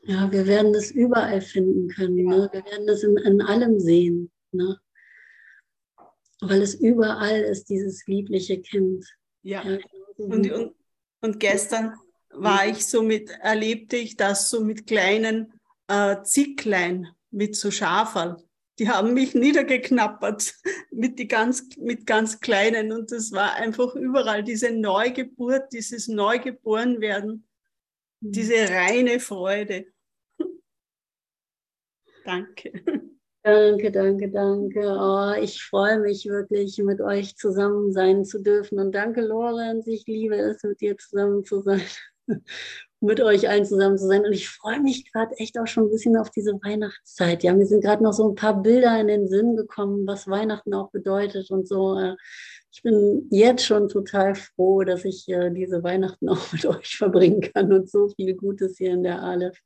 Ja, 0.02 0.30
wir 0.32 0.46
werden 0.46 0.72
das 0.72 0.90
überall 0.90 1.42
finden 1.42 1.88
können. 1.88 2.24
Ne? 2.24 2.48
Wir 2.50 2.64
werden 2.64 2.86
das 2.86 3.02
in, 3.02 3.16
in 3.18 3.42
allem 3.42 3.78
sehen. 3.78 4.30
Ne? 4.52 4.80
Weil 6.40 6.62
es 6.62 6.74
überall 6.74 7.40
ist, 7.40 7.68
dieses 7.68 8.06
liebliche 8.06 8.60
Kind. 8.60 9.04
Ja. 9.42 9.62
ja 9.62 9.78
und, 10.16 10.50
und, 10.50 10.74
und 11.20 11.40
gestern 11.40 11.94
war 12.30 12.66
ich 12.66 12.86
so 12.86 13.02
mit, 13.02 13.30
erlebte 13.30 13.96
ich 13.96 14.16
das 14.16 14.50
so 14.50 14.62
mit 14.62 14.86
kleinen 14.86 15.52
äh, 15.88 16.22
Zicklein, 16.22 17.08
mit 17.30 17.56
so 17.56 17.70
Schaferl. 17.70 18.36
Die 18.78 18.88
haben 18.88 19.14
mich 19.14 19.34
niedergeknappert 19.34 20.54
mit, 20.92 21.18
die 21.18 21.26
ganz, 21.26 21.76
mit 21.78 22.06
ganz 22.06 22.40
kleinen. 22.40 22.92
Und 22.92 23.10
das 23.10 23.32
war 23.32 23.54
einfach 23.54 23.94
überall 23.96 24.44
diese 24.44 24.70
Neugeburt, 24.70 25.72
dieses 25.72 26.06
Neugeborenwerden, 26.06 27.48
mhm. 28.20 28.32
diese 28.32 28.68
reine 28.68 29.18
Freude. 29.18 29.86
Danke. 32.24 32.72
Danke, 33.48 33.90
danke, 33.90 34.28
danke. 34.30 34.80
Oh, 35.00 35.32
ich 35.40 35.62
freue 35.62 35.98
mich 36.00 36.26
wirklich, 36.26 36.76
mit 36.84 37.00
euch 37.00 37.34
zusammen 37.34 37.94
sein 37.94 38.26
zu 38.26 38.42
dürfen. 38.42 38.78
Und 38.78 38.92
danke, 38.94 39.22
Lorenz. 39.22 39.86
Ich 39.86 40.04
liebe 40.06 40.36
es, 40.36 40.62
mit 40.62 40.82
dir 40.82 40.98
zusammen 40.98 41.44
zu 41.46 41.62
sein, 41.62 41.80
mit 43.00 43.22
euch 43.22 43.48
allen 43.48 43.64
zusammen 43.64 43.96
zu 43.96 44.06
sein. 44.06 44.26
Und 44.26 44.34
ich 44.34 44.50
freue 44.50 44.82
mich 44.82 45.10
gerade 45.10 45.34
echt 45.38 45.58
auch 45.58 45.66
schon 45.66 45.84
ein 45.84 45.90
bisschen 45.90 46.18
auf 46.18 46.28
diese 46.28 46.60
Weihnachtszeit. 46.62 47.42
Ja, 47.42 47.54
mir 47.54 47.64
sind 47.64 47.82
gerade 47.82 48.04
noch 48.04 48.12
so 48.12 48.28
ein 48.28 48.34
paar 48.34 48.62
Bilder 48.62 49.00
in 49.00 49.06
den 49.06 49.28
Sinn 49.28 49.56
gekommen, 49.56 50.06
was 50.06 50.28
Weihnachten 50.28 50.74
auch 50.74 50.90
bedeutet 50.90 51.50
und 51.50 51.66
so. 51.66 51.98
Äh, 51.98 52.16
ich 52.70 52.82
bin 52.82 53.28
jetzt 53.30 53.64
schon 53.64 53.88
total 53.88 54.34
froh, 54.34 54.84
dass 54.84 55.06
ich 55.06 55.26
äh, 55.30 55.48
diese 55.50 55.82
Weihnachten 55.82 56.28
auch 56.28 56.52
mit 56.52 56.66
euch 56.66 56.98
verbringen 56.98 57.40
kann 57.40 57.72
und 57.72 57.88
so 57.88 58.08
viel 58.10 58.34
Gutes 58.34 58.76
hier 58.76 58.90
in 58.90 59.04
der 59.04 59.22
Aleph 59.22 59.58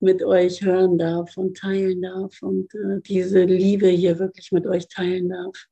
mit 0.00 0.22
euch 0.22 0.62
hören 0.62 0.98
darf 0.98 1.36
und 1.36 1.56
teilen 1.56 2.02
darf 2.02 2.42
und 2.42 2.74
äh, 2.74 3.00
diese 3.00 3.44
Liebe 3.44 3.88
hier 3.88 4.18
wirklich 4.18 4.52
mit 4.52 4.66
euch 4.66 4.88
teilen 4.88 5.30
darf. 5.30 5.66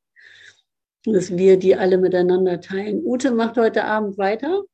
Dass 1.05 1.37
wir 1.37 1.59
die 1.59 1.77
alle 1.77 1.99
miteinander 1.99 2.61
teilen. 2.61 3.05
Ute 3.05 3.31
macht 3.31 3.57
heute 3.59 3.85
Abend 3.85 4.17
weiter. 4.17 4.65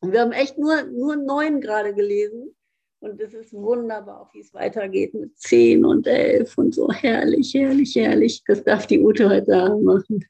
Und 0.00 0.12
wir 0.12 0.22
haben 0.22 0.32
echt 0.32 0.56
nur, 0.56 0.84
nur 0.84 1.16
neun 1.16 1.60
gerade 1.60 1.94
gelesen. 1.94 2.56
Und 3.00 3.20
es 3.20 3.32
ist 3.32 3.52
wunderbar, 3.52 4.30
wie 4.32 4.40
es 4.40 4.52
weitergeht 4.52 5.14
mit 5.14 5.38
zehn 5.38 5.84
und 5.84 6.06
elf 6.06 6.56
und 6.58 6.74
so. 6.74 6.90
Herrlich, 6.92 7.54
herrlich, 7.54 7.94
herrlich. 7.96 8.42
Das 8.46 8.62
darf 8.64 8.86
die 8.86 9.00
Ute 9.00 9.28
heute 9.28 9.54
Abend 9.56 9.84
machen. 9.84 10.24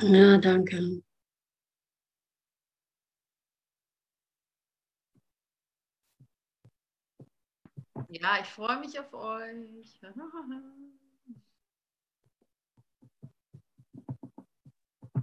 Ja, 0.00 0.38
danke. 0.38 1.02
Ja, 8.06 8.38
ich 8.40 8.48
freue 8.48 8.80
mich 8.80 8.98
auf 8.98 9.12
euch. 9.12 10.00